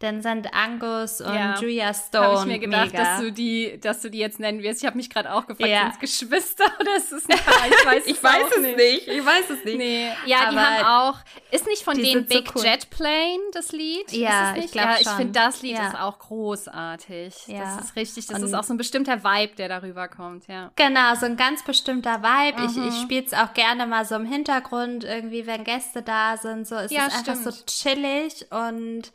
dann 0.00 0.22
sind 0.22 0.54
Angus 0.54 1.20
und 1.20 1.34
ja, 1.34 1.60
Julia 1.60 1.92
Stone. 1.92 2.26
Habe 2.26 2.40
ich 2.40 2.46
mir 2.46 2.58
gedacht, 2.58 2.92
mega. 2.92 3.04
dass 3.04 3.20
du 3.20 3.30
die, 3.30 3.78
dass 3.80 4.00
du 4.00 4.10
die 4.10 4.18
jetzt 4.18 4.40
nennen 4.40 4.62
wirst. 4.62 4.80
Ich 4.80 4.86
habe 4.86 4.96
mich 4.96 5.10
gerade 5.10 5.30
auch 5.30 5.46
gefragt, 5.46 5.70
ja. 5.70 5.82
sind 5.82 5.92
es 5.92 5.98
Geschwister 5.98 6.64
oder 6.80 6.96
ist 6.96 7.12
es 7.12 7.28
ein 7.28 7.36
Paar? 7.36 7.66
Ich 7.68 7.86
weiß, 7.86 8.06
ich 8.06 8.22
weiß 8.22 8.46
es 8.56 8.62
nicht. 8.62 8.76
nicht. 8.78 9.08
Ich 9.08 9.26
weiß 9.26 9.50
es 9.50 9.64
nicht. 9.64 9.76
Nee. 9.76 10.08
Ja, 10.24 10.38
Aber 10.44 10.52
die 10.52 10.58
haben 10.58 10.84
auch. 10.86 11.18
Ist 11.50 11.66
nicht 11.66 11.82
von 11.82 11.98
denen 11.98 12.24
Big 12.24 12.48
so 12.48 12.54
cool. 12.58 12.64
Jet 12.64 12.88
Plane 12.88 13.42
das 13.52 13.72
Lied? 13.72 14.10
Ja, 14.12 14.56
ich 14.56 14.72
glaube 14.72 14.88
ja, 14.88 14.96
Ich 15.00 15.08
finde 15.08 15.32
das 15.32 15.60
Lied 15.60 15.76
ja. 15.76 15.88
ist 15.88 16.00
auch 16.00 16.18
großartig. 16.18 17.34
Ja. 17.48 17.76
Das 17.76 17.84
ist 17.84 17.96
richtig. 17.96 18.26
Das 18.26 18.38
und 18.38 18.46
ist 18.46 18.54
auch 18.54 18.64
so 18.64 18.72
ein 18.72 18.78
bestimmter 18.78 19.22
Vibe, 19.22 19.54
der 19.56 19.68
darüber 19.68 20.08
kommt. 20.08 20.46
Ja. 20.46 20.70
Genau, 20.76 21.14
so 21.14 21.26
ein 21.26 21.36
ganz 21.36 21.62
bestimmter 21.62 22.22
Vibe. 22.22 22.62
Mhm. 22.62 22.68
Ich, 22.68 22.76
ich 22.76 23.00
mhm. 23.00 23.02
spiele 23.02 23.26
es 23.26 23.34
auch 23.34 23.52
gerne 23.52 23.86
mal 23.86 24.06
so 24.06 24.14
im 24.14 24.24
Hintergrund 24.24 25.04
irgendwie, 25.04 25.46
wenn 25.46 25.62
Gäste 25.64 26.00
da 26.00 26.38
sind. 26.38 26.66
So 26.66 26.76
ist 26.76 26.90
es 26.90 26.98
einfach 26.98 27.36
so 27.36 27.50
chillig 27.66 28.46
und 28.50 29.12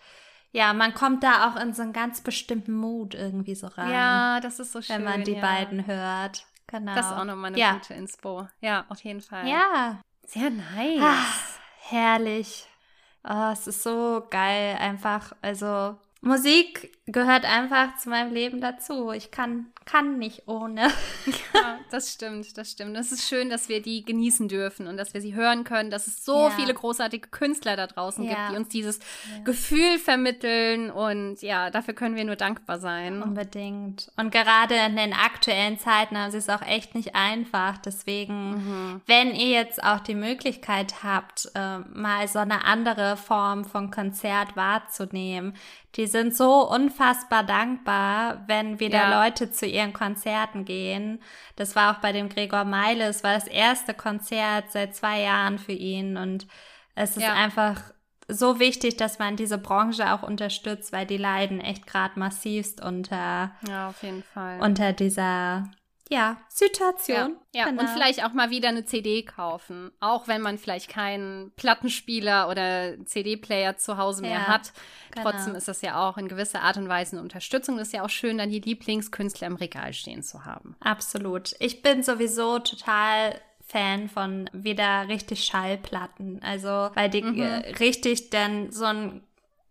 ja, 0.56 0.72
man 0.72 0.94
kommt 0.94 1.22
da 1.22 1.50
auch 1.50 1.62
in 1.62 1.74
so 1.74 1.82
einen 1.82 1.92
ganz 1.92 2.22
bestimmten 2.22 2.72
Mood 2.72 3.14
irgendwie 3.14 3.56
so 3.56 3.68
rein. 3.68 3.92
Ja, 3.92 4.40
das 4.40 4.62
ist 4.62 4.72
so 4.72 4.82
schön. 4.82 4.96
Wenn 4.96 5.04
man 5.04 5.24
die 5.26 5.34
ja. 5.34 5.42
beiden 5.42 5.86
hört. 5.86 6.46
Genau. 6.68 6.96
Das 6.96 7.08
ist 7.08 7.12
auch 7.12 7.26
nochmal 7.26 7.52
eine 7.52 7.60
ja. 7.60 7.74
gute 7.74 7.94
Inspo. 7.94 8.48
Ja, 8.62 8.86
auf 8.88 9.04
jeden 9.04 9.20
Fall. 9.20 9.46
Ja. 9.50 10.00
Sehr 10.24 10.50
nice. 10.50 11.02
Ach, 11.02 11.42
herrlich. 11.90 12.70
Oh, 13.26 13.50
es 13.52 13.68
ist 13.68 13.84
so 13.84 14.26
geil, 14.30 14.78
einfach. 14.80 15.34
Also, 15.42 15.98
Musik 16.22 16.98
gehört 17.06 17.44
einfach 17.44 17.98
zu 17.98 18.10
meinem 18.10 18.34
Leben 18.34 18.62
dazu. 18.62 19.12
Ich 19.12 19.32
kann, 19.32 19.74
kann 19.86 20.18
nicht 20.18 20.48
ohne. 20.48 20.92
Ja, 21.54 21.80
das 21.90 22.12
stimmt, 22.12 22.58
das 22.58 22.72
stimmt. 22.72 22.96
Es 22.98 23.12
ist 23.12 23.28
schön, 23.28 23.50
dass 23.50 23.70
wir 23.70 23.82
die 23.82 24.04
genießen 24.04 24.48
dürfen 24.48 24.88
und 24.88 24.98
dass 24.98 25.14
wir 25.14 25.22
sie 25.22 25.34
hören 25.34 25.64
können, 25.64 25.90
dass 25.90 26.08
es 26.08 26.24
so 26.24 26.48
ja. 26.48 26.50
viele 26.52 26.74
großartige 26.74 27.30
Künstler 27.30 27.76
da 27.76 27.88
draußen 27.88 28.24
ja. 28.24 28.30
gibt, 28.30 28.52
die 28.52 28.56
uns 28.58 28.70
dieses. 28.70 29.00
Gefühl 29.44 29.98
vermitteln 29.98 30.92
und 30.92 31.42
ja, 31.42 31.70
dafür 31.70 31.94
können 31.94 32.16
wir 32.16 32.26
nur 32.26 32.36
dankbar 32.36 32.80
sein. 32.80 33.22
Unbedingt. 33.24 34.12
Und 34.18 34.32
gerade 34.32 34.76
in 34.76 34.96
den 34.96 35.14
aktuellen 35.14 35.80
Zeiten 35.80 36.18
haben 36.18 36.32
sie 36.32 36.38
es 36.38 36.50
auch 36.50 36.62
echt 36.62 36.96
nicht 36.96 37.16
einfach. 37.16 37.78
Deswegen, 37.78 38.52
mhm. 38.52 39.02
wenn 39.06 39.34
ihr 39.34 39.50
jetzt 39.50 39.84
auch 39.84 40.00
die 40.00 40.16
Möglichkeit 40.16 41.04
habt, 41.04 41.50
äh, 41.56 41.80
mal 41.80 42.28
so 42.28 42.40
eine 42.40 42.66
andere 42.66 43.18
Form 43.18 43.66
von 43.66 43.92
Konzert 43.92 44.56
wahrzunehmen, 44.56 45.56
die 45.96 46.08
sind 46.08 46.36
so 46.36 46.70
unfassbar 46.70 47.44
dankbar, 47.44 48.44
wenn 48.48 48.80
wieder. 48.80 49.10
Leute 49.10 49.52
zu 49.52 49.66
ihren 49.76 49.94
Konzerten 49.94 50.66
gehen. 50.66 51.22
Das 51.56 51.76
war 51.76 51.96
auch 51.96 52.02
bei 52.02 52.12
dem 52.12 52.30
Gregor 52.30 52.64
Meile. 52.64 53.06
Es 53.06 53.24
war 53.24 53.34
das 53.34 53.48
erste 53.48 53.94
Konzert 53.94 54.72
seit 54.72 54.96
zwei 54.96 55.22
Jahren 55.22 55.60
für 55.60 55.74
ihn 55.74 56.18
und 56.18 56.48
es 56.96 57.18
ist 57.18 57.24
ja. 57.24 57.34
einfach 57.34 57.82
so 58.28 58.60
wichtig, 58.60 58.98
dass 58.98 59.20
man 59.20 59.36
diese 59.36 59.58
Branche 59.58 60.12
auch 60.14 60.24
unterstützt, 60.24 60.92
weil 60.92 61.06
die 61.06 61.18
leiden 61.18 61.60
echt 61.60 61.86
gerade 61.86 62.18
massivst 62.20 62.84
unter, 62.84 63.52
ja, 63.68 63.90
auf 63.90 64.02
jeden 64.02 64.24
Fall. 64.24 64.60
unter 64.62 64.94
dieser 64.94 65.70
ja, 66.10 66.38
Situation. 66.50 67.38
Ja, 67.54 67.62
ja. 67.62 67.70
Genau. 67.70 67.82
und 67.82 67.90
vielleicht 67.90 68.24
auch 68.24 68.34
mal 68.34 68.52
wieder 68.52 68.70
eine 68.70 68.86
CD 68.86 69.24
kaufen. 69.24 69.92
Auch 70.00 70.28
wenn 70.28 70.42
man 70.42 70.58
vielleicht 70.58 70.90
keinen 70.90 71.52
Plattenspieler 71.56 72.48
oder 72.50 73.04
CD-Player 73.06 73.78
zu 73.78 73.98
Hause 73.98 74.22
mehr 74.22 74.32
ja, 74.32 74.48
hat. 74.48 74.72
Genau. 75.12 75.32
Trotzdem 75.32 75.56
ist 75.56 75.68
das 75.68 75.82
ja 75.82 76.08
auch 76.08 76.18
in 76.18 76.28
gewisser 76.28 76.62
Art 76.62 76.78
und 76.78 76.88
Weise 76.90 77.14
eine 77.14 77.24
Unterstützung. 77.24 77.78
Das 77.78 77.88
ist 77.88 77.94
ja 77.94 78.04
auch 78.04 78.10
schön, 78.10 78.38
dann 78.38 78.52
die 78.52 78.60
Lieblingskünstler 78.60 79.48
im 79.48 79.56
Regal 79.56 79.94
stehen 79.94 80.22
zu 80.22 80.46
haben. 80.46 80.76
Absolut. 80.80 81.56
Ich 81.60 81.82
bin 81.82 82.04
sowieso 82.04 82.60
total 82.60 83.42
Fan 83.68 84.10
von 84.10 84.50
wieder 84.54 85.08
richtig 85.08 85.44
Schallplatten. 85.44 86.40
Also, 86.44 86.92
weil 86.94 87.10
die 87.10 87.24
mhm. 87.24 87.42
äh, 87.42 87.70
richtig 87.80 88.30
dann 88.30 88.72
so 88.72 88.86
ein 88.86 89.24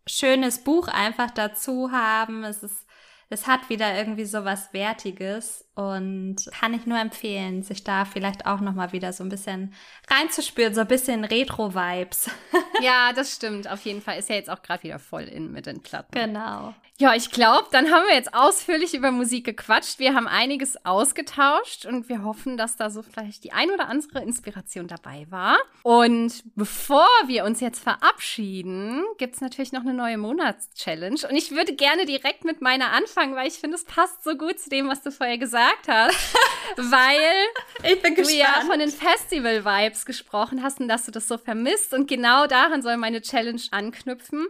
schönes 0.06 0.64
Buch 0.64 0.88
einfach 0.88 1.30
dazu 1.30 1.92
haben. 1.92 2.42
Es 2.42 2.62
ist 2.62 2.83
es 3.30 3.46
hat 3.46 3.68
wieder 3.68 3.96
irgendwie 3.96 4.24
so 4.24 4.44
was 4.44 4.72
Wertiges 4.72 5.64
und 5.74 6.36
kann 6.52 6.74
ich 6.74 6.86
nur 6.86 6.98
empfehlen, 6.98 7.62
sich 7.62 7.82
da 7.82 8.04
vielleicht 8.04 8.46
auch 8.46 8.60
nochmal 8.60 8.92
wieder 8.92 9.12
so 9.12 9.24
ein 9.24 9.28
bisschen 9.28 9.74
reinzuspüren, 10.08 10.74
so 10.74 10.82
ein 10.82 10.88
bisschen 10.88 11.24
Retro-Vibes. 11.24 12.30
ja, 12.82 13.12
das 13.12 13.34
stimmt, 13.34 13.68
auf 13.70 13.84
jeden 13.84 14.02
Fall. 14.02 14.18
Ist 14.18 14.28
ja 14.28 14.36
jetzt 14.36 14.50
auch 14.50 14.62
gerade 14.62 14.82
wieder 14.84 14.98
voll 14.98 15.24
in 15.24 15.50
mit 15.52 15.66
den 15.66 15.82
Platten. 15.82 16.12
Genau. 16.12 16.74
Ja, 16.96 17.12
ich 17.12 17.32
glaube, 17.32 17.66
dann 17.72 17.90
haben 17.90 18.06
wir 18.06 18.14
jetzt 18.14 18.34
ausführlich 18.34 18.94
über 18.94 19.10
Musik 19.10 19.44
gequatscht. 19.44 19.98
Wir 19.98 20.14
haben 20.14 20.28
einiges 20.28 20.86
ausgetauscht 20.86 21.86
und 21.86 22.08
wir 22.08 22.22
hoffen, 22.22 22.56
dass 22.56 22.76
da 22.76 22.88
so 22.88 23.02
vielleicht 23.02 23.42
die 23.42 23.52
ein 23.52 23.72
oder 23.72 23.88
andere 23.88 24.22
Inspiration 24.22 24.86
dabei 24.86 25.26
war. 25.28 25.56
Und 25.82 26.44
bevor 26.54 27.08
wir 27.26 27.46
uns 27.46 27.58
jetzt 27.58 27.82
verabschieden, 27.82 29.02
gibt's 29.18 29.40
natürlich 29.40 29.72
noch 29.72 29.80
eine 29.80 29.92
neue 29.92 30.18
Monatschallenge. 30.18 31.28
Und 31.28 31.34
ich 31.34 31.50
würde 31.50 31.74
gerne 31.74 32.04
direkt 32.04 32.44
mit 32.44 32.60
meiner 32.60 32.92
anfangen, 32.92 33.13
weil 33.16 33.48
ich 33.48 33.54
finde, 33.54 33.76
es 33.76 33.84
passt 33.84 34.24
so 34.24 34.36
gut 34.36 34.58
zu 34.58 34.70
dem, 34.70 34.88
was 34.88 35.02
du 35.02 35.10
vorher 35.10 35.38
gesagt 35.38 35.88
hast. 35.88 36.16
weil 36.76 37.46
ich 37.82 38.00
bin 38.02 38.14
du 38.14 38.22
ja 38.30 38.62
von 38.66 38.78
den 38.78 38.90
Festival-Vibes 38.90 40.06
gesprochen 40.06 40.62
hast 40.62 40.80
und 40.80 40.88
dass 40.88 41.06
du 41.06 41.12
das 41.12 41.28
so 41.28 41.38
vermisst. 41.38 41.94
Und 41.94 42.08
genau 42.08 42.46
daran 42.46 42.82
soll 42.82 42.96
meine 42.96 43.22
Challenge 43.22 43.62
anknüpfen. 43.70 44.46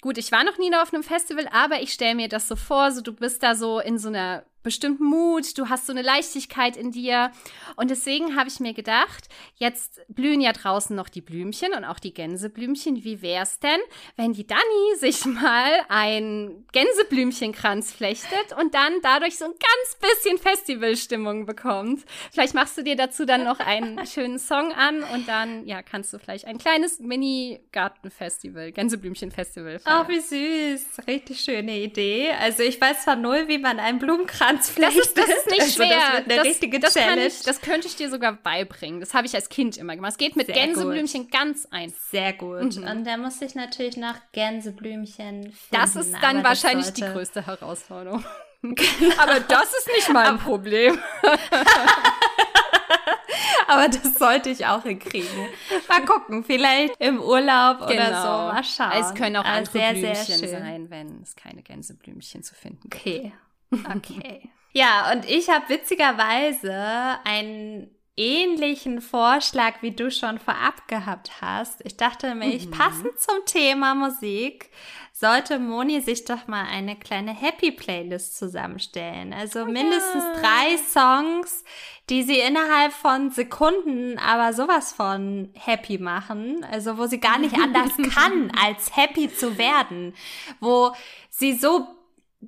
Gut, 0.00 0.18
ich 0.18 0.32
war 0.32 0.44
noch 0.44 0.58
nie 0.58 0.74
auf 0.74 0.92
einem 0.92 1.04
Festival, 1.04 1.48
aber 1.52 1.80
ich 1.80 1.92
stelle 1.92 2.16
mir 2.16 2.28
das 2.28 2.48
so 2.48 2.56
vor, 2.56 2.90
so 2.90 3.02
du 3.02 3.12
bist 3.12 3.42
da 3.42 3.54
so 3.54 3.78
in 3.78 3.98
so 3.98 4.08
einer 4.08 4.44
bestimmten 4.62 5.04
Mut, 5.04 5.58
du 5.58 5.68
hast 5.68 5.86
so 5.86 5.92
eine 5.92 6.02
Leichtigkeit 6.02 6.76
in 6.76 6.92
dir. 6.92 7.32
Und 7.76 7.90
deswegen 7.90 8.36
habe 8.36 8.48
ich 8.48 8.60
mir 8.60 8.74
gedacht, 8.74 9.28
jetzt 9.56 10.00
blühen 10.08 10.40
ja 10.40 10.52
draußen 10.52 10.94
noch 10.94 11.08
die 11.08 11.20
Blümchen 11.20 11.74
und 11.74 11.84
auch 11.84 11.98
die 11.98 12.14
Gänseblümchen. 12.14 13.04
Wie 13.04 13.22
wär's 13.22 13.58
denn, 13.58 13.80
wenn 14.16 14.32
die 14.32 14.46
Dani 14.46 14.60
sich 14.98 15.24
mal 15.26 15.70
ein 15.88 16.64
Gänseblümchenkranz 16.72 17.92
flechtet 17.92 18.56
und 18.58 18.74
dann 18.74 18.92
dadurch 19.02 19.36
so 19.36 19.46
ein 19.46 19.52
ganz 19.52 20.12
bisschen 20.12 20.38
Festivalstimmung 20.38 21.46
bekommt? 21.46 22.04
Vielleicht 22.30 22.54
machst 22.54 22.78
du 22.78 22.82
dir 22.82 22.96
dazu 22.96 23.24
dann 23.24 23.44
noch 23.44 23.60
einen 23.60 24.06
schönen 24.06 24.38
Song 24.38 24.72
an 24.72 25.02
und 25.02 25.26
dann, 25.28 25.66
ja, 25.66 25.82
kannst 25.82 26.12
du 26.12 26.18
vielleicht 26.18 26.46
ein 26.46 26.58
kleines 26.58 27.00
Mini-Gartenfestival, 27.00 28.72
Gänseblümchenfestival 28.72 29.78
feiern. 29.80 30.06
Oh, 30.06 30.08
wie 30.08 30.20
süß. 30.20 31.06
Richtig 31.06 31.40
schöne 31.40 31.78
Idee. 31.78 32.30
Also 32.40 32.62
ich 32.62 32.80
weiß 32.80 33.04
zwar 33.04 33.16
null, 33.16 33.48
wie 33.48 33.58
man 33.58 33.78
einen 33.78 33.98
Blumenkranz 33.98 34.51
Tanzfläche. 34.52 34.98
Das 34.98 35.06
ist, 35.06 35.18
das 35.18 35.28
ist 35.28 35.50
nicht 35.50 35.74
schwer. 35.74 36.14
Also 36.14 36.28
das 36.28 36.44
richtige 36.44 36.80
das 36.80 36.94
Challenge. 36.94 37.26
Ich, 37.26 37.42
das 37.42 37.60
könnte 37.60 37.86
ich 37.86 37.96
dir 37.96 38.10
sogar 38.10 38.32
beibringen. 38.32 39.00
Das 39.00 39.14
habe 39.14 39.26
ich 39.26 39.34
als 39.34 39.48
Kind 39.48 39.76
immer 39.76 39.96
gemacht. 39.96 40.12
Es 40.12 40.18
geht 40.18 40.36
mit 40.36 40.46
Sehr 40.46 40.54
Gänseblümchen 40.54 41.24
gut. 41.24 41.32
ganz 41.32 41.66
einfach. 41.70 41.98
Sehr 42.10 42.32
gut. 42.32 42.76
Mhm. 42.76 42.84
Und 42.84 43.04
da 43.04 43.16
muss 43.16 43.40
ich 43.40 43.54
natürlich 43.54 43.96
nach 43.96 44.18
Gänseblümchen 44.32 45.42
finden. 45.42 45.56
Das 45.70 45.96
ist 45.96 46.12
dann 46.20 46.38
Aber 46.38 46.50
wahrscheinlich 46.50 46.92
die 46.92 47.02
größte 47.02 47.46
Herausforderung. 47.46 48.24
Aber 49.18 49.40
das 49.40 49.72
ist 49.74 49.88
nicht 49.96 50.08
mein 50.12 50.38
Problem. 50.38 50.98
Aber 53.66 53.88
das 53.88 54.14
sollte 54.14 54.50
ich 54.50 54.66
auch 54.66 54.82
hinkriegen. 54.82 55.48
Mal 55.88 56.04
gucken, 56.04 56.44
vielleicht 56.44 56.94
im 57.00 57.20
Urlaub 57.20 57.86
genau. 57.86 57.92
oder 57.92 58.04
so. 58.06 58.28
Genau. 58.28 58.52
Mal 58.52 58.64
schauen. 58.64 58.92
Es 59.00 59.14
können 59.14 59.36
auch 59.36 59.44
andere 59.44 59.72
sehr, 59.72 59.92
Blümchen 59.92 60.38
sehr 60.38 60.60
sein, 60.60 60.90
wenn 60.90 61.22
es 61.22 61.34
keine 61.36 61.62
Gänseblümchen 61.62 62.42
zu 62.42 62.54
finden 62.54 62.90
gibt. 62.90 62.94
Okay. 62.94 63.32
Okay. 63.96 64.50
ja, 64.72 65.12
und 65.12 65.28
ich 65.28 65.48
habe 65.48 65.68
witzigerweise 65.68 66.74
einen 67.24 67.90
ähnlichen 68.16 69.00
Vorschlag, 69.00 69.80
wie 69.80 69.92
du 69.92 70.10
schon 70.10 70.38
vorab 70.38 70.86
gehabt 70.86 71.40
hast. 71.40 71.80
Ich 71.84 71.96
dachte 71.96 72.34
mir, 72.34 72.46
mhm. 72.46 72.70
passend 72.70 73.18
zum 73.18 73.44
Thema 73.46 73.94
Musik 73.94 74.70
sollte 75.12 75.58
Moni 75.58 76.00
sich 76.00 76.24
doch 76.24 76.46
mal 76.46 76.64
eine 76.64 76.96
kleine 76.96 77.32
Happy 77.32 77.70
Playlist 77.70 78.36
zusammenstellen. 78.36 79.32
Also 79.32 79.62
oh 79.62 79.66
mindestens 79.66 80.24
ja. 80.24 80.40
drei 80.40 80.76
Songs, 80.76 81.64
die 82.10 82.22
sie 82.22 82.38
innerhalb 82.38 82.92
von 82.92 83.30
Sekunden 83.30 84.18
aber 84.18 84.52
sowas 84.52 84.92
von 84.92 85.50
happy 85.54 85.98
machen. 85.98 86.66
Also 86.70 86.98
wo 86.98 87.06
sie 87.06 87.20
gar 87.20 87.38
nicht 87.38 87.54
anders 87.54 87.92
kann, 88.14 88.50
als 88.62 88.96
happy 88.96 89.32
zu 89.32 89.56
werden. 89.58 90.14
Wo 90.60 90.92
sie 91.30 91.54
so 91.54 91.88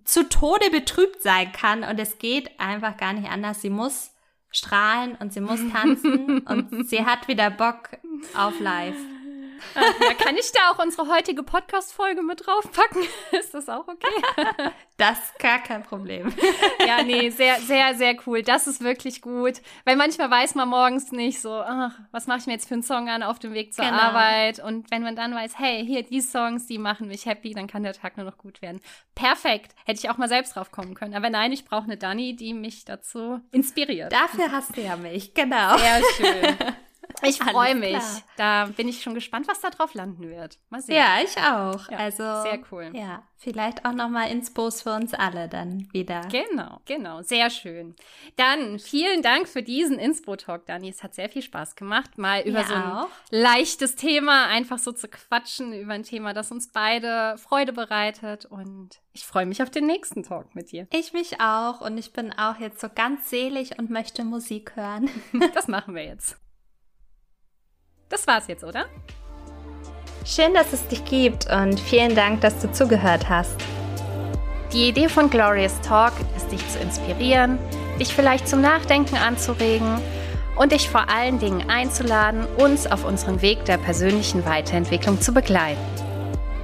zu 0.04 0.28
Tode 0.28 0.70
betrübt 0.70 1.22
sein 1.22 1.52
kann 1.52 1.84
und 1.84 2.00
es 2.00 2.18
geht 2.18 2.58
einfach 2.58 2.96
gar 2.96 3.12
nicht 3.12 3.30
anders. 3.30 3.60
Sie 3.60 3.70
muss 3.70 4.10
strahlen 4.50 5.16
und 5.16 5.32
sie 5.32 5.40
muss 5.40 5.60
tanzen 5.72 6.38
und 6.46 6.88
sie 6.88 7.04
hat 7.04 7.28
wieder 7.28 7.50
Bock 7.50 7.90
auf 8.36 8.58
live. 8.60 8.96
Ja, 9.74 10.14
kann 10.14 10.36
ich 10.36 10.50
da 10.52 10.70
auch 10.70 10.78
unsere 10.78 11.08
heutige 11.08 11.42
Podcast-Folge 11.42 12.22
mit 12.22 12.46
draufpacken? 12.46 13.02
Ist 13.32 13.54
das 13.54 13.68
auch 13.68 13.86
okay? 13.88 14.72
Das 14.96 15.18
ist 15.18 15.38
gar 15.40 15.58
kein 15.58 15.82
Problem. 15.82 16.32
Ja, 16.86 17.02
nee, 17.02 17.30
sehr, 17.30 17.56
sehr, 17.60 17.94
sehr 17.94 18.14
cool. 18.26 18.42
Das 18.42 18.66
ist 18.66 18.82
wirklich 18.82 19.22
gut. 19.22 19.60
Weil 19.84 19.96
manchmal 19.96 20.30
weiß 20.30 20.54
man 20.54 20.68
morgens 20.68 21.12
nicht 21.12 21.40
so, 21.40 21.50
ach, 21.50 21.98
was 22.12 22.26
mache 22.26 22.40
ich 22.40 22.46
mir 22.46 22.52
jetzt 22.52 22.68
für 22.68 22.74
einen 22.74 22.82
Song 22.82 23.08
an 23.08 23.22
auf 23.22 23.38
dem 23.38 23.54
Weg 23.54 23.74
zur 23.74 23.84
genau. 23.86 23.96
Arbeit? 23.96 24.60
Und 24.60 24.90
wenn 24.90 25.02
man 25.02 25.16
dann 25.16 25.34
weiß, 25.34 25.58
hey, 25.58 25.84
hier, 25.84 26.02
die 26.02 26.20
Songs, 26.20 26.66
die 26.66 26.78
machen 26.78 27.08
mich 27.08 27.26
happy, 27.26 27.54
dann 27.54 27.66
kann 27.66 27.82
der 27.82 27.94
Tag 27.94 28.16
nur 28.16 28.26
noch 28.26 28.38
gut 28.38 28.60
werden. 28.60 28.80
Perfekt. 29.14 29.74
Hätte 29.86 30.00
ich 30.00 30.10
auch 30.10 30.18
mal 30.18 30.28
selbst 30.28 30.56
drauf 30.56 30.70
kommen 30.70 30.94
können. 30.94 31.14
Aber 31.14 31.30
nein, 31.30 31.52
ich 31.52 31.64
brauche 31.64 31.84
eine 31.84 31.96
Dani, 31.96 32.36
die 32.36 32.52
mich 32.52 32.84
dazu 32.84 33.40
inspiriert. 33.50 34.12
Dafür 34.12 34.52
hast 34.52 34.76
du 34.76 34.82
ja 34.82 34.96
mich, 34.96 35.34
genau. 35.34 35.78
Sehr 35.78 36.02
schön. 36.16 36.74
Ich 37.22 37.38
freue 37.38 37.74
mich. 37.74 37.90
Klar. 37.90 38.22
Da 38.36 38.66
bin 38.66 38.88
ich 38.88 39.02
schon 39.02 39.14
gespannt, 39.14 39.48
was 39.48 39.60
da 39.60 39.70
drauf 39.70 39.94
landen 39.94 40.28
wird. 40.28 40.58
Mal 40.70 40.80
sehen. 40.80 40.96
Ja, 40.96 41.18
ich 41.22 41.36
auch. 41.38 41.90
Ja, 41.90 41.98
also 41.98 42.22
sehr 42.42 42.60
cool. 42.70 42.90
Ja, 42.92 43.22
vielleicht 43.36 43.84
auch 43.84 43.92
noch 43.92 44.08
mal 44.08 44.30
Inspos 44.30 44.82
für 44.82 44.94
uns 44.94 45.14
alle 45.14 45.48
dann 45.48 45.88
wieder. 45.92 46.22
Genau, 46.30 46.80
genau, 46.84 47.22
sehr 47.22 47.50
schön. 47.50 47.94
Dann 48.36 48.78
vielen 48.78 49.22
Dank 49.22 49.48
für 49.48 49.62
diesen 49.62 49.98
Inspo 49.98 50.36
Talk, 50.36 50.66
Dani. 50.66 50.88
Es 50.88 51.02
hat 51.02 51.14
sehr 51.14 51.28
viel 51.28 51.42
Spaß 51.42 51.76
gemacht, 51.76 52.18
mal 52.18 52.42
über 52.42 52.60
ja, 52.60 52.66
so 52.66 52.74
ein 52.74 52.92
auch. 52.92 53.08
leichtes 53.30 53.96
Thema 53.96 54.46
einfach 54.46 54.78
so 54.78 54.92
zu 54.92 55.08
quatschen 55.08 55.72
über 55.72 55.92
ein 55.92 56.02
Thema, 56.02 56.34
das 56.34 56.50
uns 56.50 56.72
beide 56.72 57.36
Freude 57.38 57.72
bereitet 57.72 58.46
und 58.46 59.00
ich 59.12 59.24
freue 59.24 59.46
mich 59.46 59.62
auf 59.62 59.70
den 59.70 59.86
nächsten 59.86 60.24
Talk 60.24 60.54
mit 60.56 60.72
dir. 60.72 60.88
Ich 60.92 61.12
mich 61.12 61.40
auch 61.40 61.80
und 61.80 61.96
ich 61.98 62.12
bin 62.12 62.32
auch 62.32 62.58
jetzt 62.58 62.80
so 62.80 62.88
ganz 62.92 63.30
selig 63.30 63.78
und 63.78 63.88
möchte 63.88 64.24
Musik 64.24 64.74
hören. 64.74 65.08
das 65.54 65.68
machen 65.68 65.94
wir 65.94 66.04
jetzt. 66.04 66.36
Das 68.08 68.26
war's 68.26 68.46
jetzt, 68.46 68.64
oder? 68.64 68.86
Schön, 70.24 70.54
dass 70.54 70.72
es 70.72 70.86
dich 70.88 71.04
gibt 71.04 71.50
und 71.50 71.78
vielen 71.78 72.14
Dank, 72.14 72.40
dass 72.40 72.58
du 72.60 72.72
zugehört 72.72 73.28
hast. 73.28 73.56
Die 74.72 74.88
Idee 74.88 75.08
von 75.08 75.30
Glorious 75.30 75.80
Talk 75.82 76.12
ist, 76.36 76.50
dich 76.50 76.66
zu 76.68 76.78
inspirieren, 76.78 77.58
dich 78.00 78.14
vielleicht 78.14 78.48
zum 78.48 78.60
Nachdenken 78.60 79.16
anzuregen 79.16 80.00
und 80.56 80.72
dich 80.72 80.88
vor 80.88 81.08
allen 81.08 81.38
Dingen 81.38 81.68
einzuladen, 81.68 82.46
uns 82.56 82.86
auf 82.86 83.04
unserem 83.04 83.42
Weg 83.42 83.64
der 83.66 83.78
persönlichen 83.78 84.44
Weiterentwicklung 84.44 85.20
zu 85.20 85.32
begleiten. 85.32 85.80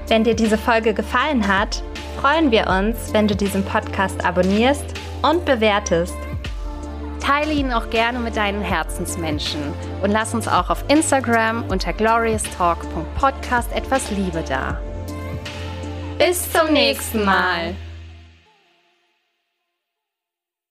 Wenn 0.08 0.24
dir 0.24 0.34
diese 0.34 0.58
Folge 0.58 0.94
gefallen 0.94 1.46
hat, 1.46 1.82
freuen 2.20 2.50
wir 2.50 2.66
uns, 2.66 3.12
wenn 3.12 3.28
du 3.28 3.36
diesen 3.36 3.64
Podcast 3.64 4.24
abonnierst 4.24 4.84
und 5.22 5.44
bewertest. 5.44 6.16
Teile 7.30 7.52
ihn 7.52 7.72
auch 7.72 7.90
gerne 7.90 8.18
mit 8.18 8.34
deinen 8.34 8.60
Herzensmenschen 8.60 9.60
und 10.02 10.10
lass 10.10 10.34
uns 10.34 10.48
auch 10.48 10.68
auf 10.68 10.82
Instagram 10.88 11.62
unter 11.68 11.92
glorioustalk.podcast 11.92 13.70
etwas 13.72 14.10
Liebe 14.10 14.42
da. 14.48 14.80
Bis 16.18 16.50
zum 16.50 16.72
nächsten 16.72 17.24
Mal. 17.24 17.76